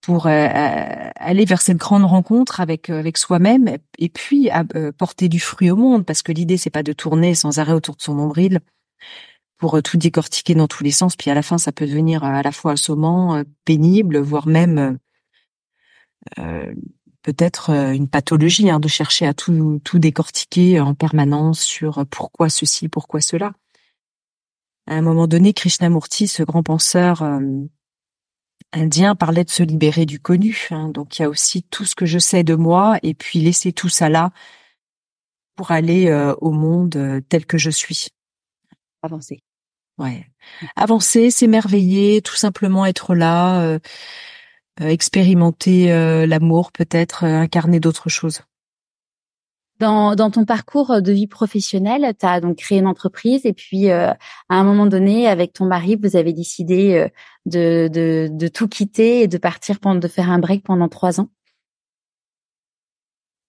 pour, 0.00 0.26
aller 0.28 1.44
vers 1.44 1.60
cette 1.60 1.76
grande 1.76 2.04
rencontre 2.04 2.60
avec 2.60 2.88
avec 2.88 3.18
soi-même 3.18 3.78
et 3.98 4.08
puis 4.08 4.48
porter 4.96 5.28
du 5.28 5.40
fruit 5.40 5.72
au 5.72 5.76
monde 5.76 6.06
parce 6.06 6.22
que 6.22 6.30
l'idée 6.30 6.56
c'est 6.56 6.70
pas 6.70 6.84
de 6.84 6.92
tourner 6.92 7.34
sans 7.34 7.58
arrêt 7.58 7.72
autour 7.72 7.96
de 7.96 8.02
son 8.02 8.14
nombril 8.14 8.60
pour 9.62 9.76
euh, 9.76 9.80
tout 9.80 9.96
décortiquer 9.96 10.56
dans 10.56 10.66
tous 10.66 10.82
les 10.82 10.90
sens. 10.90 11.14
Puis 11.14 11.30
à 11.30 11.34
la 11.34 11.42
fin, 11.42 11.56
ça 11.56 11.70
peut 11.70 11.86
devenir 11.86 12.24
euh, 12.24 12.26
à 12.26 12.42
la 12.42 12.50
fois 12.50 12.72
assommant, 12.72 13.36
euh, 13.36 13.44
pénible, 13.64 14.18
voire 14.18 14.48
même 14.48 14.98
euh, 16.36 16.74
peut-être 17.22 17.70
une 17.70 18.08
pathologie 18.08 18.68
hein, 18.70 18.80
de 18.80 18.88
chercher 18.88 19.24
à 19.24 19.34
tout, 19.34 19.80
tout 19.84 20.00
décortiquer 20.00 20.80
en 20.80 20.94
permanence 20.94 21.60
sur 21.60 22.04
pourquoi 22.10 22.48
ceci, 22.48 22.88
pourquoi 22.88 23.20
cela. 23.20 23.52
À 24.88 24.94
un 24.94 25.00
moment 25.00 25.28
donné, 25.28 25.52
Krishnamurti, 25.52 26.26
ce 26.26 26.42
grand 26.42 26.64
penseur 26.64 27.22
indien, 28.72 29.14
parlait 29.14 29.44
de 29.44 29.50
se 29.50 29.62
libérer 29.62 30.06
du 30.06 30.18
connu. 30.18 30.66
Hein. 30.72 30.88
Donc 30.88 31.16
il 31.16 31.22
y 31.22 31.24
a 31.24 31.28
aussi 31.28 31.62
tout 31.62 31.84
ce 31.84 31.94
que 31.94 32.06
je 32.06 32.18
sais 32.18 32.42
de 32.42 32.56
moi 32.56 32.98
et 33.04 33.14
puis 33.14 33.38
laisser 33.38 33.72
tout 33.72 33.88
ça 33.88 34.08
là 34.08 34.32
pour 35.54 35.70
aller 35.70 36.12
au 36.40 36.50
monde 36.50 37.22
tel 37.28 37.46
que 37.46 37.58
je 37.58 37.70
suis. 37.70 38.08
Avancer. 39.02 39.40
Ouais. 40.02 40.26
Avancer, 40.74 41.30
s'émerveiller, 41.30 42.22
tout 42.22 42.34
simplement 42.34 42.84
être 42.84 43.14
là, 43.14 43.62
euh, 43.62 43.78
euh, 44.80 44.88
expérimenter 44.88 45.92
euh, 45.92 46.26
l'amour, 46.26 46.72
peut-être 46.72 47.24
incarner 47.24 47.78
d'autres 47.78 48.08
choses. 48.08 48.40
Dans, 49.78 50.14
ton 50.14 50.44
parcours 50.44 51.02
de 51.02 51.12
vie 51.12 51.26
professionnelle, 51.26 52.14
tu 52.18 52.24
as 52.24 52.40
donc 52.40 52.56
créé 52.56 52.78
une 52.78 52.86
entreprise 52.86 53.44
et 53.44 53.52
puis 53.52 53.90
à 53.90 54.16
un 54.48 54.62
moment 54.62 54.86
donné, 54.86 55.26
avec 55.26 55.52
ton 55.52 55.64
mari, 55.64 55.96
vous 56.00 56.14
avez 56.14 56.32
décidé 56.32 57.08
de, 57.46 57.88
de, 57.88 58.28
de, 58.30 58.48
tout 58.48 58.68
quitter 58.68 59.22
et 59.22 59.26
de 59.26 59.38
partir 59.38 59.80
de 59.80 60.06
faire 60.06 60.30
un 60.30 60.38
break 60.38 60.62
pendant 60.62 60.88
trois 60.88 61.20
ans. 61.20 61.30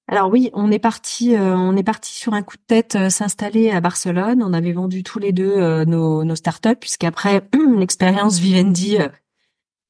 Alors 0.07 0.29
oui, 0.29 0.49
on 0.53 0.69
est 0.69 0.79
parti, 0.79 1.33
euh, 1.35 1.55
on 1.55 1.77
est 1.77 1.83
parti 1.83 2.13
sur 2.13 2.33
un 2.33 2.43
coup 2.43 2.57
de 2.57 2.63
tête 2.67 2.95
euh, 2.95 3.09
s'installer 3.09 3.71
à 3.71 3.79
Barcelone. 3.79 4.43
On 4.43 4.53
avait 4.53 4.73
vendu 4.73 5.01
tous 5.01 5.17
les 5.17 5.31
deux 5.31 5.53
euh, 5.57 5.85
nos, 5.85 6.25
nos 6.25 6.35
startups, 6.35 6.75
puisqu'après 6.79 7.47
l'expérience 7.77 8.37
Vivendi, 8.37 8.97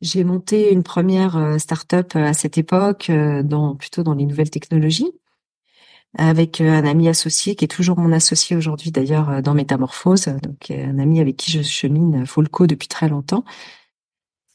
j'ai 0.01 0.23
monté 0.23 0.71
une 0.71 0.83
première 0.83 1.59
startup 1.59 2.15
à 2.15 2.33
cette 2.33 2.57
époque, 2.57 3.09
plutôt 3.79 4.03
dans 4.03 4.13
les 4.13 4.25
nouvelles 4.25 4.49
technologies. 4.49 5.11
avec 6.17 6.61
un 6.61 6.85
ami 6.85 7.07
associé 7.09 7.55
qui 7.55 7.65
est 7.65 7.69
toujours 7.69 7.97
mon 7.97 8.11
associé 8.11 8.55
aujourd'hui 8.55 8.91
d'ailleurs 8.91 9.41
dans 9.41 9.53
Métamorphose, 9.53 10.25
donc 10.43 10.71
un 10.71 10.99
ami 10.99 11.21
avec 11.21 11.37
qui 11.37 11.51
je 11.51 11.61
chemine 11.61 12.25
Folco 12.25 12.67
depuis 12.67 12.89
très 12.89 13.07
longtemps. 13.07 13.45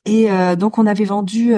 Et 0.04 0.28
donc 0.58 0.76
on 0.78 0.86
avait 0.86 1.04
vendu 1.06 1.54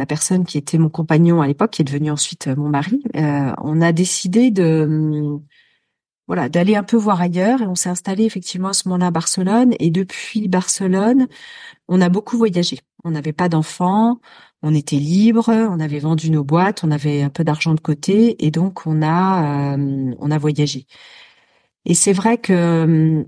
la 0.00 0.06
personne 0.06 0.44
qui 0.44 0.58
était 0.58 0.78
mon 0.78 0.88
compagnon 0.88 1.40
à 1.42 1.46
l'époque, 1.46 1.70
qui 1.70 1.82
est 1.82 1.84
devenu 1.84 2.10
ensuite 2.10 2.48
mon 2.48 2.68
mari. 2.68 3.02
on 3.14 3.80
a 3.80 3.92
décidé 3.92 4.50
de 4.50 5.38
voilà, 6.30 6.48
d'aller 6.48 6.76
un 6.76 6.84
peu 6.84 6.96
voir 6.96 7.20
ailleurs 7.20 7.60
et 7.60 7.66
on 7.66 7.74
s'est 7.74 7.88
installé 7.88 8.24
effectivement 8.24 8.68
à 8.68 8.72
ce 8.72 8.88
moment-là 8.88 9.08
à 9.08 9.10
Barcelone 9.10 9.74
et 9.80 9.90
depuis 9.90 10.46
Barcelone, 10.46 11.26
on 11.88 12.00
a 12.00 12.08
beaucoup 12.08 12.38
voyagé. 12.38 12.78
On 13.02 13.10
n'avait 13.10 13.32
pas 13.32 13.48
d'enfants, 13.48 14.20
on 14.62 14.72
était 14.72 14.94
libre, 14.94 15.48
on 15.48 15.80
avait 15.80 15.98
vendu 15.98 16.30
nos 16.30 16.44
boîtes, 16.44 16.84
on 16.84 16.92
avait 16.92 17.22
un 17.22 17.30
peu 17.30 17.42
d'argent 17.42 17.74
de 17.74 17.80
côté 17.80 18.46
et 18.46 18.52
donc 18.52 18.86
on 18.86 19.02
a 19.02 19.74
euh, 19.76 20.14
on 20.20 20.30
a 20.30 20.38
voyagé. 20.38 20.86
Et 21.84 21.94
c'est 21.94 22.12
vrai 22.12 22.38
que 22.38 22.52
euh, 22.52 23.24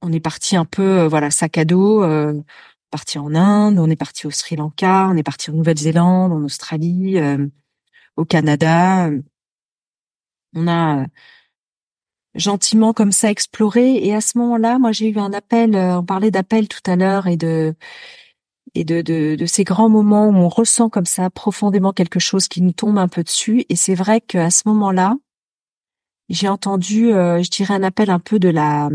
on 0.00 0.12
est 0.12 0.20
parti 0.20 0.56
un 0.56 0.64
peu 0.64 1.00
euh, 1.00 1.08
voilà 1.08 1.30
sac 1.30 1.58
à 1.58 1.66
dos, 1.66 2.02
parti 2.96 3.18
en 3.18 3.34
Inde, 3.34 3.80
on 3.80 3.90
est 3.90 3.96
parti 3.96 4.28
au 4.28 4.30
Sri 4.30 4.54
Lanka, 4.54 5.08
on 5.10 5.16
est 5.16 5.24
parti 5.24 5.50
en 5.50 5.54
Nouvelle-Zélande, 5.54 6.32
en 6.32 6.44
Australie, 6.44 7.18
au 8.16 8.24
Canada. 8.24 9.10
On 10.54 10.68
a 10.68 11.06
gentiment 12.34 12.92
comme 12.92 13.12
ça 13.12 13.30
exploré. 13.30 14.04
Et 14.04 14.14
à 14.14 14.20
ce 14.20 14.38
moment-là, 14.38 14.78
moi, 14.78 14.92
j'ai 14.92 15.08
eu 15.08 15.18
un 15.18 15.32
appel. 15.32 15.74
Euh, 15.74 15.98
on 15.98 16.04
parlait 16.04 16.30
d'appel 16.30 16.68
tout 16.68 16.82
à 16.86 16.96
l'heure 16.96 17.26
et 17.26 17.36
de 17.36 17.74
et 18.76 18.84
de, 18.84 19.02
de, 19.02 19.36
de, 19.36 19.46
ces 19.46 19.62
grands 19.62 19.88
moments 19.88 20.26
où 20.28 20.34
on 20.34 20.48
ressent 20.48 20.90
comme 20.90 21.04
ça 21.04 21.30
profondément 21.30 21.92
quelque 21.92 22.18
chose 22.18 22.48
qui 22.48 22.60
nous 22.60 22.72
tombe 22.72 22.98
un 22.98 23.08
peu 23.08 23.22
dessus. 23.22 23.64
Et 23.68 23.76
c'est 23.76 23.94
vrai 23.94 24.20
qu'à 24.20 24.50
ce 24.50 24.62
moment-là, 24.66 25.14
j'ai 26.28 26.48
entendu, 26.48 27.12
euh, 27.12 27.42
je 27.42 27.50
dirais, 27.50 27.74
un 27.74 27.84
appel 27.84 28.10
un 28.10 28.18
peu 28.18 28.38
de 28.38 28.48
la 28.48 28.88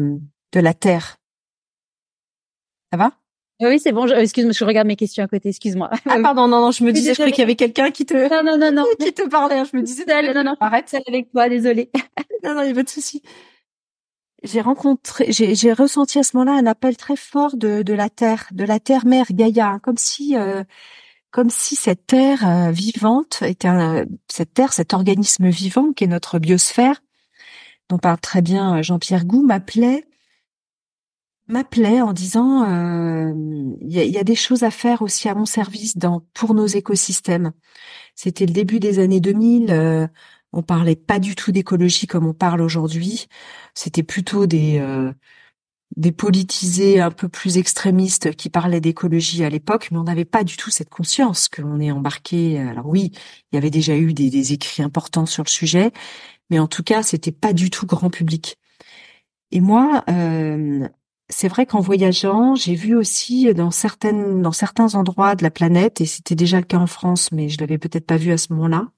de 0.53 0.59
la 0.59 0.73
terre. 0.73 1.17
Ça 2.91 2.97
va? 2.97 3.18
Oui, 3.61 3.79
c'est 3.79 3.91
bon. 3.91 4.07
Excuse-moi, 4.07 4.53
je 4.53 4.63
regarde 4.63 4.87
mes 4.87 4.95
questions 4.95 5.23
à 5.23 5.27
côté. 5.27 5.49
Excuse-moi. 5.49 5.89
Ah 6.05 6.17
pardon, 6.21 6.47
non, 6.47 6.61
non, 6.61 6.71
je 6.71 6.83
me 6.83 6.93
disais, 6.93 7.11
je 7.11 7.15
croyais 7.15 7.31
qu'il 7.31 7.41
y 7.41 7.43
avait 7.43 7.55
quelqu'un 7.55 7.91
qui 7.91 8.05
te, 8.05 8.13
non, 8.13 8.43
non, 8.43 8.57
non, 8.57 8.71
non, 8.71 8.85
qui 8.99 9.13
te 9.13 9.27
parlait. 9.27 9.63
Je 9.71 9.77
me 9.77 9.83
disais, 9.83 10.05
non, 10.33 10.43
non, 10.43 10.55
arrête, 10.59 10.85
c'est 10.87 11.01
avec 11.07 11.31
toi, 11.31 11.49
désolée. 11.49 11.91
non, 12.43 12.55
non, 12.55 12.61
il 12.61 12.67
n'y 12.67 12.71
a 12.71 12.75
pas 12.75 12.83
de 12.83 12.89
souci. 12.89 13.21
J'ai 14.43 14.61
rencontré, 14.61 15.31
j'ai, 15.31 15.73
ressenti 15.73 16.17
à 16.17 16.23
ce 16.23 16.37
moment-là 16.37 16.57
un 16.57 16.65
appel 16.65 16.95
très 16.95 17.17
fort 17.17 17.57
de, 17.57 17.81
de 17.81 17.93
la 17.93 18.09
terre, 18.09 18.47
de 18.51 18.63
la 18.63 18.79
terre 18.79 19.05
mère 19.05 19.25
Gaïa, 19.31 19.67
hein, 19.67 19.79
comme 19.79 19.97
si, 19.97 20.37
euh, 20.37 20.63
comme 21.29 21.49
si 21.49 21.75
cette 21.75 22.07
terre 22.07 22.47
euh, 22.47 22.71
vivante 22.71 23.41
était 23.41 23.67
un, 23.67 24.05
cette 24.29 24.53
terre, 24.53 24.71
cet 24.71 24.93
organisme 24.93 25.49
vivant 25.49 25.91
qui 25.91 26.05
est 26.05 26.07
notre 26.07 26.39
biosphère, 26.39 27.01
dont 27.89 27.97
parle 27.97 28.21
très 28.21 28.41
bien 28.41 28.77
euh, 28.77 28.81
Jean-Pierre 28.81 29.25
Gou, 29.25 29.41
m'appelait 29.45 30.05
m'appelait 31.49 32.01
en 32.01 32.13
disant 32.13 32.63
euh, 32.63 33.33
il 33.81 33.91
y, 33.91 34.17
a, 34.17 34.23
des 34.23 34.35
choses 34.35 34.63
à 34.63 34.71
faire 34.71 35.01
aussi 35.01 35.27
à 35.29 35.35
mon 35.35 35.45
service 35.45 35.97
dans 35.97 36.21
pour 36.33 36.53
nos 36.53 36.67
écosystèmes. 36.67 37.51
C'était 38.15 38.45
le 38.45 38.53
début 38.53 38.79
des 38.79 38.99
années 38.99 39.19
2000. 39.19 39.71
Euh, 39.71 40.07
on 40.53 40.63
parlait 40.63 40.95
pas 40.95 41.19
du 41.19 41.35
tout 41.35 41.51
d'écologie 41.51 42.07
comme 42.07 42.25
on 42.25 42.33
parle 42.33 42.61
aujourd'hui. 42.61 43.27
C'était 43.73 44.03
plutôt 44.03 44.45
des 44.45 44.79
euh, 44.79 45.11
des 45.97 46.11
politisés 46.11 47.01
un 47.01 47.11
peu 47.11 47.29
plus 47.29 47.57
extrémistes 47.57 48.35
qui 48.35 48.49
parlaient 48.49 48.81
d'écologie 48.81 49.43
à 49.43 49.49
l'époque, 49.49 49.89
mais 49.91 49.97
on 49.97 50.03
n'avait 50.03 50.25
pas 50.25 50.43
du 50.43 50.55
tout 50.55 50.69
cette 50.69 50.89
conscience 50.89 51.49
qu'on 51.49 51.79
est 51.79 51.91
embarqué. 51.91 52.59
Alors 52.59 52.87
oui, 52.87 53.11
il 53.51 53.55
y 53.55 53.57
avait 53.57 53.71
déjà 53.71 53.97
eu 53.97 54.13
des, 54.13 54.29
des 54.29 54.53
écrits 54.53 54.83
importants 54.83 55.25
sur 55.25 55.43
le 55.43 55.49
sujet, 55.49 55.91
mais 56.49 56.59
en 56.59 56.67
tout 56.67 56.83
cas, 56.83 57.03
c'était 57.03 57.31
pas 57.31 57.53
du 57.53 57.69
tout 57.71 57.87
grand 57.87 58.09
public. 58.11 58.57
Et 59.51 59.61
moi, 59.61 60.03
euh, 60.09 60.87
c'est 61.29 61.47
vrai 61.47 61.65
qu'en 61.65 61.79
voyageant, 61.79 62.55
j'ai 62.55 62.75
vu 62.75 62.95
aussi 62.95 63.53
dans 63.53 63.71
certains 63.71 64.95
endroits 64.95 65.35
de 65.35 65.43
la 65.43 65.51
planète, 65.51 66.01
et 66.01 66.05
c'était 66.05 66.35
déjà 66.35 66.57
le 66.57 66.65
cas 66.65 66.77
en 66.77 66.87
France, 66.87 67.31
mais 67.31 67.49
je 67.49 67.59
l'avais 67.59 67.77
peut-être 67.77 68.05
pas 68.07 68.17
vu 68.17 68.31
à 68.31 68.37
ce 68.37 68.51
moment-là. 68.53 68.89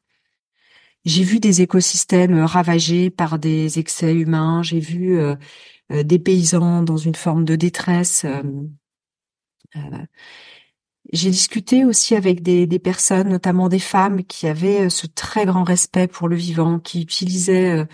J'ai 1.06 1.24
vu 1.24 1.40
des 1.40 1.62
écosystèmes 1.62 2.40
ravagés 2.42 3.10
par 3.10 3.40
des 3.40 3.80
excès 3.80 4.14
humains. 4.14 4.62
J'ai 4.62 4.80
vu 4.80 5.18
euh, 5.20 5.36
euh, 5.92 6.04
des 6.04 6.20
paysans 6.20 6.84
dans 6.84 6.98
une 6.98 7.16
forme 7.16 7.44
de 7.44 7.56
détresse. 7.56 8.26
Euh, 8.26 8.44
j'ai 11.12 11.32
discuté 11.32 11.86
aussi 11.86 12.16
avec 12.16 12.44
des, 12.44 12.68
personnes, 12.80 13.30
notamment 13.30 13.68
des 13.68 13.80
femmes, 13.80 14.24
qui 14.24 14.48
avaient 14.48 14.90
ce 14.90 15.08
très 15.08 15.46
grand 15.46 15.64
respect 15.64 16.08
pour 16.08 16.28
le 16.28 16.36
vivant, 16.36 16.80
qui 16.80 17.02
utilisaient 17.02 17.88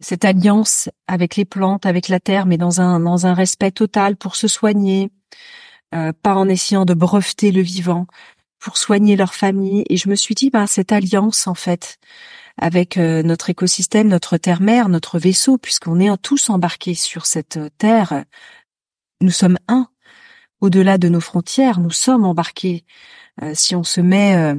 cette 0.00 0.24
alliance 0.24 0.88
avec 1.06 1.36
les 1.36 1.44
plantes, 1.44 1.86
avec 1.86 2.08
la 2.08 2.20
terre, 2.20 2.46
mais 2.46 2.58
dans 2.58 2.80
un 2.80 3.00
dans 3.00 3.26
un 3.26 3.34
respect 3.34 3.72
total 3.72 4.16
pour 4.16 4.36
se 4.36 4.48
soigner, 4.48 5.10
euh, 5.94 6.12
pas 6.22 6.34
en 6.34 6.48
essayant 6.48 6.84
de 6.84 6.94
breveter 6.94 7.52
le 7.52 7.62
vivant, 7.62 8.06
pour 8.60 8.78
soigner 8.78 9.16
leur 9.16 9.34
famille. 9.34 9.84
Et 9.88 9.96
je 9.96 10.08
me 10.08 10.14
suis 10.14 10.34
dit, 10.34 10.50
ben 10.50 10.66
cette 10.66 10.92
alliance 10.92 11.46
en 11.46 11.54
fait 11.54 11.98
avec 12.58 12.96
euh, 12.96 13.22
notre 13.22 13.50
écosystème, 13.50 14.08
notre 14.08 14.36
terre-mère, 14.36 14.88
notre 14.88 15.18
vaisseau, 15.18 15.58
puisqu'on 15.58 16.00
est 16.00 16.16
tous 16.22 16.50
embarqués 16.50 16.94
sur 16.94 17.26
cette 17.26 17.58
terre, 17.78 18.24
nous 19.20 19.30
sommes 19.30 19.58
un. 19.68 19.88
Au-delà 20.60 20.98
de 20.98 21.08
nos 21.08 21.20
frontières, 21.20 21.78
nous 21.78 21.92
sommes 21.92 22.24
embarqués. 22.24 22.84
Euh, 23.42 23.52
si 23.54 23.76
on 23.76 23.84
se 23.84 24.00
met 24.00 24.54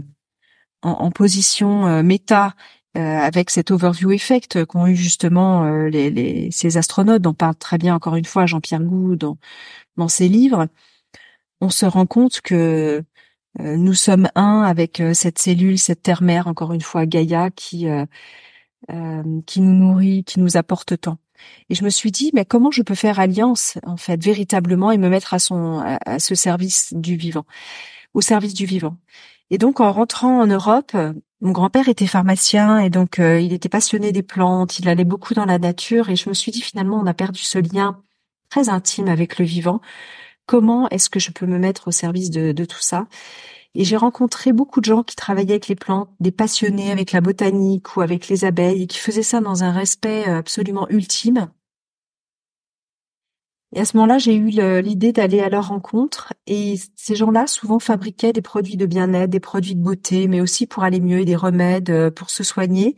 en, 0.82 0.92
en, 0.92 1.12
position 1.12 2.02
méta 2.04 2.56
euh, 2.98 3.00
avec 3.00 3.52
cet 3.52 3.70
overview 3.70 4.10
effect 4.12 4.66
qu'ont 4.66 4.88
eu 4.88 4.96
justement 4.96 5.66
euh, 5.66 5.90
les, 5.90 6.10
les, 6.10 6.50
ces 6.50 6.76
astronautes 6.78 7.22
dont 7.22 7.36
parle 7.36 7.54
très 7.54 7.78
bien 7.78 7.94
encore 7.94 8.16
une 8.16 8.26
fois 8.26 8.48
Jean-Pierre 8.48 8.82
Gou 8.82 9.16
dans, 9.16 9.38
dans 9.96 10.08
ses 10.08 10.28
livres, 10.28 10.68
on 11.62 11.70
se 11.70 11.86
rend 11.86 12.08
compte 12.08 12.42
que 12.42 13.04
euh, 13.60 13.78
nous 13.78 13.94
sommes 13.94 14.30
un 14.34 14.64
avec 14.64 15.04
cette 15.14 15.38
cellule, 15.38 15.78
cette 15.78 16.02
terre-mère, 16.02 16.48
encore 16.48 16.74
une 16.74 16.82
fois 16.82 17.06
Gaïa, 17.06 17.52
qui 17.52 17.86
qui 19.46 19.62
nous 19.62 19.74
nourrit, 19.76 20.24
qui 20.24 20.40
nous 20.40 20.58
apporte 20.58 21.00
tant. 21.00 21.20
Et 21.70 21.76
je 21.76 21.84
me 21.84 21.90
suis 21.90 22.12
dit, 22.12 22.32
mais 22.34 22.46
comment 22.46 22.72
je 22.72 22.82
peux 22.82 22.96
faire 22.96 23.20
alliance 23.20 23.78
en 23.86 23.98
fait 23.98 24.24
véritablement 24.24 24.92
et 24.92 24.98
me 24.98 25.10
mettre 25.10 25.34
à 25.36 25.40
son 25.40 25.80
à 25.80 26.20
ce 26.20 26.34
service 26.34 26.94
du 26.96 27.16
vivant, 27.18 27.46
au 28.16 28.22
service 28.22 28.54
du 28.56 28.66
vivant? 28.66 28.98
Et 29.52 29.58
donc 29.60 29.80
en 29.80 29.92
rentrant 29.92 30.42
en 30.42 30.48
Europe, 30.48 30.96
mon 31.42 31.52
grand-père 31.52 31.88
était 31.90 32.08
pharmacien 32.08 32.80
et 32.80 32.90
donc 32.90 33.20
euh, 33.20 33.40
il 33.40 33.54
était 33.54 33.70
passionné 33.70 34.12
des 34.12 34.24
plantes, 34.24 34.80
il 34.80 34.90
allait 34.90 35.06
beaucoup 35.06 35.34
dans 35.34 35.46
la 35.46 35.60
nature 35.60 36.10
et 36.10 36.16
je 36.16 36.30
me 36.30 36.34
suis 36.34 36.52
dit 36.52 36.62
finalement 36.62 37.00
on 37.00 37.06
a 37.06 37.14
perdu 37.14 37.42
ce 37.42 37.60
lien 37.60 38.04
très 38.50 38.70
intime 38.70 39.08
avec 39.08 39.40
le 39.40 39.46
vivant. 39.46 39.82
Comment 40.46 40.90
est-ce 40.90 41.10
que 41.10 41.20
je 41.20 41.32
peux 41.32 41.46
me 41.46 41.60
mettre 41.60 41.88
au 41.90 41.92
service 41.92 42.30
de, 42.32 42.52
de 42.52 42.66
tout 42.66 42.82
ça? 42.82 43.08
Et 43.76 43.86
j'ai 43.86 43.98
rencontré 43.98 44.52
beaucoup 44.52 44.82
de 44.82 44.86
gens 44.86 45.04
qui 45.04 45.16
travaillaient 45.16 45.54
avec 45.54 45.68
les 45.68 45.76
plantes, 45.76 46.10
des 46.20 46.32
passionnés 46.32 46.92
avec 46.92 47.12
la 47.12 47.22
botanique 47.22 47.96
ou 47.96 48.02
avec 48.02 48.28
les 48.28 48.46
abeilles 48.46 48.84
et 48.84 48.88
qui 48.88 48.98
faisaient 49.00 49.24
ça 49.24 49.42
dans 49.42 49.64
un 49.64 49.72
respect 49.72 50.28
euh, 50.28 50.40
absolument 50.40 50.88
ultime. 50.90 51.50
Et 53.74 53.80
à 53.80 53.86
ce 53.86 53.98
moment-là, 53.98 54.18
j'ai 54.18 54.36
eu 54.36 54.50
l'idée 54.82 55.12
d'aller 55.12 55.42
à 55.42 55.50
leur 55.50 55.68
rencontre. 55.68 56.34
Et 56.48 56.76
ces 56.96 57.16
gens-là, 57.16 57.46
souvent, 57.46 57.80
fabriquaient 57.80 58.34
des 58.34 58.42
produits 58.42 58.78
de 58.78 58.86
bien-être, 58.88 59.30
des 59.30 59.40
produits 59.40 59.76
de 59.76 59.82
beauté, 59.82 60.28
mais 60.28 60.42
aussi 60.42 60.66
pour 60.66 60.84
aller 60.84 61.00
mieux, 61.00 61.24
des 61.24 61.36
remèdes 61.36 61.92
euh, 61.92 62.10
pour 62.10 62.32
se 62.32 62.44
soigner. 62.44 62.96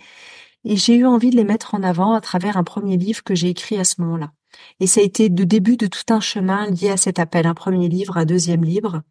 Et 0.64 0.78
j'ai 0.78 0.96
eu 0.96 1.06
envie 1.06 1.30
de 1.30 1.36
les 1.36 1.44
mettre 1.44 1.76
en 1.76 1.84
avant 1.84 2.14
à 2.14 2.22
travers 2.22 2.56
un 2.56 2.64
premier 2.64 2.96
livre 2.98 3.24
que 3.24 3.36
j'ai 3.36 3.50
écrit 3.50 3.78
à 3.78 3.84
ce 3.84 4.00
moment-là. 4.02 4.32
Et 4.80 4.88
ça 4.88 5.02
a 5.02 5.04
été 5.04 5.30
le 5.30 5.46
début 5.46 5.78
de 5.78 5.88
tout 5.88 6.14
un 6.14 6.20
chemin 6.20 6.70
lié 6.70 6.90
à 6.90 6.98
cet 6.98 7.20
appel, 7.20 7.48
un 7.48 7.54
premier 7.54 7.90
livre, 7.90 8.18
un 8.18 8.26
deuxième 8.26 8.64
livre 8.64 9.02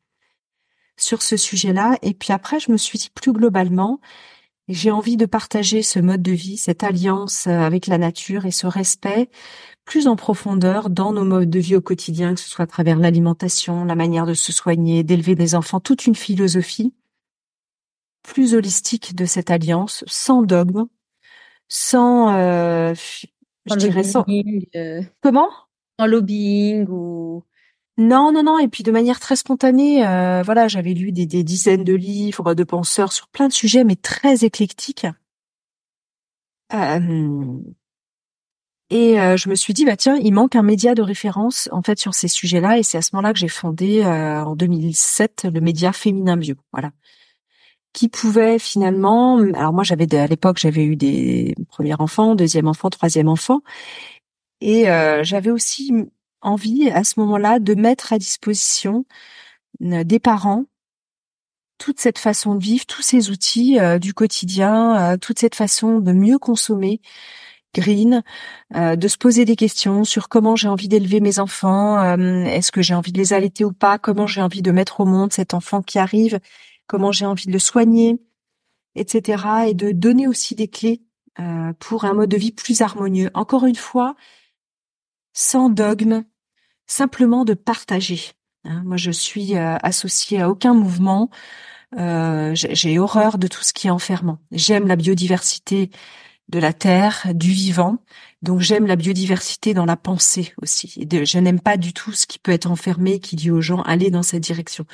sur 0.96 1.22
ce 1.22 1.36
sujet-là. 1.36 1.98
Et 2.02 2.14
puis 2.14 2.32
après, 2.32 2.60
je 2.60 2.70
me 2.72 2.76
suis 2.76 2.98
dit 2.98 3.10
plus 3.14 3.32
globalement, 3.32 4.00
j'ai 4.72 4.90
envie 4.90 5.16
de 5.16 5.26
partager 5.26 5.82
ce 5.82 5.98
mode 5.98 6.22
de 6.22 6.32
vie, 6.32 6.56
cette 6.56 6.84
alliance 6.84 7.46
euh, 7.46 7.60
avec 7.60 7.86
la 7.86 7.98
nature 7.98 8.46
et 8.46 8.50
ce 8.50 8.66
respect 8.66 9.28
plus 9.84 10.06
en 10.06 10.14
profondeur 10.14 10.88
dans 10.88 11.12
nos 11.12 11.24
modes 11.24 11.50
de 11.50 11.58
vie 11.58 11.74
au 11.74 11.80
quotidien, 11.80 12.34
que 12.34 12.40
ce 12.40 12.48
soit 12.48 12.64
à 12.64 12.68
travers 12.68 12.98
l'alimentation, 12.98 13.84
la 13.84 13.96
manière 13.96 14.26
de 14.26 14.34
se 14.34 14.52
soigner, 14.52 15.02
d'élever 15.02 15.34
des 15.34 15.54
enfants, 15.54 15.80
toute 15.80 16.06
une 16.06 16.14
philosophie 16.14 16.94
plus 18.22 18.54
holistique 18.54 19.16
de 19.16 19.24
cette 19.24 19.50
alliance, 19.50 20.04
sans 20.06 20.42
dogme, 20.42 20.86
sans, 21.68 22.32
euh, 22.34 22.94
je 23.66 23.74
dirais 23.74 24.04
sans. 24.04 24.24
Euh, 24.76 25.02
Comment? 25.20 25.48
En 25.98 26.06
lobbying 26.06 26.86
ou 26.88 27.42
non, 28.00 28.32
non, 28.32 28.42
non. 28.42 28.58
Et 28.58 28.68
puis 28.68 28.82
de 28.82 28.90
manière 28.90 29.20
très 29.20 29.36
spontanée, 29.36 30.06
euh, 30.06 30.42
voilà, 30.42 30.68
j'avais 30.68 30.94
lu 30.94 31.12
des, 31.12 31.26
dizaines 31.26 31.84
de 31.84 31.92
livres 31.92 32.54
de 32.54 32.64
penseurs 32.64 33.12
sur 33.12 33.28
plein 33.28 33.46
de 33.46 33.52
sujets, 33.52 33.84
mais 33.84 33.94
très 33.94 34.42
éclectiques. 34.42 35.06
Euh, 36.72 37.58
et 38.88 39.20
euh, 39.20 39.36
je 39.36 39.50
me 39.50 39.54
suis 39.54 39.74
dit, 39.74 39.84
bah 39.84 39.98
tiens, 39.98 40.16
il 40.16 40.32
manque 40.32 40.56
un 40.56 40.62
média 40.62 40.94
de 40.94 41.02
référence 41.02 41.68
en 41.72 41.82
fait 41.82 41.98
sur 41.98 42.14
ces 42.14 42.28
sujets-là. 42.28 42.78
Et 42.78 42.82
c'est 42.82 42.96
à 42.96 43.02
ce 43.02 43.10
moment-là 43.12 43.34
que 43.34 43.38
j'ai 43.38 43.48
fondé 43.48 44.02
en 44.02 44.56
2007 44.56 45.48
le 45.52 45.60
média 45.60 45.92
Féminin 45.92 46.38
Bio. 46.38 46.54
Voilà. 46.72 46.92
qui 47.92 48.08
pouvaient 48.08 48.58
finalement. 48.58 49.38
Alors 49.54 49.74
moi, 49.74 49.84
j'avais 49.84 50.12
à 50.16 50.26
l'époque, 50.26 50.56
j'avais 50.58 50.84
eu 50.84 50.96
des 50.96 51.54
premiers 51.68 51.94
enfants, 51.98 52.34
deuxième 52.34 52.66
enfant, 52.66 52.88
troisième 52.88 53.28
enfant, 53.28 53.60
et 54.60 54.90
euh, 54.90 55.24
j'avais 55.24 55.50
aussi 55.50 55.92
envie 56.42 56.90
à 56.90 57.04
ce 57.04 57.20
moment-là 57.20 57.58
de 57.58 57.74
mettre 57.74 58.12
à 58.12 58.18
disposition 58.18 59.04
euh, 59.82 60.04
des 60.04 60.18
parents 60.18 60.64
toute 61.78 61.98
cette 61.98 62.18
façon 62.18 62.56
de 62.56 62.62
vivre, 62.62 62.84
tous 62.84 63.00
ces 63.00 63.30
outils 63.30 63.80
euh, 63.80 63.98
du 63.98 64.12
quotidien, 64.12 65.16
toute 65.18 65.38
cette 65.38 65.54
façon 65.54 66.00
de 66.00 66.12
mieux 66.12 66.38
consommer 66.38 67.00
green, 67.72 68.22
de 68.74 69.08
se 69.08 69.16
poser 69.16 69.44
des 69.44 69.54
questions 69.54 70.02
sur 70.02 70.28
comment 70.28 70.56
j'ai 70.56 70.66
envie 70.66 70.88
d'élever 70.88 71.20
mes 71.20 71.38
enfants, 71.38 72.02
est-ce 72.44 72.72
que 72.72 72.82
j'ai 72.82 72.94
envie 72.94 73.12
de 73.12 73.18
les 73.18 73.32
allaiter 73.32 73.64
ou 73.64 73.72
pas, 73.72 73.96
comment 73.96 74.26
j'ai 74.26 74.42
envie 74.42 74.60
de 74.60 74.72
mettre 74.72 74.98
au 74.98 75.04
monde 75.04 75.32
cet 75.32 75.54
enfant 75.54 75.80
qui 75.80 76.00
arrive, 76.00 76.40
comment 76.88 77.12
j'ai 77.12 77.26
envie 77.26 77.46
de 77.46 77.52
le 77.52 77.60
soigner, 77.60 78.20
etc. 78.94 79.44
Et 79.68 79.74
de 79.74 79.92
donner 79.92 80.26
aussi 80.26 80.54
des 80.54 80.68
clés 80.68 81.02
euh, 81.38 81.72
pour 81.78 82.04
un 82.04 82.12
mode 82.12 82.28
de 82.28 82.36
vie 82.36 82.52
plus 82.52 82.82
harmonieux. 82.82 83.30
Encore 83.34 83.64
une 83.64 83.76
fois, 83.76 84.16
sans 85.32 85.68
dogme, 85.68 86.24
simplement 86.86 87.44
de 87.44 87.54
partager. 87.54 88.20
Hein, 88.64 88.82
moi, 88.84 88.96
je 88.96 89.10
suis 89.10 89.56
euh, 89.56 89.76
associée 89.82 90.40
à 90.40 90.50
aucun 90.50 90.74
mouvement. 90.74 91.30
Euh, 91.98 92.52
j'ai 92.54 92.98
horreur 92.98 93.38
de 93.38 93.48
tout 93.48 93.62
ce 93.62 93.72
qui 93.72 93.88
est 93.88 93.90
enfermant. 93.90 94.38
J'aime 94.52 94.86
la 94.86 94.96
biodiversité 94.96 95.90
de 96.50 96.58
la 96.58 96.72
terre, 96.72 97.28
du 97.32 97.50
vivant. 97.50 97.98
Donc 98.42 98.60
j'aime 98.60 98.86
la 98.86 98.96
biodiversité 98.96 99.72
dans 99.72 99.84
la 99.84 99.96
pensée 99.96 100.52
aussi. 100.60 101.06
je 101.10 101.38
n'aime 101.38 101.60
pas 101.60 101.76
du 101.76 101.92
tout 101.92 102.12
ce 102.12 102.26
qui 102.26 102.38
peut 102.38 102.52
être 102.52 102.70
enfermé, 102.70 103.20
qui 103.20 103.36
dit 103.36 103.50
aux 103.50 103.60
gens 103.60 103.82
allez 103.82 104.10
dans 104.10 104.22
cette 104.22 104.42
direction. 104.42 104.84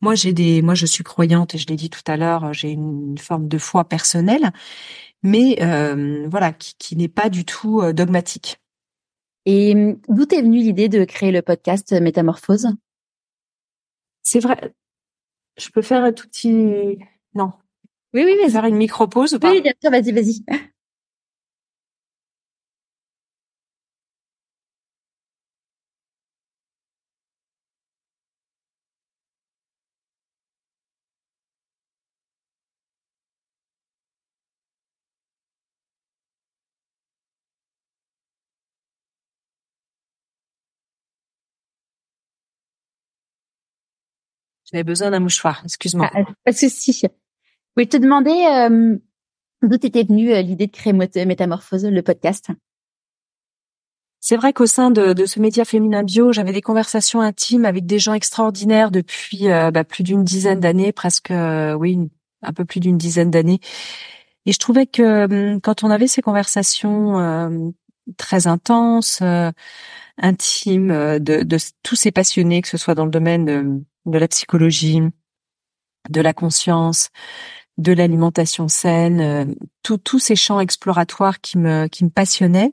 Moi 0.00 0.14
j'ai 0.14 0.32
des, 0.32 0.62
moi 0.62 0.74
je 0.74 0.86
suis 0.86 1.02
croyante 1.02 1.54
et 1.54 1.58
je 1.58 1.66
l'ai 1.66 1.76
dit 1.76 1.90
tout 1.90 2.02
à 2.06 2.16
l'heure, 2.16 2.52
j'ai 2.52 2.70
une, 2.70 3.18
forme 3.18 3.48
de 3.48 3.58
foi 3.58 3.88
personnelle, 3.88 4.52
mais 5.22 5.58
euh, 5.62 6.26
voilà 6.28 6.52
qui, 6.52 6.74
qui 6.78 6.96
n'est 6.96 7.08
pas 7.08 7.28
du 7.28 7.44
tout 7.44 7.80
euh, 7.80 7.92
dogmatique. 7.92 8.58
Et 9.46 9.74
hum, 9.74 10.00
d'où 10.08 10.22
est 10.34 10.42
venue 10.42 10.58
l'idée 10.58 10.88
de 10.88 11.04
créer 11.04 11.32
le 11.32 11.42
podcast 11.42 11.92
Métamorphose? 11.92 12.68
C'est 14.22 14.40
vrai. 14.40 14.74
Je 15.58 15.68
peux 15.70 15.82
faire 15.82 16.04
un 16.04 16.12
tout 16.12 16.26
petit. 16.28 16.98
Non. 17.34 17.52
Oui, 18.12 18.22
oui, 18.24 18.36
mais 18.42 18.50
faire 18.50 18.64
une 18.64 18.76
micro 18.76 19.06
pause 19.06 19.34
ou 19.34 19.38
pas? 19.38 19.50
Oui, 19.50 19.62
bien 19.62 19.72
sûr. 19.80 19.90
Vas-y, 19.90 20.12
vas-y. 20.12 20.44
J'avais 44.70 44.84
besoin 44.84 45.10
d'un 45.10 45.20
mouchoir, 45.20 45.62
excuse-moi. 45.64 46.10
Ah, 46.14 46.24
pas 46.44 46.52
de 46.52 46.56
souci. 46.56 47.02
Oui, 47.76 47.88
te 47.88 47.96
demander 47.96 48.30
euh, 48.30 48.98
d'où 49.62 49.74
était 49.74 50.04
venue 50.04 50.32
euh, 50.32 50.42
l'idée 50.42 50.66
de 50.66 50.72
créer 50.72 50.92
Métamorphose, 50.92 51.84
le 51.84 52.02
podcast? 52.02 52.50
C'est 54.20 54.36
vrai 54.36 54.52
qu'au 54.52 54.66
sein 54.66 54.90
de, 54.90 55.12
de, 55.12 55.26
ce 55.26 55.40
média 55.40 55.64
féminin 55.64 56.02
bio, 56.02 56.32
j'avais 56.32 56.52
des 56.52 56.60
conversations 56.60 57.20
intimes 57.20 57.64
avec 57.64 57.86
des 57.86 57.98
gens 57.98 58.12
extraordinaires 58.12 58.90
depuis 58.90 59.48
euh, 59.48 59.70
bah, 59.70 59.82
plus 59.82 60.02
d'une 60.02 60.24
dizaine 60.24 60.60
d'années, 60.60 60.92
presque, 60.92 61.30
euh, 61.30 61.72
oui, 61.74 61.98
un 62.42 62.52
peu 62.52 62.64
plus 62.64 62.80
d'une 62.80 62.98
dizaine 62.98 63.30
d'années. 63.30 63.60
Et 64.46 64.52
je 64.52 64.58
trouvais 64.58 64.86
que 64.86 65.24
hum, 65.24 65.60
quand 65.60 65.84
on 65.84 65.90
avait 65.90 66.06
ces 66.06 66.22
conversations 66.22 67.72
très 68.16 68.46
intenses, 68.46 69.22
intimes, 70.18 71.18
de, 71.18 71.42
de, 71.42 71.56
tous 71.82 71.96
ces 71.96 72.10
passionnés, 72.10 72.62
que 72.62 72.68
ce 72.68 72.76
soit 72.76 72.94
dans 72.94 73.04
le 73.04 73.10
domaine 73.10 73.44
de 73.44 73.84
la 74.06 74.28
psychologie, 74.28 75.00
de 76.08 76.20
la 76.20 76.32
conscience, 76.32 77.10
de 77.78 77.92
l'alimentation 77.92 78.68
saine, 78.68 79.20
euh, 79.20 79.44
tous 79.82 80.18
ces 80.18 80.36
champs 80.36 80.60
exploratoires 80.60 81.40
qui 81.40 81.58
me, 81.58 81.86
qui 81.88 82.04
me 82.04 82.10
passionnaient. 82.10 82.72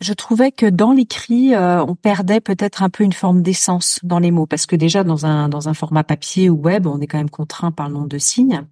Je 0.00 0.12
trouvais 0.12 0.52
que 0.52 0.66
dans 0.66 0.92
l'écrit, 0.92 1.54
euh, 1.54 1.82
on 1.84 1.94
perdait 1.94 2.40
peut-être 2.40 2.82
un 2.82 2.90
peu 2.90 3.04
une 3.04 3.12
forme 3.12 3.42
d'essence 3.42 4.00
dans 4.02 4.18
les 4.18 4.30
mots, 4.30 4.46
parce 4.46 4.66
que 4.66 4.76
déjà 4.76 5.04
dans 5.04 5.24
un 5.24 5.48
dans 5.48 5.68
un 5.68 5.74
format 5.74 6.04
papier 6.04 6.50
ou 6.50 6.56
web, 6.56 6.86
on 6.86 7.00
est 7.00 7.06
quand 7.06 7.18
même 7.18 7.30
contraint 7.30 7.70
par 7.72 7.88
le 7.88 7.94
nombre 7.94 8.08
de 8.08 8.18
signes, 8.18 8.66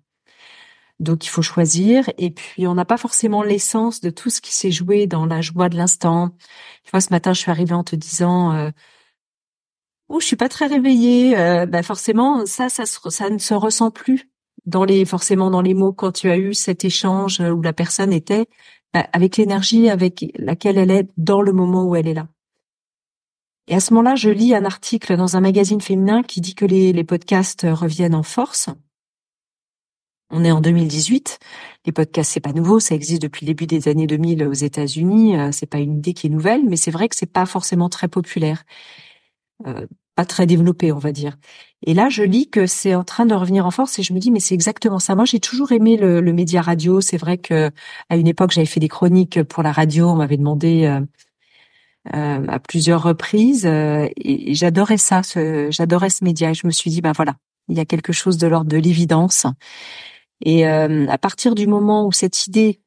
donc 1.01 1.25
il 1.27 1.29
faut 1.29 1.43
choisir. 1.43 2.11
Et 2.19 2.31
puis 2.31 2.67
on 2.67 2.75
n'a 2.75 2.85
pas 2.85 2.97
forcément 2.97 3.43
l'essence 3.43 4.01
de 4.01 4.11
tout 4.11 4.31
ce 4.31 4.41
qui 4.41 4.55
s'est 4.55 4.71
joué 4.73 5.07
dans 5.07 5.27
la 5.27 5.41
joie 5.41 5.69
de 5.69 5.77
l'instant. 5.77 6.31
Tu 6.85 6.91
vois, 6.91 7.01
ce 7.01 7.11
matin, 7.11 7.33
je 7.33 7.41
suis 7.41 7.51
arrivée 7.51 7.75
en 7.75 7.85
te 7.85 7.97
disant, 7.97 8.53
euh, 8.55 8.71
oh 10.13 10.21
je 10.21 10.27
suis 10.27 10.37
pas 10.37 10.49
très 10.49 10.67
réveillée, 10.67 11.37
euh, 11.39 11.67
bah 11.67 11.83
forcément 11.83 12.47
ça, 12.47 12.69
ça, 12.69 12.85
ça 12.87 13.31
ne 13.31 13.39
se 13.39 13.55
ressent 13.55 13.91
plus 13.91 14.29
dans 14.67 14.85
les 14.85 15.05
forcément 15.05 15.51
dans 15.51 15.63
les 15.63 15.75
mots 15.75 15.93
quand 15.93 16.13
tu 16.13 16.31
as 16.31 16.39
eu 16.39 16.55
cet 16.55 16.85
échange 16.85 17.41
où 17.41 17.63
la 17.63 17.73
personne 17.73 18.13
était 18.13 18.47
bah, 18.93 19.09
avec 19.13 19.37
l'énergie 19.39 19.89
avec 19.89 20.25
laquelle 20.37 20.79
elle 20.79 20.91
est 20.91 21.09
dans 21.17 21.43
le 21.43 21.53
moment 21.53 21.85
où 21.85 21.97
elle 21.97 22.09
est 22.09 22.15
là. 22.15 22.29
Et 23.69 23.75
à 23.75 23.81
ce 23.81 23.95
moment-là, 23.95 24.17
je 24.17 24.29
lis 24.29 24.55
un 24.55 24.65
article 24.65 25.17
dans 25.17 25.37
un 25.37 25.41
magazine 25.41 25.81
féminin 25.81 26.23
qui 26.23 26.41
dit 26.41 26.55
que 26.55 26.65
les, 26.65 26.93
les 26.93 27.05
podcasts 27.05 27.67
reviennent 27.71 28.15
en 28.15 28.25
force. 28.25 28.69
On 30.31 30.45
est 30.45 30.51
en 30.51 30.61
2018. 30.61 31.39
Les 31.87 31.93
podcasts, 31.93 32.33
c'est 32.33 32.41
pas 32.41 32.53
nouveau, 32.53 32.81
ça 32.81 32.95
existe 32.95 33.23
depuis 33.23 33.47
le 33.47 33.53
début 33.53 33.67
des 33.67 33.89
années 33.89 34.07
2000 34.07 34.45
aux 34.47 34.53
États-Unis. 34.53 35.39
Euh, 35.39 35.51
c'est 35.53 35.67
pas 35.67 35.79
une 35.79 35.99
idée 35.99 36.15
qui 36.15 36.27
est 36.27 36.31
nouvelle, 36.31 36.65
mais 36.69 36.77
c'est 36.77 36.91
vrai 36.91 37.09
que 37.09 37.17
c'est 37.17 37.31
pas 37.31 37.47
forcément 37.47 37.89
très 37.89 38.09
populaire. 38.09 38.65
Euh, 39.67 39.87
pas 40.23 40.27
très 40.27 40.47
développé, 40.47 40.93
on 40.93 40.99
va 40.99 41.11
dire. 41.11 41.37
Et 41.85 41.95
là, 41.95 42.09
je 42.09 42.23
lis 42.23 42.49
que 42.49 42.67
c'est 42.67 42.95
en 42.95 43.03
train 43.03 43.27
de 43.27 43.35
revenir 43.35 43.67
en 43.67 43.73
force 43.73 43.99
et 43.99 44.05
je 44.05 44.13
me 44.13 44.21
dis 44.21 44.31
mais 44.31 44.39
c'est 44.39 44.55
exactement 44.55 45.01
ça. 45.01 45.17
Moi, 45.17 45.25
j'ai 45.25 45.41
toujours 45.41 45.73
aimé 45.73 45.97
le, 45.97 46.21
le 46.21 46.33
média 46.33 46.63
radio. 46.63 47.01
C'est 47.01 47.17
vrai 47.17 47.39
que 47.39 47.73
à 48.09 48.17
une 48.17 48.29
époque, 48.29 48.53
j'avais 48.53 48.67
fait 48.67 48.79
des 48.79 48.89
chroniques 48.89 49.43
pour 49.43 49.65
la 49.65 49.73
radio. 49.73 50.09
On 50.11 50.15
m'avait 50.15 50.37
demandé 50.37 50.85
euh, 50.85 51.01
euh, 52.15 52.47
à 52.47 52.59
plusieurs 52.61 53.03
reprises 53.03 53.67
euh, 53.67 54.09
et, 54.17 54.55
j'adorais 54.55 54.97
ça. 54.97 55.25
Ce, 55.25 55.69
j'adorais 55.73 56.11
ce 56.11 56.23
média. 56.23 56.51
Et 56.51 56.55
je 56.55 56.69
me 56.69 56.73
suis 56.73 56.91
dit 56.91 57.01
ben 57.01 57.13
voilà, 57.13 57.35
il 57.69 57.77
y 57.77 57.81
a 57.81 57.85
quelque 57.85 58.13
chose 58.13 58.39
de 58.39 58.47
l'ordre 58.47 58.71
de 58.71 58.79
l'évidence. 58.79 59.47
Et 60.45 60.67
à 60.67 61.19
partir 61.19 61.55
du 61.55 61.67
moment 61.67 62.07
où 62.07 62.13
cette 62.13 62.47
idée 62.49 62.81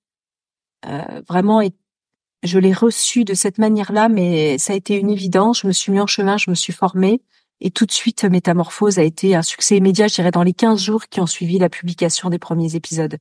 vraiment 1.27 1.61
est 1.61 1.73
je 2.45 2.59
l'ai 2.59 2.73
reçu 2.73 3.23
de 3.23 3.33
cette 3.33 3.57
manière-là, 3.57 4.09
mais 4.09 4.57
ça 4.57 4.73
a 4.73 4.75
été 4.75 4.95
une 4.95 5.09
évidence. 5.09 5.61
Je 5.61 5.67
me 5.67 5.71
suis 5.71 5.91
mis 5.91 5.99
en 5.99 6.07
chemin, 6.07 6.37
je 6.37 6.49
me 6.49 6.55
suis 6.55 6.73
formée. 6.73 7.21
Et 7.61 7.71
tout 7.71 7.85
de 7.85 7.91
suite, 7.91 8.25
Métamorphose 8.25 8.99
a 8.99 9.03
été 9.03 9.35
un 9.35 9.41
succès 9.41 9.77
immédiat, 9.77 10.07
je 10.07 10.15
dirais, 10.15 10.31
dans 10.31 10.43
les 10.43 10.53
15 10.53 10.81
jours 10.81 11.07
qui 11.07 11.21
ont 11.21 11.25
suivi 11.25 11.57
la 11.57 11.69
publication 11.69 12.29
des 12.29 12.39
premiers 12.39 12.75
épisodes. 12.75 13.17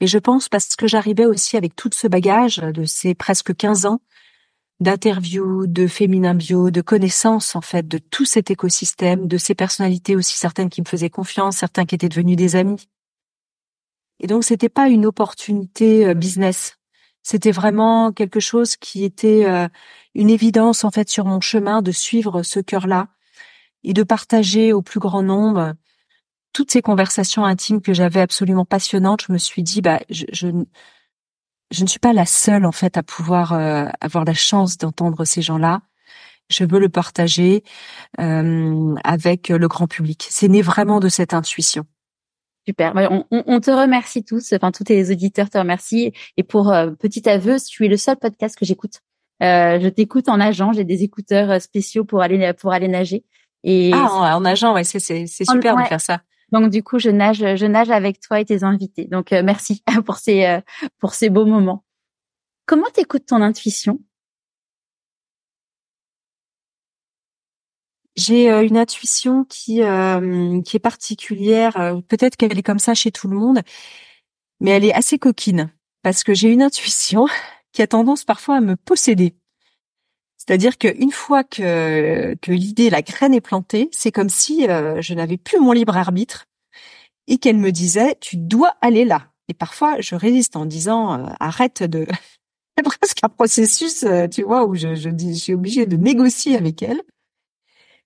Et 0.00 0.06
je 0.06 0.18
pense 0.18 0.48
parce 0.48 0.74
que 0.74 0.86
j'arrivais 0.86 1.26
aussi 1.26 1.56
avec 1.56 1.76
tout 1.76 1.90
ce 1.92 2.06
bagage 2.08 2.56
de 2.56 2.84
ces 2.84 3.14
presque 3.14 3.54
15 3.54 3.86
ans 3.86 4.00
d'interviews, 4.80 5.66
de 5.66 5.86
féminin 5.86 6.34
bio, 6.34 6.70
de 6.70 6.80
connaissances, 6.80 7.54
en 7.54 7.60
fait, 7.60 7.86
de 7.86 7.98
tout 7.98 8.24
cet 8.24 8.50
écosystème, 8.50 9.28
de 9.28 9.38
ces 9.38 9.54
personnalités 9.54 10.16
aussi 10.16 10.36
certaines 10.36 10.70
qui 10.70 10.80
me 10.80 10.86
faisaient 10.86 11.10
confiance, 11.10 11.58
certains 11.58 11.84
qui 11.84 11.94
étaient 11.94 12.08
devenus 12.08 12.36
des 12.36 12.56
amis. 12.56 12.88
Et 14.18 14.26
donc, 14.26 14.42
c'était 14.44 14.68
pas 14.68 14.88
une 14.88 15.06
opportunité 15.06 16.06
euh, 16.06 16.14
business. 16.14 16.78
C'était 17.22 17.52
vraiment 17.52 18.12
quelque 18.12 18.40
chose 18.40 18.76
qui 18.76 19.04
était 19.04 19.44
euh, 19.46 19.68
une 20.14 20.30
évidence 20.30 20.84
en 20.84 20.90
fait 20.90 21.08
sur 21.08 21.24
mon 21.24 21.40
chemin 21.40 21.82
de 21.82 21.92
suivre 21.92 22.42
ce 22.42 22.60
cœur-là 22.60 23.08
et 23.84 23.92
de 23.92 24.02
partager 24.02 24.72
au 24.72 24.82
plus 24.82 25.00
grand 25.00 25.22
nombre 25.22 25.74
toutes 26.52 26.70
ces 26.70 26.82
conversations 26.82 27.44
intimes 27.44 27.80
que 27.80 27.94
j'avais 27.94 28.20
absolument 28.20 28.64
passionnantes. 28.64 29.22
Je 29.26 29.32
me 29.32 29.38
suis 29.38 29.62
dit 29.62 29.80
bah 29.80 30.00
je, 30.10 30.24
je, 30.32 30.48
ne 30.48 31.86
suis 31.86 32.00
pas 32.00 32.12
la 32.12 32.26
seule 32.26 32.66
en 32.66 32.72
fait 32.72 32.96
à 32.96 33.02
pouvoir 33.02 33.52
euh, 33.52 33.86
avoir 34.00 34.24
la 34.24 34.34
chance 34.34 34.76
d'entendre 34.76 35.24
ces 35.24 35.42
gens-là. 35.42 35.82
Je 36.50 36.64
veux 36.64 36.80
le 36.80 36.88
partager 36.88 37.62
euh, 38.20 38.94
avec 39.04 39.48
le 39.48 39.68
grand 39.68 39.86
public. 39.86 40.26
C'est 40.28 40.48
né 40.48 40.60
vraiment 40.60 41.00
de 41.00 41.08
cette 41.08 41.34
intuition. 41.34 41.86
Super. 42.66 42.94
Bah, 42.94 43.08
on, 43.10 43.24
on, 43.30 43.60
te 43.60 43.70
remercie 43.70 44.24
tous. 44.24 44.52
Enfin, 44.52 44.70
tous 44.70 44.84
tes 44.84 45.10
auditeurs 45.10 45.50
te 45.50 45.58
remercient. 45.58 46.12
Et 46.36 46.42
pour 46.42 46.72
euh, 46.72 46.90
petit 46.90 47.28
aveu, 47.28 47.56
tu 47.58 47.84
es 47.84 47.88
le 47.88 47.96
seul 47.96 48.16
podcast 48.16 48.56
que 48.56 48.64
j'écoute. 48.64 49.00
Euh, 49.42 49.80
je 49.80 49.88
t'écoute 49.88 50.28
en 50.28 50.36
nageant. 50.36 50.72
J'ai 50.72 50.84
des 50.84 51.02
écouteurs 51.02 51.50
euh, 51.50 51.58
spéciaux 51.58 52.04
pour 52.04 52.22
aller 52.22 52.52
pour 52.52 52.72
aller 52.72 52.88
nager. 52.88 53.24
Et 53.64 53.90
ah, 53.92 54.36
en, 54.36 54.40
nageant, 54.40 54.74
ouais, 54.74 54.84
c'est 54.84 55.00
c'est 55.00 55.26
super 55.44 55.76
de 55.76 55.82
faire 55.84 56.00
ça. 56.00 56.22
Donc 56.52 56.70
du 56.70 56.82
coup, 56.82 56.98
je 56.98 57.10
nage 57.10 57.38
je 57.56 57.66
nage 57.66 57.90
avec 57.90 58.20
toi 58.20 58.40
et 58.40 58.44
tes 58.44 58.62
invités. 58.62 59.06
Donc 59.06 59.32
merci 59.32 59.82
pour 60.06 60.16
ces 60.16 60.60
pour 60.98 61.14
ces 61.14 61.30
beaux 61.30 61.46
moments. 61.46 61.84
Comment 62.66 62.88
t'écoutes 62.92 63.26
ton 63.26 63.42
intuition? 63.42 63.98
J'ai 68.16 68.50
une 68.50 68.76
intuition 68.76 69.44
qui 69.44 69.80
qui 70.64 70.76
est 70.76 70.82
particulière. 70.82 72.02
Peut-être 72.08 72.36
qu'elle 72.36 72.58
est 72.58 72.62
comme 72.62 72.78
ça 72.78 72.94
chez 72.94 73.10
tout 73.10 73.28
le 73.28 73.36
monde, 73.36 73.62
mais 74.60 74.70
elle 74.70 74.84
est 74.84 74.94
assez 74.94 75.18
coquine 75.18 75.70
parce 76.02 76.24
que 76.24 76.34
j'ai 76.34 76.48
une 76.48 76.62
intuition 76.62 77.26
qui 77.72 77.82
a 77.82 77.86
tendance 77.86 78.24
parfois 78.24 78.56
à 78.56 78.60
me 78.60 78.76
posséder. 78.76 79.34
C'est-à-dire 80.36 80.76
qu'une 80.76 81.12
fois 81.12 81.44
que, 81.44 82.34
que 82.42 82.50
l'idée, 82.50 82.90
la 82.90 83.02
graine 83.02 83.32
est 83.32 83.40
plantée, 83.40 83.88
c'est 83.92 84.10
comme 84.10 84.28
si 84.28 84.68
euh, 84.68 85.00
je 85.00 85.14
n'avais 85.14 85.36
plus 85.36 85.60
mon 85.60 85.70
libre 85.70 85.96
arbitre 85.96 86.46
et 87.28 87.38
qu'elle 87.38 87.58
me 87.58 87.70
disait, 87.70 88.16
tu 88.20 88.36
dois 88.36 88.74
aller 88.80 89.04
là. 89.04 89.28
Et 89.48 89.54
parfois, 89.54 90.00
je 90.00 90.16
résiste 90.16 90.56
en 90.56 90.66
disant, 90.66 91.14
euh, 91.14 91.32
arrête 91.38 91.84
de... 91.84 92.06
c'est 92.76 92.82
presque 92.82 93.18
un 93.22 93.28
processus, 93.28 94.02
euh, 94.02 94.26
tu 94.26 94.42
vois, 94.42 94.64
où 94.64 94.74
je, 94.74 94.96
je, 94.96 95.10
dis, 95.10 95.36
je 95.36 95.40
suis 95.40 95.54
obligée 95.54 95.86
de 95.86 95.96
négocier 95.96 96.56
avec 96.56 96.82
elle. 96.82 97.02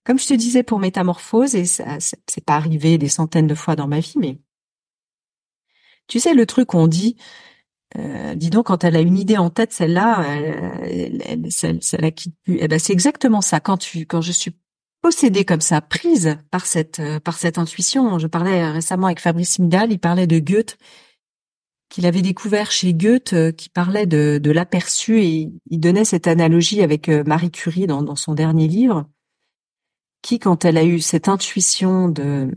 Comme 0.07 0.20
je 0.20 0.26
te 0.28 0.34
disais 0.34 0.62
pour 0.62 0.78
métamorphose, 0.78 1.57
et 1.57 1.64
ça, 1.64 1.98
c'est 1.98 2.44
pas 2.44 2.54
arrivé 2.54 2.96
des 2.96 3.09
centaines 3.09 3.48
de 3.48 3.57
fois 3.57 3.74
dans 3.74 3.88
ma 3.88 3.98
vie, 3.98 4.14
mais 4.16 4.38
tu 6.07 6.20
sais, 6.20 6.32
le 6.32 6.46
truc 6.46 6.68
qu'on 6.68 6.86
dit, 6.86 7.16
euh, 7.98 8.36
dis 8.36 8.50
donc, 8.50 8.66
quand 8.66 8.84
elle 8.84 8.94
a 8.94 9.00
une 9.00 9.18
idée 9.18 9.36
en 9.36 9.50
tête, 9.50 9.72
celle-là, 9.72 10.24
elle, 10.84 11.22
elle, 11.24 11.50
ça, 11.50 11.72
la. 11.98 12.11
Eh 12.46 12.68
ben, 12.68 12.78
c'est 12.78 12.92
exactement 12.92 13.40
ça. 13.40 13.59
Quand 13.59 13.78
tu, 13.78 14.07
quand 14.07 14.20
je 14.20 14.30
suis 14.30 14.57
possédée 15.02 15.44
comme 15.44 15.61
ça, 15.61 15.80
prise 15.80 16.38
par 16.52 16.66
cette, 16.66 17.00
euh, 17.00 17.18
par 17.18 17.36
cette 17.36 17.59
intuition. 17.59 18.20
Je 18.20 18.28
parlais 18.28 18.70
récemment 18.70 19.07
avec 19.07 19.20
Fabrice 19.20 19.59
Midal, 19.59 19.90
il 19.90 19.98
parlait 19.98 20.28
de 20.28 20.38
Goethe, 20.38 20.78
qu'il 21.88 22.07
avait 22.07 22.22
découvert 22.22 22.70
chez 22.70 22.94
Goethe, 22.94 23.32
euh, 23.32 23.50
qui 23.50 23.70
parlait 23.70 24.07
de, 24.07 24.50
l'aperçu 24.52 25.20
et 25.20 25.50
il 25.70 25.80
donnait 25.80 26.04
cette 26.04 26.28
analogie 26.28 26.82
avec 26.82 27.09
Marie 27.09 27.50
Curie 27.50 27.86
dans 27.88 28.16
son 28.16 28.34
dernier 28.34 28.68
livre, 28.68 29.09
qui, 30.26 30.40
quand 30.40 30.64
elle 30.64 30.76
a 30.76 30.84
eu 30.84 30.98
cette 30.98 31.28
intuition 31.28 32.08
de, 32.08 32.50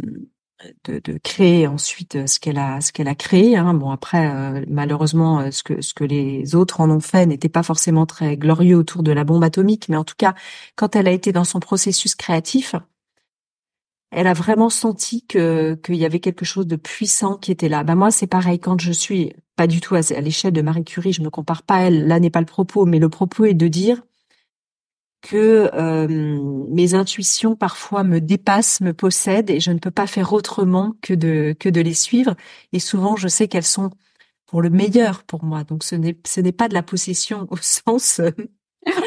de, 0.86 1.00
de, 1.04 1.20
créer 1.24 1.68
ensuite 1.68 2.16
euh, 2.16 2.26
ce 2.26 2.40
qu'elle 2.40 2.58
a 2.58 2.82
ce 2.82 2.92
qu'elle 2.92 3.08
a 3.08 3.14
créé. 3.14 3.58
Hein. 3.58 3.76
Bon 3.76 3.92
après 3.92 4.28
euh, 4.28 4.66
malheureusement 4.68 5.40
euh, 5.42 5.52
ce 5.52 5.62
que 5.62 5.80
ce 5.82 5.94
que 5.94 6.04
les 6.04 6.56
autres 6.56 6.82
en 6.82 6.90
ont 6.90 7.00
fait 7.00 7.28
n'était 7.28 7.48
pas 7.48 7.62
forcément 7.62 8.08
très 8.08 8.38
glorieux 8.38 8.76
autour 8.76 9.04
de 9.04 9.12
la 9.12 9.24
bombe 9.24 9.44
atomique, 9.44 9.88
mais 9.88 9.98
en 9.98 10.04
tout 10.04 10.16
cas 10.18 10.34
quand 10.76 10.96
elle 10.96 11.08
a 11.08 11.12
été 11.12 11.32
dans 11.32 11.44
son 11.44 11.60
processus 11.60 12.16
créatif, 12.16 12.74
elle 14.12 14.26
a 14.26 14.34
vraiment 14.34 14.72
senti 14.72 15.26
que 15.28 15.76
qu'il 15.84 15.96
y 15.96 16.06
avait 16.06 16.20
quelque 16.20 16.46
chose 16.46 16.66
de 16.66 16.76
puissant 16.76 17.36
qui 17.38 17.52
était 17.52 17.70
là. 17.70 17.84
Bah 17.84 17.94
moi 17.94 18.10
c'est 18.10 18.28
pareil 18.28 18.60
quand 18.60 18.82
je 18.82 18.92
suis 18.92 19.34
pas 19.56 19.68
du 19.68 19.80
tout 19.80 19.94
à, 19.94 20.00
à 20.00 20.22
l'échelle 20.22 20.54
de 20.54 20.64
Marie 20.64 20.86
Curie, 20.86 21.14
je 21.14 21.22
me 21.22 21.30
compare 21.30 21.62
pas 21.62 21.76
à 21.76 21.82
elle. 21.84 22.08
Là 22.08 22.20
n'est 22.20 22.32
pas 22.32 22.40
le 22.40 22.48
propos, 22.48 22.86
mais 22.86 22.98
le 22.98 23.10
propos 23.10 23.46
est 23.46 23.54
de 23.54 23.68
dire 23.68 24.02
que 25.22 25.70
euh, 25.74 26.68
mes 26.70 26.94
intuitions 26.94 27.56
parfois 27.56 28.04
me 28.04 28.20
dépassent, 28.20 28.82
me 28.82 28.94
possèdent 28.94 29.50
et 29.50 29.60
je 29.60 29.72
ne 29.72 29.80
peux 29.80 29.92
pas 29.92 30.08
faire 30.08 30.34
autrement 30.34 30.96
que 31.02 31.14
de 31.14 31.56
que 31.60 31.70
de 31.70 31.82
les 31.82 31.94
suivre. 31.94 32.36
Et 32.74 32.80
souvent, 32.80 33.16
je 33.16 33.28
sais 33.28 33.48
qu'elles 33.48 33.64
sont 33.64 33.92
pour 34.46 34.62
le 34.62 34.70
meilleur 34.70 35.24
pour 35.24 35.44
moi. 35.44 35.64
Donc, 35.64 35.84
ce 35.84 35.96
n'est 35.96 36.18
ce 36.26 36.42
n'est 36.42 36.52
pas 36.52 36.68
de 36.68 36.74
la 36.74 36.84
possession 36.84 37.48
au 37.50 37.58
sens 37.62 38.20
euh, 38.20 38.32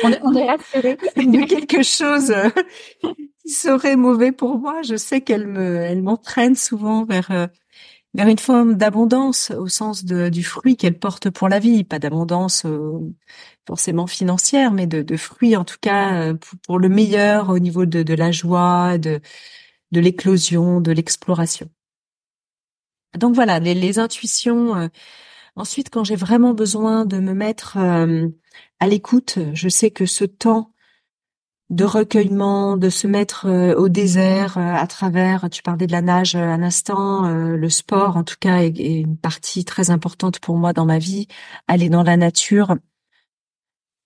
on, 0.04 0.12
on 0.22 0.34
est 0.36 0.46
de 1.16 1.46
quelque 1.46 1.82
chose 1.82 2.30
euh, 2.30 2.50
qui 3.42 3.52
serait 3.52 3.96
mauvais 3.96 4.32
pour 4.32 4.58
moi. 4.58 4.82
Je 4.82 4.96
sais 4.96 5.22
qu'elle 5.22 5.46
me 5.46 5.76
elle 5.76 6.02
m'entraîne 6.02 6.54
souvent 6.54 7.04
vers 7.04 7.48
vers 8.14 8.28
une 8.28 8.38
forme 8.38 8.74
d'abondance 8.74 9.50
au 9.50 9.68
sens 9.68 10.04
du 10.04 10.44
fruit 10.44 10.76
qu'elle 10.76 10.98
porte 10.98 11.30
pour 11.30 11.48
la 11.48 11.58
vie, 11.58 11.84
pas 11.84 11.98
d'abondance 11.98 12.64
euh, 12.66 12.98
forcément 13.66 14.06
financière, 14.06 14.72
mais 14.72 14.86
de, 14.86 15.02
de, 15.02 15.16
fruits 15.16 15.56
en 15.56 15.64
tout 15.64 15.78
cas 15.80 16.14
euh, 16.14 16.34
pour, 16.66 16.78
le 16.78 16.88
meilleur 16.88 17.48
au 17.48 17.58
niveau 17.58 17.86
de, 17.86 18.14
la 18.14 18.30
joie, 18.30 18.98
de, 18.98 19.20
l'éclosion, 19.92 20.80
de 20.80 20.92
l'exploration. 20.92 21.70
Donc 23.16 23.34
voilà, 23.34 23.60
les, 23.60 23.74
les 23.74 23.98
intuitions. 23.98 24.76
Euh, 24.76 24.88
ensuite, 25.56 25.88
quand 25.90 26.04
j'ai 26.04 26.16
vraiment 26.16 26.54
besoin 26.54 27.06
de 27.06 27.18
me 27.18 27.32
mettre 27.34 27.78
à 27.78 28.86
l'écoute, 28.86 29.38
je 29.54 29.68
sais 29.68 29.90
que 29.90 30.06
ce 30.06 30.24
temps 30.24 30.71
de 31.72 31.84
recueillement, 31.84 32.76
de 32.76 32.90
se 32.90 33.06
mettre 33.06 33.46
euh, 33.46 33.74
au 33.74 33.88
désert 33.88 34.58
euh, 34.58 34.74
à 34.74 34.86
travers, 34.86 35.48
tu 35.50 35.62
parlais 35.62 35.86
de 35.86 35.92
la 35.92 36.02
nage 36.02 36.36
euh, 36.36 36.40
un 36.40 36.62
instant, 36.62 37.22
le 37.30 37.68
sport 37.70 38.18
en 38.18 38.24
tout 38.24 38.36
cas 38.38 38.58
est, 38.58 38.76
une 38.78 39.16
partie 39.16 39.64
très 39.64 39.90
importante 39.90 40.38
pour 40.38 40.58
moi 40.58 40.74
dans 40.74 40.84
ma 40.84 40.98
vie, 40.98 41.28
aller 41.68 41.88
dans 41.88 42.02
la 42.02 42.18
nature, 42.18 42.76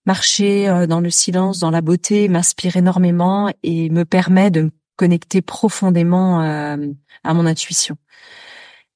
marcher 0.07 0.87
dans 0.89 1.01
le 1.01 1.11
silence, 1.11 1.59
dans 1.59 1.73
la 1.73 1.81
beauté, 1.81 2.29
m'inspire 2.29 2.77
énormément 2.77 3.53
et 3.65 3.91
me 3.91 4.05
permet 4.05 4.53
de 4.53 4.63
me 4.63 4.71
connecter 4.95 5.43
profondément 5.43 6.41
à 6.41 7.35
mon 7.35 7.47
intuition. 7.47 7.97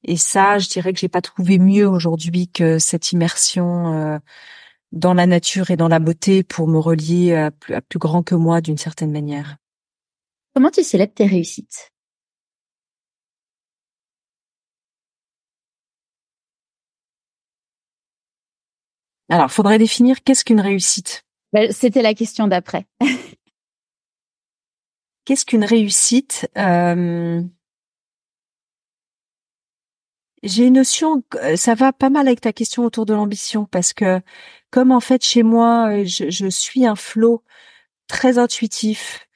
Et 0.04 0.16
ça, 0.16 0.58
je 0.58 0.68
dirais 0.68 0.92
que 0.92 1.00
j'ai 1.00 1.08
pas 1.08 1.20
trouvé 1.20 1.58
mieux 1.58 1.88
aujourd'hui 1.88 2.48
que 2.48 2.78
cette 2.78 3.10
immersion 3.10 4.20
dans 4.92 5.14
la 5.14 5.26
nature 5.26 5.70
et 5.70 5.76
dans 5.76 5.88
la 5.88 5.98
beauté 5.98 6.42
pour 6.42 6.68
me 6.68 6.78
relier 6.78 7.34
à 7.34 7.50
plus, 7.50 7.74
à 7.74 7.80
plus 7.80 7.98
grand 7.98 8.22
que 8.22 8.34
moi 8.34 8.60
d'une 8.60 8.78
certaine 8.78 9.12
manière. 9.12 9.56
Comment 10.54 10.70
tu 10.70 10.82
célèbres 10.82 11.14
tes 11.14 11.26
réussites? 11.26 11.90
Alors, 19.28 19.50
faudrait 19.52 19.78
définir 19.78 20.22
qu'est-ce 20.24 20.44
qu'une 20.44 20.60
réussite? 20.60 21.22
Ben, 21.52 21.70
C'était 21.72 22.02
la 22.02 22.14
question 22.14 22.48
d'après. 22.48 22.86
qu'est-ce 25.24 25.44
qu'une 25.46 25.64
réussite? 25.64 26.48
Euh... 26.58 27.40
J'ai 30.42 30.66
une 30.66 30.74
notion, 30.74 31.22
euh, 31.36 31.56
ça 31.56 31.74
va 31.74 31.92
pas 31.92 32.08
mal 32.10 32.26
avec 32.26 32.40
ta 32.40 32.52
question 32.52 32.84
autour 32.84 33.04
de 33.06 33.12
l'ambition, 33.14 33.66
parce 33.66 33.92
que 33.92 34.20
comme 34.70 34.90
en 34.92 35.00
fait 35.00 35.24
chez 35.24 35.42
moi, 35.42 35.90
euh, 35.90 36.04
je, 36.06 36.48
suis 36.48 36.86
un 36.86 36.96
flot 36.96 37.44
très 38.08 38.38
intuitif, 38.38 39.28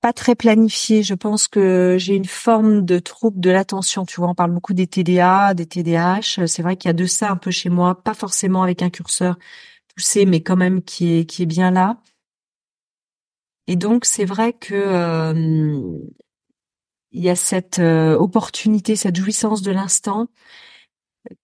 pas 0.00 0.12
très 0.12 0.34
planifié. 0.36 1.02
Je 1.02 1.14
pense 1.14 1.48
que 1.48 1.96
j'ai 1.98 2.14
une 2.16 2.26
forme 2.26 2.84
de 2.84 2.98
trouble 3.00 3.40
de 3.40 3.50
l'attention. 3.50 4.06
Tu 4.06 4.20
vois, 4.20 4.30
on 4.30 4.34
parle 4.34 4.52
beaucoup 4.52 4.74
des 4.74 4.86
TDA, 4.86 5.54
des 5.54 5.66
TDAH. 5.66 6.46
C'est 6.46 6.62
vrai 6.62 6.76
qu'il 6.76 6.88
y 6.88 6.90
a 6.90 6.94
de 6.94 7.06
ça 7.06 7.30
un 7.30 7.36
peu 7.36 7.50
chez 7.50 7.70
moi, 7.70 8.02
pas 8.02 8.14
forcément 8.14 8.62
avec 8.62 8.82
un 8.82 8.90
curseur 8.90 9.38
poussé, 9.94 10.26
mais 10.26 10.42
quand 10.42 10.56
même 10.56 10.82
qui 10.82 11.18
est 11.18 11.26
qui 11.26 11.42
est 11.44 11.46
bien 11.46 11.70
là. 11.72 11.98
Et 13.66 13.76
donc 13.76 14.04
c'est 14.04 14.24
vrai 14.24 14.52
que 14.52 14.74
euh, 14.74 15.98
il 17.16 17.24
y 17.24 17.30
a 17.30 17.36
cette 17.36 17.78
euh, 17.78 18.16
opportunité, 18.16 18.94
cette 18.94 19.16
jouissance 19.16 19.62
de 19.62 19.72
l'instant 19.72 20.28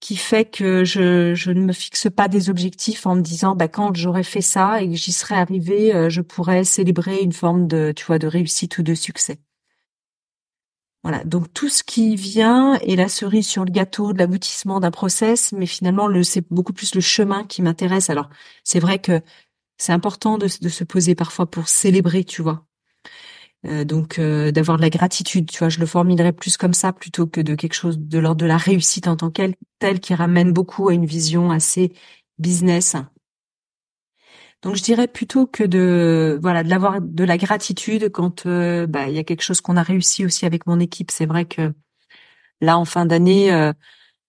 qui 0.00 0.16
fait 0.16 0.44
que 0.44 0.84
je, 0.84 1.50
ne 1.50 1.60
me 1.60 1.72
fixe 1.72 2.08
pas 2.14 2.28
des 2.28 2.50
objectifs 2.50 3.06
en 3.06 3.16
me 3.16 3.22
disant 3.22 3.56
bah 3.56 3.68
quand 3.68 3.94
j'aurai 3.96 4.22
fait 4.22 4.42
ça 4.42 4.82
et 4.82 4.88
que 4.88 4.94
j'y 4.94 5.12
serai 5.12 5.34
arrivé, 5.34 5.94
euh, 5.94 6.08
je 6.10 6.20
pourrais 6.20 6.64
célébrer 6.64 7.20
une 7.20 7.32
forme 7.32 7.66
de 7.66 7.92
tu 7.96 8.04
vois 8.04 8.18
de 8.18 8.26
réussite 8.26 8.78
ou 8.78 8.82
de 8.82 8.94
succès. 8.94 9.40
Voilà, 11.02 11.24
donc 11.24 11.52
tout 11.52 11.68
ce 11.68 11.82
qui 11.82 12.14
vient 12.14 12.74
est 12.74 12.94
la 12.94 13.08
cerise 13.08 13.48
sur 13.48 13.64
le 13.64 13.72
gâteau 13.72 14.12
de 14.12 14.18
l'aboutissement 14.18 14.78
d'un 14.78 14.92
process, 14.92 15.52
mais 15.52 15.66
finalement 15.66 16.06
le 16.06 16.22
c'est 16.22 16.46
beaucoup 16.52 16.72
plus 16.72 16.94
le 16.94 17.00
chemin 17.00 17.44
qui 17.44 17.62
m'intéresse. 17.62 18.10
Alors 18.10 18.28
c'est 18.62 18.78
vrai 18.78 19.00
que 19.00 19.20
c'est 19.78 19.92
important 19.92 20.38
de, 20.38 20.48
de 20.60 20.68
se 20.68 20.84
poser 20.84 21.14
parfois 21.16 21.50
pour 21.50 21.68
célébrer, 21.68 22.24
tu 22.24 22.42
vois, 22.42 22.66
euh, 23.64 23.84
donc 23.84 24.18
euh, 24.18 24.50
d'avoir 24.50 24.76
de 24.76 24.82
la 24.82 24.90
gratitude, 24.90 25.48
tu 25.50 25.58
vois, 25.60 25.68
je 25.68 25.78
le 25.78 25.86
formulerais 25.86 26.32
plus 26.32 26.56
comme 26.56 26.74
ça 26.74 26.92
plutôt 26.92 27.26
que 27.26 27.40
de 27.40 27.54
quelque 27.54 27.74
chose 27.74 27.98
de 27.98 28.18
l'ordre 28.18 28.40
de 28.40 28.46
la 28.46 28.56
réussite 28.56 29.06
en 29.06 29.16
tant 29.16 29.30
qu'elle, 29.30 29.54
telle 29.78 30.00
qui 30.00 30.14
ramène 30.14 30.52
beaucoup 30.52 30.88
à 30.88 30.94
une 30.94 31.06
vision 31.06 31.50
assez 31.50 31.92
business. 32.38 32.96
Donc 34.62 34.76
je 34.76 34.82
dirais 34.82 35.08
plutôt 35.08 35.46
que 35.46 35.64
de 35.64 36.38
voilà 36.42 36.62
de 36.62 36.70
l'avoir 36.70 37.00
de 37.00 37.24
la 37.24 37.36
gratitude 37.36 38.10
quand 38.10 38.46
euh, 38.46 38.86
bah, 38.86 39.08
il 39.08 39.14
y 39.14 39.18
a 39.18 39.24
quelque 39.24 39.42
chose 39.42 39.60
qu'on 39.60 39.76
a 39.76 39.82
réussi 39.82 40.24
aussi 40.24 40.46
avec 40.46 40.66
mon 40.66 40.80
équipe. 40.80 41.10
C'est 41.10 41.26
vrai 41.26 41.44
que 41.44 41.72
là 42.60 42.78
en 42.78 42.84
fin 42.84 43.06
d'année, 43.06 43.52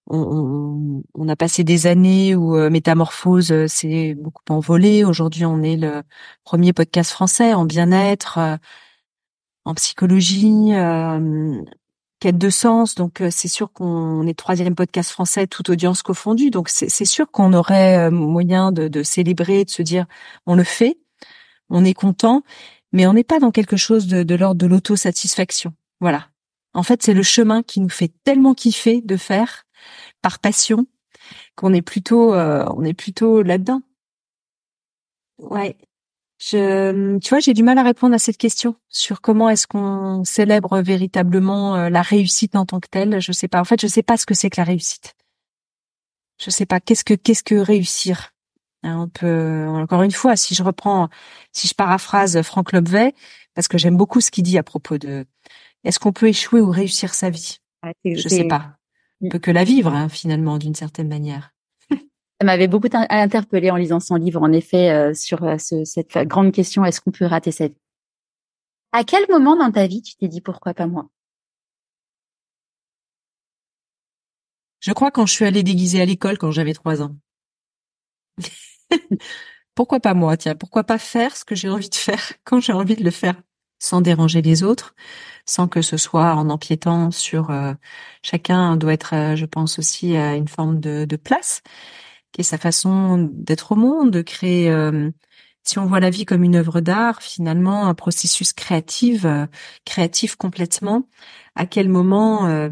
on, 0.07 1.03
on, 1.15 1.29
a 1.29 1.35
passé 1.35 1.63
des 1.63 1.87
années 1.87 2.35
où 2.35 2.55
Métamorphose 2.69 3.67
s'est 3.67 4.15
beaucoup 4.15 4.43
envolé. 4.49 5.03
Aujourd'hui, 5.05 5.45
on 5.45 5.61
est 5.63 5.77
le 5.77 6.03
premier 6.43 6.73
podcast 6.73 7.11
français 7.11 7.53
en 7.53 7.65
bien-être 7.65 8.39
en 9.65 9.73
psychologie, 9.73 10.73
euh, 10.73 11.61
quête 12.19 12.37
de 12.37 12.49
sens. 12.49 12.95
Donc 12.95 13.21
euh, 13.21 13.29
c'est 13.31 13.47
sûr 13.47 13.71
qu'on 13.71 14.25
est 14.27 14.37
troisième 14.37 14.75
podcast 14.75 15.11
français, 15.11 15.47
toute 15.47 15.69
audience 15.69 16.01
confondue. 16.01 16.49
Donc 16.49 16.69
c'est 16.69 17.05
sûr 17.05 17.29
qu'on 17.31 17.53
aurait 17.53 18.07
euh, 18.07 18.11
moyen 18.11 18.71
de, 18.71 18.87
de, 18.87 19.03
célébrer, 19.03 19.65
de 19.65 19.69
se 19.69 19.81
dire 19.81 20.05
on 20.45 20.55
le 20.55 20.63
fait, 20.63 20.97
on 21.69 21.85
est 21.85 21.93
content, 21.93 22.43
mais 22.91 23.07
on 23.07 23.13
n'est 23.13 23.23
pas 23.23 23.39
dans 23.39 23.51
quelque 23.51 23.77
chose 23.77 24.07
de, 24.07 24.35
l'ordre 24.35 24.59
de 24.59 24.67
l'autosatisfaction. 24.67 25.73
Voilà. 25.99 26.27
En 26.73 26.83
fait, 26.83 27.03
c'est 27.03 27.13
le 27.13 27.23
chemin 27.23 27.61
qui 27.61 27.79
nous 27.79 27.89
fait 27.89 28.11
tellement 28.23 28.53
kiffer 28.53 29.01
de 29.01 29.15
faire 29.15 29.65
par 30.21 30.39
passion 30.39 30.87
qu'on 31.55 31.73
est 31.73 31.83
plutôt 31.83 32.33
on 32.33 32.83
est 32.83 32.93
plutôt 32.93 33.43
là-dedans. 33.43 33.81
Ouais. 35.37 35.77
Je, 36.45 37.19
tu 37.19 37.29
vois, 37.29 37.39
j'ai 37.39 37.53
du 37.53 37.63
mal 37.63 37.77
à 37.77 37.83
répondre 37.83 38.13
à 38.13 38.19
cette 38.19 38.35
question 38.35 38.75
sur 38.89 39.21
comment 39.21 39.49
est-ce 39.49 39.65
qu'on 39.65 40.25
célèbre 40.25 40.81
véritablement 40.81 41.77
euh, 41.77 41.89
la 41.89 42.01
réussite 42.01 42.57
en 42.57 42.65
tant 42.65 42.81
que 42.81 42.89
telle. 42.89 43.21
Je 43.21 43.31
sais 43.31 43.47
pas. 43.47 43.61
En 43.61 43.63
fait, 43.63 43.79
je 43.79 43.87
sais 43.87 44.03
pas 44.03 44.17
ce 44.17 44.25
que 44.25 44.33
c'est 44.33 44.49
que 44.49 44.59
la 44.59 44.65
réussite. 44.65 45.15
Je 46.43 46.49
sais 46.49 46.65
pas. 46.65 46.81
Qu'est-ce 46.81 47.05
que 47.05 47.13
qu'est-ce 47.13 47.43
que 47.43 47.55
réussir? 47.55 48.31
Hein, 48.83 49.03
On 49.03 49.07
peut 49.07 49.67
encore 49.69 50.03
une 50.03 50.11
fois, 50.11 50.35
si 50.35 50.53
je 50.53 50.63
reprends, 50.63 51.07
si 51.53 51.69
je 51.69 51.75
paraphrase 51.75 52.41
Franck 52.41 52.73
Lobvet, 52.73 53.13
parce 53.53 53.69
que 53.69 53.77
j'aime 53.77 53.95
beaucoup 53.95 54.19
ce 54.19 54.29
qu'il 54.29 54.43
dit 54.43 54.57
à 54.57 54.63
propos 54.63 54.97
de 54.97 55.25
est-ce 55.85 55.97
qu'on 55.97 56.11
peut 56.11 56.27
échouer 56.27 56.59
ou 56.59 56.71
réussir 56.71 57.13
sa 57.13 57.29
vie? 57.29 57.59
Je 58.03 58.27
sais 58.27 58.47
pas. 58.49 58.75
On 59.21 59.29
peut 59.29 59.39
que 59.39 59.51
la 59.51 59.63
vivre 59.63 59.93
hein, 59.93 60.09
finalement 60.09 60.57
d'une 60.57 60.75
certaine 60.75 61.07
manière. 61.07 61.52
Ça 62.43 62.47
m'avait 62.47 62.67
beaucoup 62.67 62.89
interpellé 62.91 63.71
en 63.71 63.77
lisant 63.77 64.01
son 64.01 64.15
livre, 64.15 64.41
en 64.41 64.51
effet, 64.51 64.89
euh, 64.89 65.13
sur 65.13 65.45
euh, 65.45 65.55
cette 65.57 66.17
grande 66.27 66.51
question 66.51 66.83
est-ce 66.83 66.99
qu'on 66.99 67.11
peut 67.11 67.23
rater 67.23 67.53
sa 67.53 67.69
vie? 67.69 67.77
À 68.91 69.05
quel 69.05 69.25
moment 69.29 69.55
dans 69.55 69.71
ta 69.71 69.87
vie 69.87 70.01
tu 70.01 70.17
t'es 70.17 70.27
dit 70.27 70.41
pourquoi 70.41 70.73
pas 70.73 70.85
moi? 70.85 71.07
Je 74.81 74.91
crois 74.91 75.09
quand 75.09 75.25
je 75.25 75.31
suis 75.31 75.45
allée 75.45 75.63
déguiser 75.63 76.01
à 76.01 76.05
l'école 76.05 76.37
quand 76.37 76.51
j'avais 76.51 76.73
trois 76.73 77.01
ans. 77.01 77.15
pourquoi 79.73 80.01
pas 80.01 80.13
moi? 80.13 80.35
Tiens, 80.35 80.55
pourquoi 80.55 80.83
pas 80.83 80.97
faire 80.97 81.37
ce 81.37 81.45
que 81.45 81.55
j'ai 81.55 81.69
envie 81.69 81.87
de 81.87 81.95
faire 81.95 82.33
quand 82.43 82.59
j'ai 82.59 82.73
envie 82.73 82.97
de 82.97 83.05
le 83.05 83.11
faire, 83.11 83.41
sans 83.79 84.01
déranger 84.01 84.41
les 84.41 84.63
autres, 84.63 84.95
sans 85.45 85.69
que 85.69 85.81
ce 85.81 85.95
soit 85.95 86.35
en 86.35 86.49
empiétant 86.49 87.09
sur 87.09 87.51
euh, 87.51 87.73
chacun 88.21 88.75
doit 88.75 88.91
être, 88.91 89.35
je 89.35 89.45
pense 89.45 89.79
aussi 89.79 90.17
à 90.17 90.35
une 90.35 90.49
forme 90.49 90.81
de 90.81 91.15
place 91.15 91.63
qui 92.33 92.41
est 92.41 92.43
sa 92.43 92.57
façon 92.57 93.29
d'être 93.31 93.71
au 93.71 93.75
monde, 93.75 94.11
de 94.11 94.21
créer. 94.21 94.69
Euh, 94.69 95.09
si 95.63 95.79
on 95.79 95.85
voit 95.85 96.01
la 96.01 96.09
vie 96.09 96.25
comme 96.25 96.43
une 96.43 96.57
œuvre 96.57 96.81
d'art, 96.81 97.21
finalement, 97.21 97.85
un 97.87 97.93
processus 97.93 98.51
créatif, 98.51 99.23
euh, 99.23 99.45
créatif 99.85 100.35
complètement. 100.35 101.07
À 101.55 101.65
quel 101.65 101.87
moment, 101.87 102.47
euh, 102.47 102.69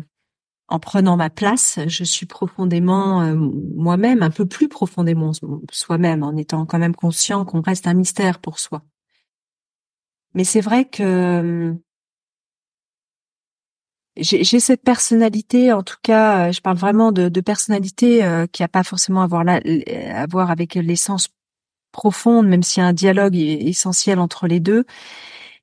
en 0.67 0.79
prenant 0.79 1.15
ma 1.15 1.29
place, 1.29 1.79
je 1.87 2.03
suis 2.03 2.25
profondément 2.25 3.23
moi-même, 3.33 4.23
un 4.23 4.29
peu 4.29 4.45
plus 4.45 4.67
profondément 4.67 5.31
soi-même, 5.71 6.23
en 6.23 6.35
étant 6.35 6.65
quand 6.65 6.79
même 6.79 6.95
conscient 6.95 7.45
qu'on 7.45 7.61
reste 7.61 7.87
un 7.87 7.93
mystère 7.93 8.39
pour 8.39 8.59
soi. 8.59 8.83
Mais 10.33 10.43
c'est 10.43 10.61
vrai 10.61 10.85
que 10.85 11.75
j'ai 14.17 14.59
cette 14.59 14.83
personnalité, 14.83 15.71
en 15.71 15.83
tout 15.83 15.95
cas, 16.03 16.49
euh, 16.49 16.51
je 16.51 16.61
parle 16.61 16.77
vraiment 16.77 17.11
de, 17.11 17.29
de 17.29 17.41
personnalité 17.41 18.23
euh, 18.23 18.45
qui 18.45 18.61
a 18.63 18.67
pas 18.67 18.83
forcément 18.83 19.21
à 19.21 19.27
voir, 19.27 19.43
là, 19.43 19.61
à 20.13 20.25
voir 20.27 20.51
avec 20.51 20.75
l'essence 20.75 21.29
profonde, 21.91 22.47
même 22.47 22.63
s'il 22.63 22.81
y 22.81 22.85
a 22.85 22.89
un 22.89 22.93
dialogue 22.93 23.35
essentiel 23.35 24.19
entre 24.19 24.47
les 24.47 24.59
deux. 24.59 24.85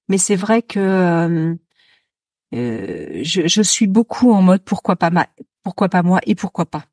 Mais 0.08 0.18
c'est 0.18 0.36
vrai 0.36 0.62
que 0.62 0.78
euh, 0.80 1.54
euh, 2.54 3.20
je, 3.22 3.46
je, 3.46 3.62
suis 3.62 3.86
beaucoup 3.86 4.32
en 4.32 4.42
mode 4.42 4.62
pourquoi 4.62 4.96
pas 4.96 5.10
ma, 5.10 5.26
pourquoi 5.62 5.88
pas 5.88 6.02
moi 6.02 6.20
et 6.26 6.34
pourquoi 6.34 6.66
pas. 6.66 6.84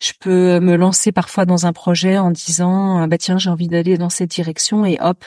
Je 0.00 0.12
peux 0.18 0.60
me 0.60 0.76
lancer 0.76 1.12
parfois 1.12 1.44
dans 1.44 1.66
un 1.66 1.72
projet 1.72 2.18
en 2.18 2.30
disant 2.30 3.06
bah 3.08 3.18
tiens 3.18 3.36
j'ai 3.36 3.50
envie 3.50 3.68
d'aller 3.68 3.98
dans 3.98 4.10
cette 4.10 4.30
direction 4.30 4.86
et 4.86 4.96
hop 5.00 5.24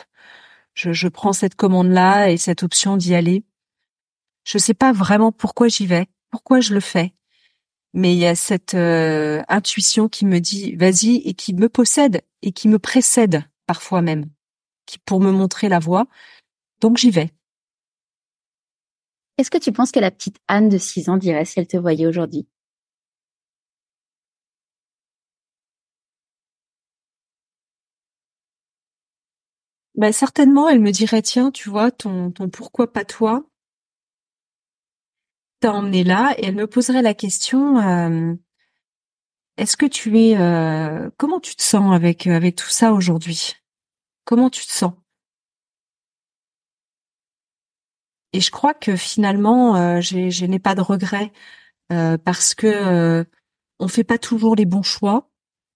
je, 0.73 0.93
je 0.93 1.07
prends 1.09 1.33
cette 1.33 1.55
commande 1.55 1.89
là 1.89 2.31
et 2.31 2.37
cette 2.37 2.63
option 2.63 2.95
d'y 2.97 3.13
aller 3.13 3.43
je 4.43 4.57
sais 4.57 4.73
pas 4.73 4.91
vraiment 4.91 5.31
pourquoi 5.31 5.67
j'y 5.67 5.85
vais, 5.85 6.07
pourquoi 6.29 6.59
je 6.59 6.73
le 6.73 6.79
fais, 6.79 7.13
mais 7.93 8.13
il 8.13 8.19
y 8.19 8.25
a 8.25 8.35
cette 8.35 8.73
euh, 8.73 9.41
intuition 9.49 10.09
qui 10.09 10.25
me 10.25 10.39
dit 10.39 10.75
vas-y 10.75 11.17
et 11.25 11.33
qui 11.33 11.53
me 11.53 11.69
possède 11.69 12.21
et 12.41 12.51
qui 12.51 12.67
me 12.67 12.79
précède 12.79 13.43
parfois 13.67 14.01
même, 14.01 14.25
qui 14.85 14.97
pour 14.99 15.19
me 15.19 15.31
montrer 15.31 15.69
la 15.69 15.79
voie. 15.79 16.07
Donc 16.81 16.97
j'y 16.97 17.11
vais. 17.11 17.31
Est-ce 19.37 19.51
que 19.51 19.57
tu 19.57 19.71
penses 19.71 19.91
que 19.91 19.99
la 19.99 20.11
petite 20.11 20.37
Anne 20.47 20.69
de 20.69 20.77
6 20.77 21.09
ans 21.09 21.17
dirait 21.17 21.45
si 21.45 21.59
elle 21.59 21.67
te 21.67 21.77
voyait 21.77 22.07
aujourd'hui? 22.07 22.47
Ben 29.95 30.11
certainement, 30.11 30.69
elle 30.69 30.79
me 30.79 30.91
dirait 30.91 31.21
tiens, 31.21 31.51
tu 31.51 31.69
vois, 31.69 31.91
ton 31.91 32.31
ton 32.31 32.49
pourquoi 32.49 32.91
pas 32.91 33.03
toi, 33.05 33.43
t'a 35.61 35.73
emmené 35.73 36.03
là 36.03 36.33
et 36.37 36.47
elle 36.47 36.55
me 36.55 36.67
poserait 36.67 37.01
la 37.01 37.13
question 37.13 37.77
euh, 37.79 38.33
est-ce 39.57 39.77
que 39.77 39.85
tu 39.85 40.19
es 40.19 40.37
euh, 40.37 41.09
comment 41.17 41.39
tu 41.39 41.55
te 41.55 41.61
sens 41.63 41.93
avec 41.93 42.27
euh, 42.27 42.35
avec 42.35 42.55
tout 42.55 42.69
ça 42.69 42.93
aujourd'hui? 42.93 43.55
Comment 44.25 44.49
tu 44.49 44.65
te 44.65 44.71
sens? 44.71 44.93
Et 48.33 48.41
je 48.41 48.49
crois 48.51 48.73
que 48.73 48.95
finalement, 48.95 49.99
je 50.01 50.45
n'ai 50.45 50.59
pas 50.59 50.73
de 50.73 50.81
regrets 50.81 51.33
parce 51.89 52.55
que 52.55 53.25
on 53.79 53.87
fait 53.89 54.05
pas 54.05 54.17
toujours 54.17 54.55
les 54.55 54.65
bons 54.65 54.83
choix. 54.83 55.29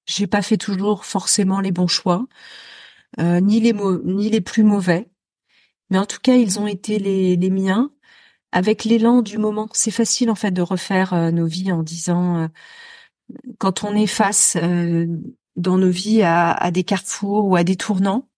J'ai 0.05 0.27
pas 0.27 0.41
fait 0.41 0.57
toujours 0.57 1.03
forcément 1.05 1.59
les 1.59 1.73
bons 1.73 1.87
choix, 1.87 2.25
ni 3.19 3.59
les 3.59 3.73
ni 4.05 4.29
les 4.29 4.41
plus 4.41 4.63
mauvais. 4.63 5.09
Mais 5.89 5.97
en 5.97 6.05
tout 6.05 6.19
cas, 6.23 6.35
ils 6.35 6.59
ont 6.59 6.67
été 6.67 6.97
les, 6.97 7.35
les 7.35 7.49
miens 7.49 7.91
avec 8.55 8.85
l'élan 8.85 9.21
du 9.21 9.37
moment. 9.37 9.67
C'est 9.73 9.91
facile 9.91 10.31
en 10.31 10.35
fait 10.35 10.51
de 10.51 10.61
refaire 10.61 11.13
euh, 11.13 11.29
nos 11.29 11.45
vies 11.45 11.73
en 11.73 11.83
disant 11.83 12.37
euh, 12.37 12.47
quand 13.59 13.83
on 13.83 13.93
est 13.95 14.07
face 14.07 14.57
euh, 14.61 15.07
dans 15.57 15.77
nos 15.77 15.89
vies 15.89 16.23
à, 16.23 16.71
des 16.71 16.83
carrefours 16.85 17.45
ou 17.47 17.57
à 17.57 17.65
des 17.65 17.75
tournants, 17.75 18.29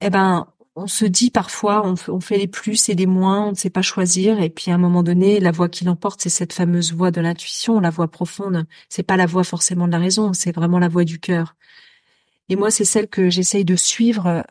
eh 0.00 0.10
ben 0.10 0.48
on 0.74 0.86
se 0.88 1.04
dit 1.04 1.30
parfois 1.30 1.86
on, 1.86 2.20
fait 2.20 2.38
les 2.38 2.48
plus 2.48 2.88
et 2.88 2.94
les 2.94 3.06
moins, 3.06 3.46
on 3.46 3.50
ne 3.50 3.56
sait 3.56 3.70
pas 3.70 3.82
choisir 3.82 4.40
et 4.40 4.50
puis 4.50 4.70
à 4.72 4.74
un 4.74 4.78
moment 4.78 5.02
donné 5.04 5.38
la 5.38 5.52
voix 5.52 5.68
qui 5.68 5.84
l'emporte 5.84 6.22
c'est 6.22 6.28
cette 6.30 6.52
fameuse 6.52 6.92
voix 6.92 7.10
de 7.12 7.20
l'intuition, 7.20 7.78
la 7.80 7.90
voix 7.90 8.08
profonde. 8.08 8.66
C'est 8.88 9.02
pas 9.04 9.16
la 9.16 9.26
voix 9.26 9.44
forcément 9.44 9.86
de 9.86 9.92
la 9.92 9.98
raison, 9.98 10.32
c'est 10.32 10.52
vraiment 10.52 10.78
la 10.80 10.88
voix 10.88 11.04
du 11.04 11.20
cœur. 11.20 11.54
Et 12.48 12.56
moi 12.56 12.70
c'est 12.72 12.84
celle 12.84 13.08
que 13.08 13.30
j'essaye 13.30 13.64
de 13.64 13.76
suivre. 13.76 14.44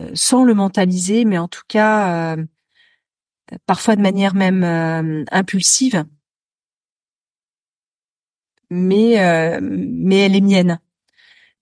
Euh, 0.00 0.10
sans 0.14 0.44
le 0.44 0.54
mentaliser, 0.54 1.24
mais 1.24 1.38
en 1.38 1.48
tout 1.48 1.62
cas 1.66 2.34
euh, 2.36 2.44
parfois 3.66 3.96
de 3.96 4.02
manière 4.02 4.34
même 4.34 4.62
euh, 4.62 5.24
impulsive. 5.32 6.04
Mais 8.70 9.16
mais 9.62 10.26
elle 10.26 10.36
est 10.36 10.42
mienne. 10.42 10.78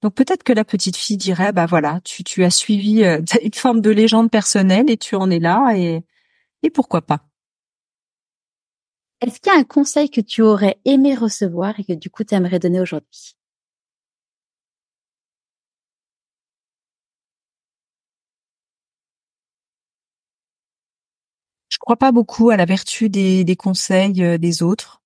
Donc 0.02 0.14
peut-être 0.14 0.42
que 0.42 0.52
la 0.52 0.64
petite 0.64 0.96
fille 0.96 1.16
dirait 1.16 1.52
bah 1.52 1.66
voilà, 1.66 2.00
tu 2.04 2.24
tu 2.24 2.42
as 2.44 2.50
suivi 2.50 3.04
une 3.42 3.54
forme 3.54 3.80
de 3.80 3.90
légende 3.90 4.30
personnelle 4.30 4.90
et 4.90 4.96
tu 4.96 5.14
en 5.14 5.30
es 5.30 5.38
là 5.38 5.74
et 5.76 6.02
et 6.64 6.70
pourquoi 6.70 7.02
pas. 7.02 7.20
Est-ce 9.20 9.40
qu'il 9.40 9.52
y 9.52 9.56
a 9.56 9.58
un 9.58 9.64
conseil 9.64 10.10
que 10.10 10.20
tu 10.20 10.42
aurais 10.42 10.78
aimé 10.84 11.14
recevoir 11.14 11.78
et 11.78 11.84
que 11.84 11.92
du 11.92 12.10
coup 12.10 12.24
tu 12.24 12.34
aimerais 12.34 12.58
donner 12.58 12.80
aujourd'hui? 12.80 13.35
Je 21.76 21.80
crois 21.80 21.96
pas 21.96 22.10
beaucoup 22.10 22.48
à 22.48 22.56
la 22.56 22.64
vertu 22.64 23.10
des, 23.10 23.56
conseils 23.56 24.24
euh, 24.24 24.38
des 24.38 24.62
autres. 24.62 25.02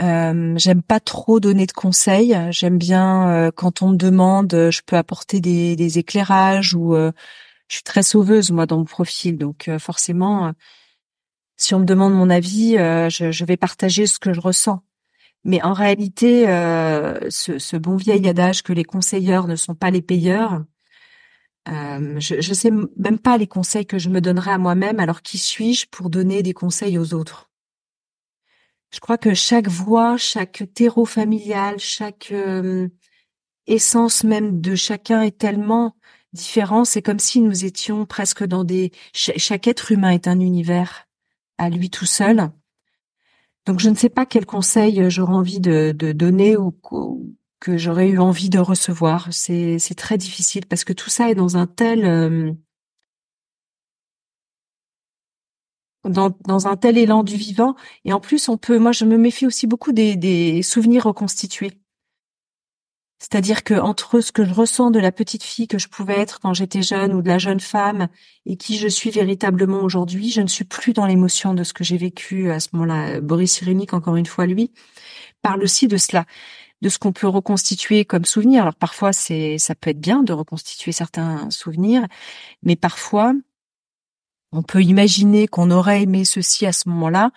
Euh, 0.00 0.54
j'aime 0.56 0.82
pas 0.82 0.98
trop 0.98 1.38
donner 1.38 1.66
de 1.66 1.72
conseils. 1.72 2.36
J'aime 2.50 2.76
bien 2.76 3.30
euh, 3.30 3.50
quand 3.54 3.80
on 3.80 3.90
me 3.90 3.96
demande, 3.96 4.50
je 4.50 4.80
peux 4.84 4.96
apporter 4.96 5.40
des, 5.40 5.98
éclairages 5.98 6.74
ou 6.74 6.96
je 6.96 7.12
suis 7.68 7.84
très 7.84 8.02
sauveuse 8.02 8.50
moi 8.50 8.66
dans 8.66 8.78
mon 8.78 8.84
profil, 8.84 9.38
donc 9.38 9.70
forcément, 9.78 10.52
si 11.56 11.72
on 11.72 11.78
me 11.78 11.84
demande 11.84 12.14
mon 12.14 12.30
avis, 12.30 12.72
je, 12.72 13.28
je, 13.30 13.44
vais 13.44 13.56
partager 13.56 14.06
ce 14.08 14.18
que 14.18 14.32
je 14.32 14.40
ressens. 14.40 14.82
Mais 15.44 15.62
en 15.62 15.72
réalité, 15.72 16.46
ce, 17.30 17.58
ce, 17.60 17.76
bon 17.76 17.94
vieil 17.94 18.28
adage 18.28 18.64
que 18.64 18.72
les 18.72 18.84
conseilleurs 18.84 19.46
ne 19.46 19.54
sont 19.54 19.76
pas 19.76 19.92
les 19.92 20.02
payeurs, 20.02 20.64
euh, 21.68 22.20
je 22.20 22.36
ne 22.36 22.54
sais 22.54 22.70
même 22.70 23.18
pas 23.18 23.38
les 23.38 23.46
conseils 23.46 23.86
que 23.86 23.98
je 23.98 24.10
me 24.10 24.20
donnerais 24.20 24.52
à 24.52 24.58
moi-même, 24.58 25.00
alors 25.00 25.22
qui 25.22 25.38
suis-je 25.38 25.86
pour 25.90 26.10
donner 26.10 26.42
des 26.42 26.52
conseils 26.52 26.98
aux 26.98 27.14
autres? 27.14 27.50
Je 28.92 29.00
crois 29.00 29.18
que 29.18 29.34
chaque 29.34 29.68
voix, 29.68 30.16
chaque 30.16 30.64
terreau 30.74 31.04
familial, 31.04 31.78
chaque 31.78 32.28
euh, 32.30 32.88
essence 33.66 34.22
même 34.22 34.60
de 34.60 34.74
chacun 34.76 35.22
est 35.22 35.36
tellement 35.36 35.96
différent. 36.32 36.84
C'est 36.84 37.02
comme 37.02 37.18
si 37.18 37.40
nous 37.40 37.64
étions 37.64 38.06
presque 38.06 38.44
dans 38.44 38.62
des... 38.62 38.92
chaque 39.12 39.66
être 39.66 39.90
humain 39.90 40.10
est 40.10 40.28
un 40.28 40.38
univers 40.38 41.08
à 41.58 41.70
lui 41.70 41.90
tout 41.90 42.06
seul. 42.06 42.50
Donc 43.66 43.80
je 43.80 43.88
ne 43.88 43.94
sais 43.94 44.10
pas 44.10 44.26
quel 44.26 44.46
conseil 44.46 45.10
j'aurais 45.10 45.34
envie 45.34 45.60
de, 45.60 45.92
de 45.96 46.12
donner 46.12 46.56
ou, 46.56 46.74
que 47.64 47.78
j'aurais 47.78 48.08
eu 48.08 48.18
envie 48.18 48.50
de 48.50 48.58
recevoir. 48.58 49.28
C'est 49.30 49.78
très 49.96 50.18
difficile 50.18 50.66
parce 50.66 50.84
que 50.84 50.92
tout 50.92 51.08
ça 51.08 51.30
est 51.30 51.34
dans 51.34 51.56
un 51.56 51.66
tel 51.66 52.04
euh, 52.04 52.52
dans, 56.06 56.36
dans 56.46 56.66
un 56.66 56.76
tel 56.76 56.98
élan 56.98 57.22
du 57.22 57.36
vivant 57.36 57.74
et 58.04 58.12
en 58.12 58.20
plus 58.20 58.50
on 58.50 58.58
peut 58.58 58.78
moi 58.78 58.92
je 58.92 59.06
me 59.06 59.16
méfie 59.16 59.46
aussi 59.46 59.66
beaucoup 59.66 59.92
des, 59.92 60.14
des 60.16 60.62
souvenirs 60.62 61.04
reconstitués. 61.04 61.72
C'est-à-dire 63.18 63.64
que 63.64 63.72
entre 63.72 64.20
ce 64.20 64.30
que 64.30 64.44
je 64.44 64.52
ressens 64.52 64.90
de 64.90 64.98
la 64.98 65.10
petite 65.10 65.42
fille 65.42 65.66
que 65.66 65.78
je 65.78 65.88
pouvais 65.88 66.20
être 66.20 66.40
quand 66.40 66.52
j'étais 66.52 66.82
jeune 66.82 67.14
ou 67.14 67.22
de 67.22 67.28
la 67.28 67.38
jeune 67.38 67.60
femme 67.60 68.08
et 68.44 68.58
qui 68.58 68.76
je 68.76 68.88
suis 68.88 69.08
véritablement 69.08 69.82
aujourd'hui, 69.82 70.30
je 70.30 70.42
ne 70.42 70.48
suis 70.48 70.64
plus 70.64 70.92
dans 70.92 71.06
l'émotion 71.06 71.54
de 71.54 71.64
ce 71.64 71.72
que 71.72 71.84
j'ai 71.84 71.96
vécu 71.96 72.50
à 72.50 72.60
ce 72.60 72.68
moment-là. 72.74 73.22
Boris 73.22 73.52
Cyrulnik, 73.52 73.94
encore 73.94 74.16
une 74.16 74.26
fois, 74.26 74.44
lui, 74.44 74.72
parle 75.40 75.62
aussi 75.62 75.88
de 75.88 75.96
cela, 75.96 76.26
de 76.82 76.88
ce 76.88 76.98
qu'on 76.98 77.12
peut 77.12 77.28
reconstituer 77.28 78.04
comme 78.04 78.24
souvenir. 78.24 78.62
Alors 78.62 78.74
parfois, 78.74 79.12
c'est, 79.12 79.58
ça 79.58 79.74
peut 79.74 79.90
être 79.90 80.00
bien 80.00 80.22
de 80.22 80.32
reconstituer 80.32 80.92
certains 80.92 81.50
souvenirs, 81.50 82.06
mais 82.62 82.76
parfois, 82.76 83.32
on 84.52 84.62
peut 84.62 84.82
imaginer 84.82 85.48
qu'on 85.48 85.70
aurait 85.70 86.02
aimé 86.02 86.24
ceci 86.24 86.66
à 86.66 86.72
ce 86.72 86.88
moment-là, 86.88 87.32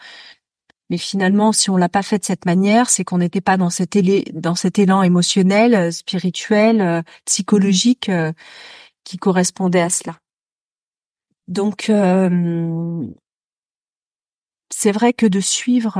mais 0.90 0.98
finalement, 0.98 1.52
si 1.52 1.70
on 1.70 1.78
l'a 1.78 1.90
pas 1.90 2.04
fait 2.04 2.20
de 2.20 2.24
cette 2.24 2.46
manière, 2.46 2.90
c'est 2.90 3.04
qu'on 3.04 3.18
n'était 3.18 3.42
pas 3.42 3.58
dans 3.58 3.70
cet, 3.70 3.98
dans 4.34 4.56
cet 4.56 4.80
élan 4.80 5.04
émotionnel, 5.04 5.76
euh, 5.76 5.92
spirituel, 5.92 6.82
euh, 6.82 7.02
psychologique 7.26 8.10
euh, 8.10 8.32
qui 9.04 9.18
correspondait 9.18 9.82
à 9.82 9.90
cela. 9.90 10.18
Donc, 11.48 11.90
c'est 14.70 14.92
vrai 14.92 15.14
que 15.14 15.26
de 15.26 15.40
suivre 15.40 15.98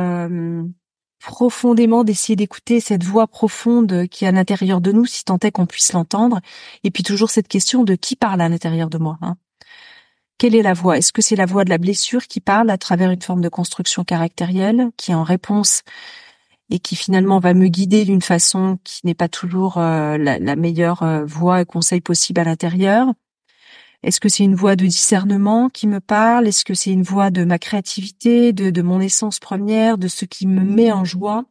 profondément, 1.20 2.04
d'essayer 2.04 2.36
d'écouter 2.36 2.80
cette 2.80 3.04
voix 3.04 3.28
profonde 3.28 4.08
qui 4.08 4.26
est 4.26 4.28
à 4.28 4.32
l'intérieur 4.32 4.82
de 4.82 4.92
nous, 4.92 5.06
si 5.06 5.24
tant 5.24 5.40
est 5.40 5.52
qu'on 5.52 5.66
puisse 5.66 5.94
l'entendre, 5.94 6.40
et 6.84 6.92
puis 6.92 7.04
toujours 7.04 7.30
cette 7.30 7.48
question 7.48 7.84
de 7.84 7.96
qui 7.96 8.16
parle 8.16 8.42
à 8.42 8.50
l'intérieur 8.50 8.90
de 8.90 8.98
moi. 8.98 9.18
Hein. 9.22 9.36
Quelle 10.38 10.56
est 10.56 10.62
la 10.62 10.74
voix? 10.74 10.98
Est-ce 10.98 11.12
que 11.12 11.24
c'est 11.24 11.36
la 11.36 11.48
voix 11.48 11.64
de 11.64 11.70
la 11.72 11.80
blessure 11.80 12.28
qui 12.28 12.40
parle 12.40 12.70
à 12.70 12.78
travers 12.78 13.10
une 13.10 13.22
forme 13.22 13.42
de 13.42 13.50
construction 13.50 14.04
caractérielle, 14.04 14.92
qui 14.96 15.12
est 15.12 15.16
en 15.16 15.24
réponse 15.24 15.82
et 16.70 16.80
qui 16.80 16.96
finalement 16.96 17.40
va 17.40 17.54
me 17.54 17.68
guider 17.68 18.06
d'une 18.06 18.22
façon 18.22 18.78
qui 18.84 19.02
n'est 19.06 19.16
pas 19.16 19.30
toujours 19.30 19.78
euh, 19.78 20.18
la, 20.18 20.56
meilleure 20.56 21.02
euh, 21.02 21.26
voix 21.26 21.62
et 21.62 21.66
conseil 21.66 22.02
possible 22.02 22.40
à 22.42 22.44
l'intérieur? 22.44 23.08
Est-ce 24.04 24.20
que 24.20 24.30
c'est 24.30 24.44
une 24.44 24.56
voix 24.56 24.76
de 24.76 24.86
discernement 24.86 25.70
qui 25.70 25.88
me 25.88 26.00
parle? 26.00 26.48
Est-ce 26.48 26.66
que 26.66 26.74
c'est 26.74 26.92
une 26.92 27.04
voix 27.04 27.30
de 27.32 27.44
ma 27.44 27.60
créativité, 27.60 28.54
de, 28.54 28.70
de 28.70 28.82
mon 28.82 29.02
essence 29.02 29.40
première, 29.40 29.98
de 29.98 30.08
ce 30.08 30.26
qui 30.26 30.48
me 30.48 30.62
met 30.62 30.92
en 30.92 31.04
joie? 31.04 31.46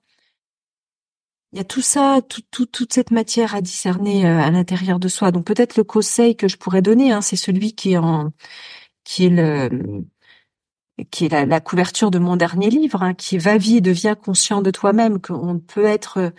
Il 1.53 1.59
y 1.59 1.61
a 1.61 1.65
tout 1.65 1.81
ça, 1.83 2.21
tout, 2.29 2.67
toute 2.67 2.93
cette 2.93 3.11
matière 3.11 3.55
à 3.55 3.61
discerner 3.61 4.27
euh, 4.27 4.41
à 4.41 4.51
l'intérieur 4.51 4.99
de 4.99 5.09
soi. 5.09 5.31
Donc 5.33 5.45
peut-être 5.47 5.77
le 5.77 5.85
conseil 5.85 6.37
que 6.37 6.49
je 6.49 6.57
pourrais 6.57 6.83
donner, 6.83 7.13
hein, 7.13 7.21
c'est 7.23 7.37
celui 7.37 7.75
qui 7.75 7.93
est 7.93 7.97
en, 7.97 8.33
qui 9.05 9.27
est 9.27 9.31
le, 9.31 10.05
qui 11.11 11.27
est 11.27 11.47
la, 11.47 11.61
couverture 11.61 12.11
de 12.11 12.19
mon 12.19 12.37
dernier 12.37 12.71
livre, 12.71 13.03
hein, 13.03 13.15
qui 13.15 13.39
Va 13.39 13.59
vie 13.59 13.77
et 13.79 13.81
deviens 13.81 14.15
conscient 14.15 14.63
de 14.63 14.71
toi-même, 14.71 15.21
qu'on 15.21 15.59
peut 15.59 15.85
être 15.85 16.33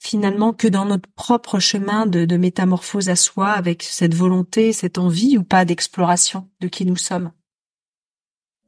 finalement 0.00 0.52
que 0.52 0.66
dans 0.66 0.86
notre 0.86 1.08
propre 1.14 1.58
chemin 1.60 2.06
de, 2.06 2.24
de 2.24 2.36
métamorphose 2.36 3.08
à 3.10 3.16
soi, 3.16 3.50
avec 3.50 3.82
cette 3.82 4.14
volonté, 4.14 4.72
cette 4.72 4.98
envie 4.98 5.36
ou 5.38 5.44
pas 5.44 5.64
d'exploration 5.64 6.48
de 6.60 6.68
qui 6.68 6.86
nous 6.86 6.96
sommes. 6.96 7.30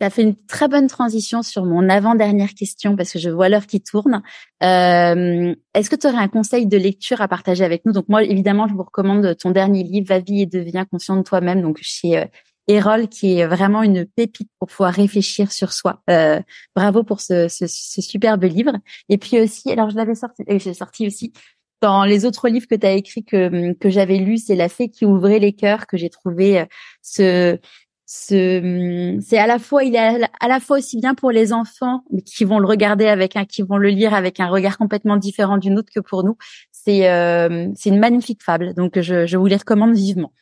As 0.01 0.11
fait 0.11 0.22
une 0.22 0.35
très 0.35 0.66
bonne 0.66 0.89
transition 0.89 1.43
sur 1.43 1.64
mon 1.64 1.89
avant-dernière 1.89 2.55
question 2.55 2.97
parce 2.97 3.12
que 3.12 3.20
je 3.20 3.30
vois 3.30 3.49
l'heure 3.49 3.68
qui 3.68 3.80
tourne. 3.80 4.22
Euh, 4.62 5.55
Est-ce 5.74 5.91
que 5.91 5.95
tu 5.95 6.09
aurais 6.09 6.16
un 6.16 6.28
conseil 6.28 6.66
de 6.66 6.76
lecture 6.76 7.20
à 7.20 7.28
partager 7.28 7.64
avec 7.64 7.87
nous? 7.87 7.93
Donc 7.93 8.09
moi, 8.09 8.24
évidemment, 8.24 8.66
je 8.66 8.74
vous 8.74 8.83
recommande 8.83 9.37
ton 9.37 9.53
dernier 9.53 9.85
livre, 9.85 10.09
Va 10.09 10.18
vie 10.18 10.43
et 10.43 10.47
deviens 10.47 10.85
conscient 10.87 11.16
de 11.16 11.22
toi-même, 11.22 11.62
donc 11.62 11.78
chez 11.83 12.18
euh, 12.18 12.24
Erol, 12.68 13.08
qui 13.08 13.38
est 13.38 13.46
vraiment 13.46 13.82
une 13.82 14.06
pépite 14.06 14.48
pour 14.58 14.68
pouvoir 14.68 14.92
réfléchir 14.92 15.52
sur 15.52 15.72
soi. 15.72 16.02
Euh, 16.10 16.40
bravo 16.76 17.02
pour 17.02 17.20
ce, 17.20 17.48
ce, 17.48 17.66
ce, 17.66 18.00
superbe 18.00 18.44
livre. 18.44 18.72
Et 19.08 19.18
puis 19.18 19.40
aussi, 19.40 19.70
alors 19.72 19.90
je 19.90 19.96
l'avais 19.96 20.14
sorti, 20.14 20.44
j'ai 20.48 20.74
sorti 20.74 21.06
aussi 21.06 21.32
dans 21.80 22.04
les 22.04 22.24
autres 22.24 22.48
livres 22.48 22.66
que 22.68 22.76
tu 22.76 22.86
as 22.86 22.92
écrits 22.92 23.24
que, 23.24 23.72
que 23.74 23.90
j'avais 23.90 24.18
lus, 24.18 24.38
c'est 24.38 24.54
La 24.54 24.68
fée 24.68 24.88
qui 24.88 25.04
ouvrait 25.04 25.40
les 25.40 25.52
cœurs 25.52 25.86
que 25.86 25.96
j'ai 25.96 26.10
trouvé 26.10 26.60
euh, 26.60 26.66
ce, 27.02 27.58
c'est 28.04 29.38
à 29.38 29.46
la 29.46 29.58
fois, 29.58 29.84
il 29.84 29.96
est 29.96 30.20
à 30.40 30.48
la 30.48 30.60
fois 30.60 30.78
aussi 30.78 30.98
bien 30.98 31.14
pour 31.14 31.30
les 31.30 31.52
enfants 31.52 32.04
qui 32.26 32.44
vont 32.44 32.58
le 32.58 32.66
regarder 32.66 33.06
avec 33.06 33.36
un, 33.36 33.46
qui 33.46 33.62
vont 33.62 33.78
le 33.78 33.88
lire 33.88 34.12
avec 34.12 34.38
un 34.38 34.48
regard 34.48 34.76
complètement 34.76 35.16
différent 35.16 35.56
d'une 35.56 35.78
autre 35.78 35.90
que 35.94 36.00
pour 36.00 36.22
nous. 36.22 36.36
C'est, 36.70 37.08
euh, 37.08 37.68
c'est 37.74 37.88
une 37.88 37.98
magnifique 37.98 38.42
fable. 38.42 38.74
Donc, 38.74 39.00
je, 39.00 39.26
je 39.26 39.36
vous 39.38 39.46
les 39.46 39.56
recommande 39.56 39.94
vivement. 39.94 40.32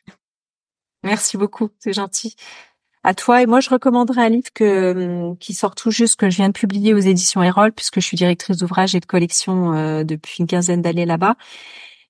Merci 1.03 1.37
beaucoup, 1.37 1.71
c'est 1.79 1.93
gentil. 1.93 2.37
À 3.03 3.15
toi 3.15 3.43
et 3.43 3.47
moi, 3.47 3.61
je 3.61 3.71
recommanderais 3.71 4.27
un 4.27 4.29
livre 4.29 4.51
que 4.55 5.35
qui 5.41 5.55
sort 5.55 5.75
tout 5.75 5.91
juste 5.91 6.17
que 6.17 6.29
je 6.29 6.37
viens 6.37 6.49
de 6.49 6.53
publier 6.53 6.93
aux 6.93 6.99
éditions 6.99 7.43
Erol, 7.43 7.73
puisque 7.73 8.01
je 8.01 8.05
suis 8.07 8.17
directrice 8.17 8.59
d'ouvrage 8.59 8.95
et 8.95 9.01
de 9.01 9.07
collection 9.07 9.75
euh, 9.75 10.05
depuis 10.05 10.37
une 10.41 10.47
quinzaine 10.47 10.83
d'années 10.83 11.07
là-bas. 11.07 11.37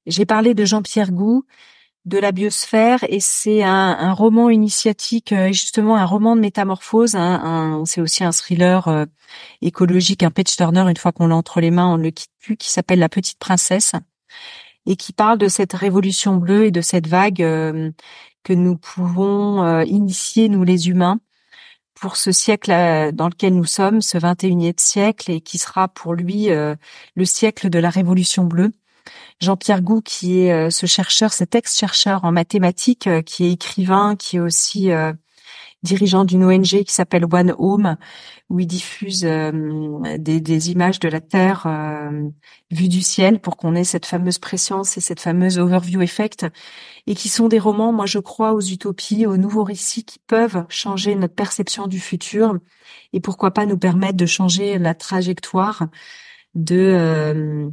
J'ai 0.06 0.26
parlé 0.26 0.54
de 0.54 0.64
Jean-Pierre 0.64 1.12
Gou, 1.12 1.44
de 2.06 2.18
la 2.18 2.32
biosphère 2.32 3.04
et 3.08 3.20
c'est 3.20 3.62
un, 3.62 4.12
roman 4.12 4.50
initiatique, 4.50 5.32
euh, 5.32 5.48
justement 5.48 5.96
un 5.96 6.04
roman 6.06 6.36
de 6.36 6.40
métamorphose. 6.40 7.14
Un, 7.14 7.84
c'est 7.86 8.00
aussi 8.00 8.24
un 8.24 8.32
thriller 8.32 8.88
euh, 8.88 9.04
écologique, 9.62 10.22
un 10.22 10.30
page 10.30 10.56
turner. 10.56 10.84
Une 10.88 10.96
fois 10.96 11.12
qu'on 11.12 11.26
l'a 11.28 11.36
entre 11.36 11.60
les 11.60 11.70
mains, 11.70 11.92
on 11.92 11.98
ne 11.98 12.04
le 12.04 12.10
quitte 12.10 12.32
plus, 12.40 12.56
qui 12.56 12.70
s'appelle 12.70 12.98
La 12.98 13.08
Petite 13.08 13.38
Princesse 13.38 13.92
et 14.86 14.96
qui 14.96 15.12
parle 15.12 15.38
de 15.38 15.48
cette 15.48 15.74
révolution 15.74 16.36
bleue 16.36 16.66
et 16.66 16.70
de 16.70 16.80
cette 16.80 17.06
vague 17.06 17.42
euh, 17.42 17.90
que 18.42 18.52
nous 18.52 18.76
pouvons 18.76 19.82
initier 19.82 20.48
nous 20.48 20.64
les 20.64 20.88
humains 20.88 21.20
pour 21.94 22.16
ce 22.16 22.32
siècle 22.32 22.70
dans 23.12 23.28
lequel 23.28 23.54
nous 23.54 23.64
sommes, 23.64 24.00
ce 24.00 24.16
21e 24.18 24.80
siècle, 24.80 25.30
et 25.30 25.40
qui 25.40 25.58
sera 25.58 25.88
pour 25.88 26.14
lui 26.14 26.48
le 26.48 27.24
siècle 27.24 27.68
de 27.68 27.78
la 27.78 27.90
révolution 27.90 28.44
bleue. 28.44 28.72
Jean-Pierre 29.40 29.82
Gou, 29.82 30.02
qui 30.02 30.40
est 30.40 30.52
euh, 30.52 30.70
ce 30.70 30.86
chercheur, 30.86 31.32
cet 31.32 31.54
ex-chercheur 31.54 32.24
en 32.24 32.32
mathématiques, 32.32 33.06
euh, 33.06 33.22
qui 33.22 33.44
est 33.44 33.52
écrivain, 33.52 34.16
qui 34.16 34.36
est 34.36 34.40
aussi 34.40 34.90
euh, 34.92 35.12
dirigeant 35.82 36.24
d'une 36.24 36.44
ONG 36.44 36.84
qui 36.84 36.92
s'appelle 36.92 37.24
One 37.30 37.54
Home, 37.58 37.96
où 38.48 38.60
il 38.60 38.66
diffuse 38.66 39.22
des, 39.22 40.70
images 40.70 41.00
de 41.00 41.08
la 41.08 41.20
Terre 41.20 41.66
vues 42.70 42.88
du 42.88 43.00
ciel 43.00 43.40
pour 43.40 43.56
qu'on 43.56 43.74
ait 43.74 43.84
cette 43.84 44.06
fameuse 44.06 44.38
préscience 44.38 44.96
et 44.96 45.00
cette 45.00 45.20
fameuse 45.20 45.58
overview 45.58 46.02
effect, 46.02 46.46
et 47.06 47.14
qui 47.14 47.28
sont 47.28 47.48
des 47.48 47.58
romans, 47.58 47.92
moi 47.92 48.06
je 48.06 48.18
crois, 48.18 48.52
aux 48.52 48.60
utopies, 48.60 49.26
aux 49.26 49.36
nouveaux 49.36 49.64
récits 49.64 50.04
qui 50.04 50.18
peuvent 50.18 50.64
changer 50.68 51.14
notre 51.14 51.34
perception 51.34 51.86
du 51.86 52.00
futur, 52.00 52.58
et 53.12 53.20
pourquoi 53.20 53.52
pas 53.52 53.66
nous 53.66 53.78
permettre 53.78 54.16
de 54.16 54.26
changer 54.26 54.78
la 54.78 54.94
trajectoire 54.94 55.88
de 56.54 56.76
euh, 56.76 57.70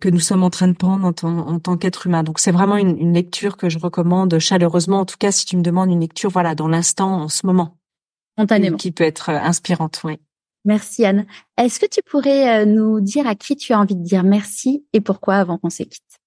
que 0.00 0.08
nous 0.08 0.20
sommes 0.20 0.42
en 0.42 0.50
train 0.50 0.68
de 0.68 0.74
prendre 0.74 1.06
en, 1.06 1.12
tant, 1.12 1.38
en 1.38 1.58
tant 1.58 1.76
qu'être 1.76 2.06
humain. 2.06 2.22
Donc 2.22 2.38
c'est 2.38 2.50
vraiment 2.50 2.76
une, 2.76 2.98
une, 2.98 3.14
lecture 3.14 3.56
que 3.56 3.68
je 3.68 3.78
recommande 3.78 4.38
chaleureusement. 4.38 5.00
En 5.00 5.04
tout 5.06 5.16
cas, 5.18 5.32
si 5.32 5.46
tu 5.46 5.56
me 5.56 5.62
demandes 5.62 5.90
une 5.90 6.00
lecture, 6.00 6.30
voilà, 6.30 6.54
dans 6.54 6.68
l'instant, 6.68 7.22
en 7.22 7.28
ce 7.28 7.46
moment, 7.46 7.78
spontanément, 8.40 8.76
qui 8.76 8.92
peut 8.92 9.04
être 9.04 9.30
euh, 9.30 9.38
inspirante. 9.38 10.00
Oui. 10.04 10.18
Merci 10.64 11.04
Anne. 11.04 11.26
Est-ce 11.56 11.80
que 11.80 11.86
tu 11.86 12.00
pourrais 12.02 12.62
euh, 12.62 12.64
nous 12.66 13.00
dire 13.00 13.26
à 13.26 13.34
qui 13.34 13.56
tu 13.56 13.72
as 13.72 13.80
envie 13.80 13.96
de 13.96 14.02
dire 14.02 14.24
merci 14.24 14.84
et 14.92 15.00
pourquoi 15.00 15.36
avant 15.36 15.58
qu'on 15.58 15.70
se 15.70 15.82
quitte 15.82 16.20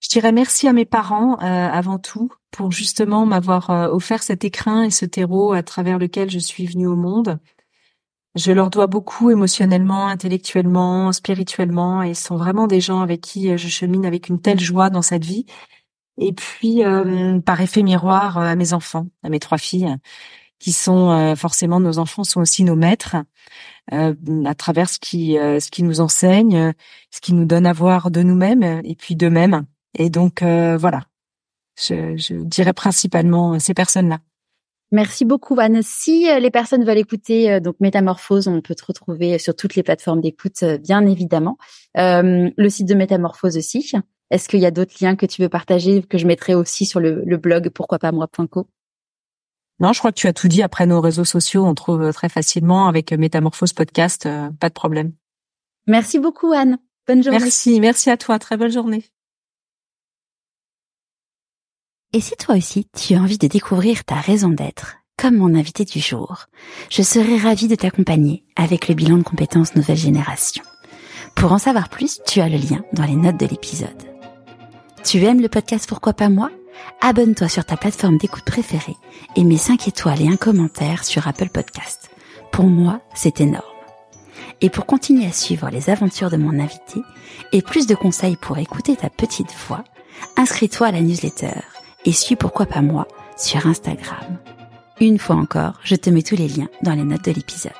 Je 0.00 0.08
dirais 0.08 0.32
merci 0.32 0.66
à 0.66 0.72
mes 0.72 0.84
parents 0.84 1.34
euh, 1.34 1.44
avant 1.44 1.98
tout 1.98 2.30
pour 2.50 2.72
justement 2.72 3.26
m'avoir 3.26 3.70
offert 3.92 4.22
cet 4.22 4.44
écrin 4.44 4.84
et 4.84 4.90
ce 4.90 5.04
terreau 5.04 5.52
à 5.52 5.62
travers 5.62 5.98
lequel 5.98 6.30
je 6.30 6.38
suis 6.38 6.66
venue 6.66 6.86
au 6.86 6.96
monde. 6.96 7.38
Je 8.34 8.50
leur 8.50 8.68
dois 8.70 8.88
beaucoup 8.88 9.30
émotionnellement, 9.30 10.08
intellectuellement, 10.08 11.12
spirituellement, 11.12 12.02
et 12.02 12.14
sont 12.14 12.36
vraiment 12.36 12.66
des 12.66 12.80
gens 12.80 13.00
avec 13.00 13.20
qui 13.20 13.48
euh, 13.50 13.56
je 13.56 13.68
chemine 13.68 14.04
avec 14.04 14.28
une 14.28 14.40
telle 14.40 14.58
joie 14.58 14.90
dans 14.90 15.02
cette 15.02 15.24
vie. 15.24 15.46
Et 16.18 16.32
puis, 16.32 16.84
euh, 16.84 17.40
par 17.40 17.60
effet 17.60 17.82
miroir, 17.82 18.38
euh, 18.38 18.42
à 18.42 18.56
mes 18.56 18.72
enfants, 18.72 19.06
à 19.22 19.28
mes 19.28 19.38
trois 19.38 19.58
filles, 19.58 19.96
qui 20.58 20.72
sont 20.72 21.34
forcément 21.36 21.78
nos 21.80 21.98
enfants, 21.98 22.24
sont 22.24 22.40
aussi 22.40 22.64
nos 22.64 22.76
maîtres, 22.76 23.16
à 23.92 24.54
travers 24.56 24.88
ce 24.88 24.98
qui, 24.98 25.34
ce 25.34 25.70
qui 25.70 25.82
nous 25.82 26.00
enseigne, 26.00 26.72
ce 27.10 27.20
qui 27.20 27.34
nous 27.34 27.44
donne 27.44 27.66
à 27.66 27.74
voir 27.74 28.10
de 28.10 28.22
nous-mêmes 28.22 28.80
et 28.82 28.94
puis 28.94 29.14
d'eux-mêmes. 29.14 29.66
Et 29.94 30.08
donc, 30.08 30.42
voilà, 30.42 31.02
je, 31.76 32.16
je 32.16 32.36
dirais 32.36 32.72
principalement 32.72 33.58
ces 33.58 33.74
personnes-là. 33.74 34.20
Merci 34.94 35.24
beaucoup, 35.24 35.58
Anne. 35.58 35.80
Si 35.82 36.30
euh, 36.30 36.38
les 36.38 36.52
personnes 36.52 36.84
veulent 36.84 36.98
écouter 36.98 37.50
euh, 37.50 37.58
donc 37.58 37.74
Métamorphose, 37.80 38.46
on 38.46 38.60
peut 38.60 38.76
te 38.76 38.84
retrouver 38.84 39.40
sur 39.40 39.56
toutes 39.56 39.74
les 39.74 39.82
plateformes 39.82 40.20
d'écoute, 40.20 40.62
euh, 40.62 40.78
bien 40.78 41.04
évidemment. 41.04 41.58
le 41.96 42.68
site 42.68 42.86
de 42.86 42.94
Métamorphose 42.94 43.56
aussi. 43.56 43.90
Est-ce 44.30 44.48
qu'il 44.48 44.60
y 44.60 44.66
a 44.66 44.70
d'autres 44.70 44.94
liens 45.00 45.16
que 45.16 45.26
tu 45.26 45.42
veux 45.42 45.48
partager 45.48 46.04
que 46.04 46.16
je 46.16 46.28
mettrai 46.28 46.54
aussi 46.54 46.86
sur 46.86 47.00
le, 47.00 47.24
blog 47.36 47.70
pourquoi 47.70 47.98
pas 47.98 48.12
moi.co 48.12 48.68
Non, 49.80 49.92
je 49.92 49.98
crois 49.98 50.12
que 50.12 50.16
tu 50.16 50.28
as 50.28 50.32
tout 50.32 50.46
dit. 50.46 50.62
Après 50.62 50.86
nos 50.86 51.00
réseaux 51.00 51.24
sociaux, 51.24 51.64
on 51.64 51.74
trouve 51.74 52.12
très 52.12 52.28
facilement 52.28 52.86
avec 52.86 53.12
Métamorphose 53.12 53.72
Podcast, 53.72 54.28
pas 54.60 54.68
de 54.68 54.74
problème. 54.74 55.12
Merci 55.88 56.20
beaucoup, 56.20 56.52
Anne. 56.52 56.78
Bonne 57.08 57.20
journée. 57.20 57.40
Merci, 57.40 57.80
merci 57.80 58.10
à 58.10 58.16
toi. 58.16 58.38
Très 58.38 58.56
bonne 58.56 58.70
journée. 58.70 59.02
Et 62.14 62.20
si 62.20 62.36
toi 62.36 62.54
aussi 62.54 62.86
tu 62.96 63.14
as 63.14 63.18
envie 63.18 63.38
de 63.38 63.48
découvrir 63.48 64.04
ta 64.04 64.14
raison 64.14 64.48
d'être, 64.48 64.98
comme 65.18 65.36
mon 65.36 65.52
invité 65.52 65.84
du 65.84 65.98
jour, 65.98 66.44
je 66.88 67.02
serai 67.02 67.36
ravie 67.36 67.66
de 67.66 67.74
t'accompagner 67.74 68.44
avec 68.54 68.86
le 68.86 68.94
bilan 68.94 69.18
de 69.18 69.24
compétences 69.24 69.74
nouvelle 69.74 69.96
génération. 69.96 70.62
Pour 71.34 71.50
en 71.50 71.58
savoir 71.58 71.88
plus, 71.88 72.20
tu 72.24 72.40
as 72.40 72.48
le 72.48 72.56
lien 72.56 72.84
dans 72.92 73.02
les 73.02 73.16
notes 73.16 73.40
de 73.40 73.46
l'épisode. 73.46 74.00
Tu 75.02 75.24
aimes 75.24 75.40
le 75.40 75.48
podcast 75.48 75.88
Pourquoi 75.88 76.12
pas 76.12 76.28
moi? 76.28 76.52
Abonne-toi 77.00 77.48
sur 77.48 77.64
ta 77.64 77.76
plateforme 77.76 78.16
d'écoute 78.16 78.44
préférée 78.44 78.96
et 79.34 79.42
mets 79.42 79.56
5 79.56 79.88
étoiles 79.88 80.22
et 80.22 80.28
un 80.28 80.36
commentaire 80.36 81.04
sur 81.04 81.26
Apple 81.26 81.48
Podcast. 81.48 82.10
Pour 82.52 82.66
moi, 82.66 83.00
c'est 83.16 83.40
énorme. 83.40 83.64
Et 84.60 84.70
pour 84.70 84.86
continuer 84.86 85.26
à 85.26 85.32
suivre 85.32 85.68
les 85.68 85.90
aventures 85.90 86.30
de 86.30 86.36
mon 86.36 86.60
invité 86.60 87.00
et 87.50 87.60
plus 87.60 87.88
de 87.88 87.96
conseils 87.96 88.36
pour 88.36 88.58
écouter 88.58 88.94
ta 88.94 89.10
petite 89.10 89.52
voix, 89.66 89.82
inscris-toi 90.36 90.86
à 90.86 90.92
la 90.92 91.00
newsletter 91.00 91.54
et 92.04 92.12
suis 92.12 92.36
Pourquoi 92.36 92.66
pas 92.66 92.82
moi 92.82 93.06
sur 93.36 93.66
Instagram. 93.66 94.38
Une 95.00 95.18
fois 95.18 95.36
encore, 95.36 95.80
je 95.82 95.96
te 95.96 96.10
mets 96.10 96.22
tous 96.22 96.36
les 96.36 96.48
liens 96.48 96.68
dans 96.82 96.94
les 96.94 97.02
notes 97.02 97.24
de 97.24 97.32
l'épisode. 97.32 97.72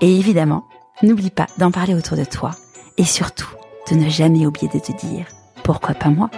Et 0.00 0.18
évidemment, 0.18 0.64
n'oublie 1.02 1.30
pas 1.30 1.46
d'en 1.58 1.70
parler 1.70 1.94
autour 1.94 2.16
de 2.16 2.24
toi 2.24 2.50
et 2.98 3.04
surtout 3.04 3.48
de 3.90 3.96
ne 3.96 4.08
jamais 4.08 4.46
oublier 4.46 4.68
de 4.68 4.78
te 4.78 4.92
dire 5.06 5.26
pourquoi 5.64 5.94
pas 5.94 6.10
moi 6.10 6.30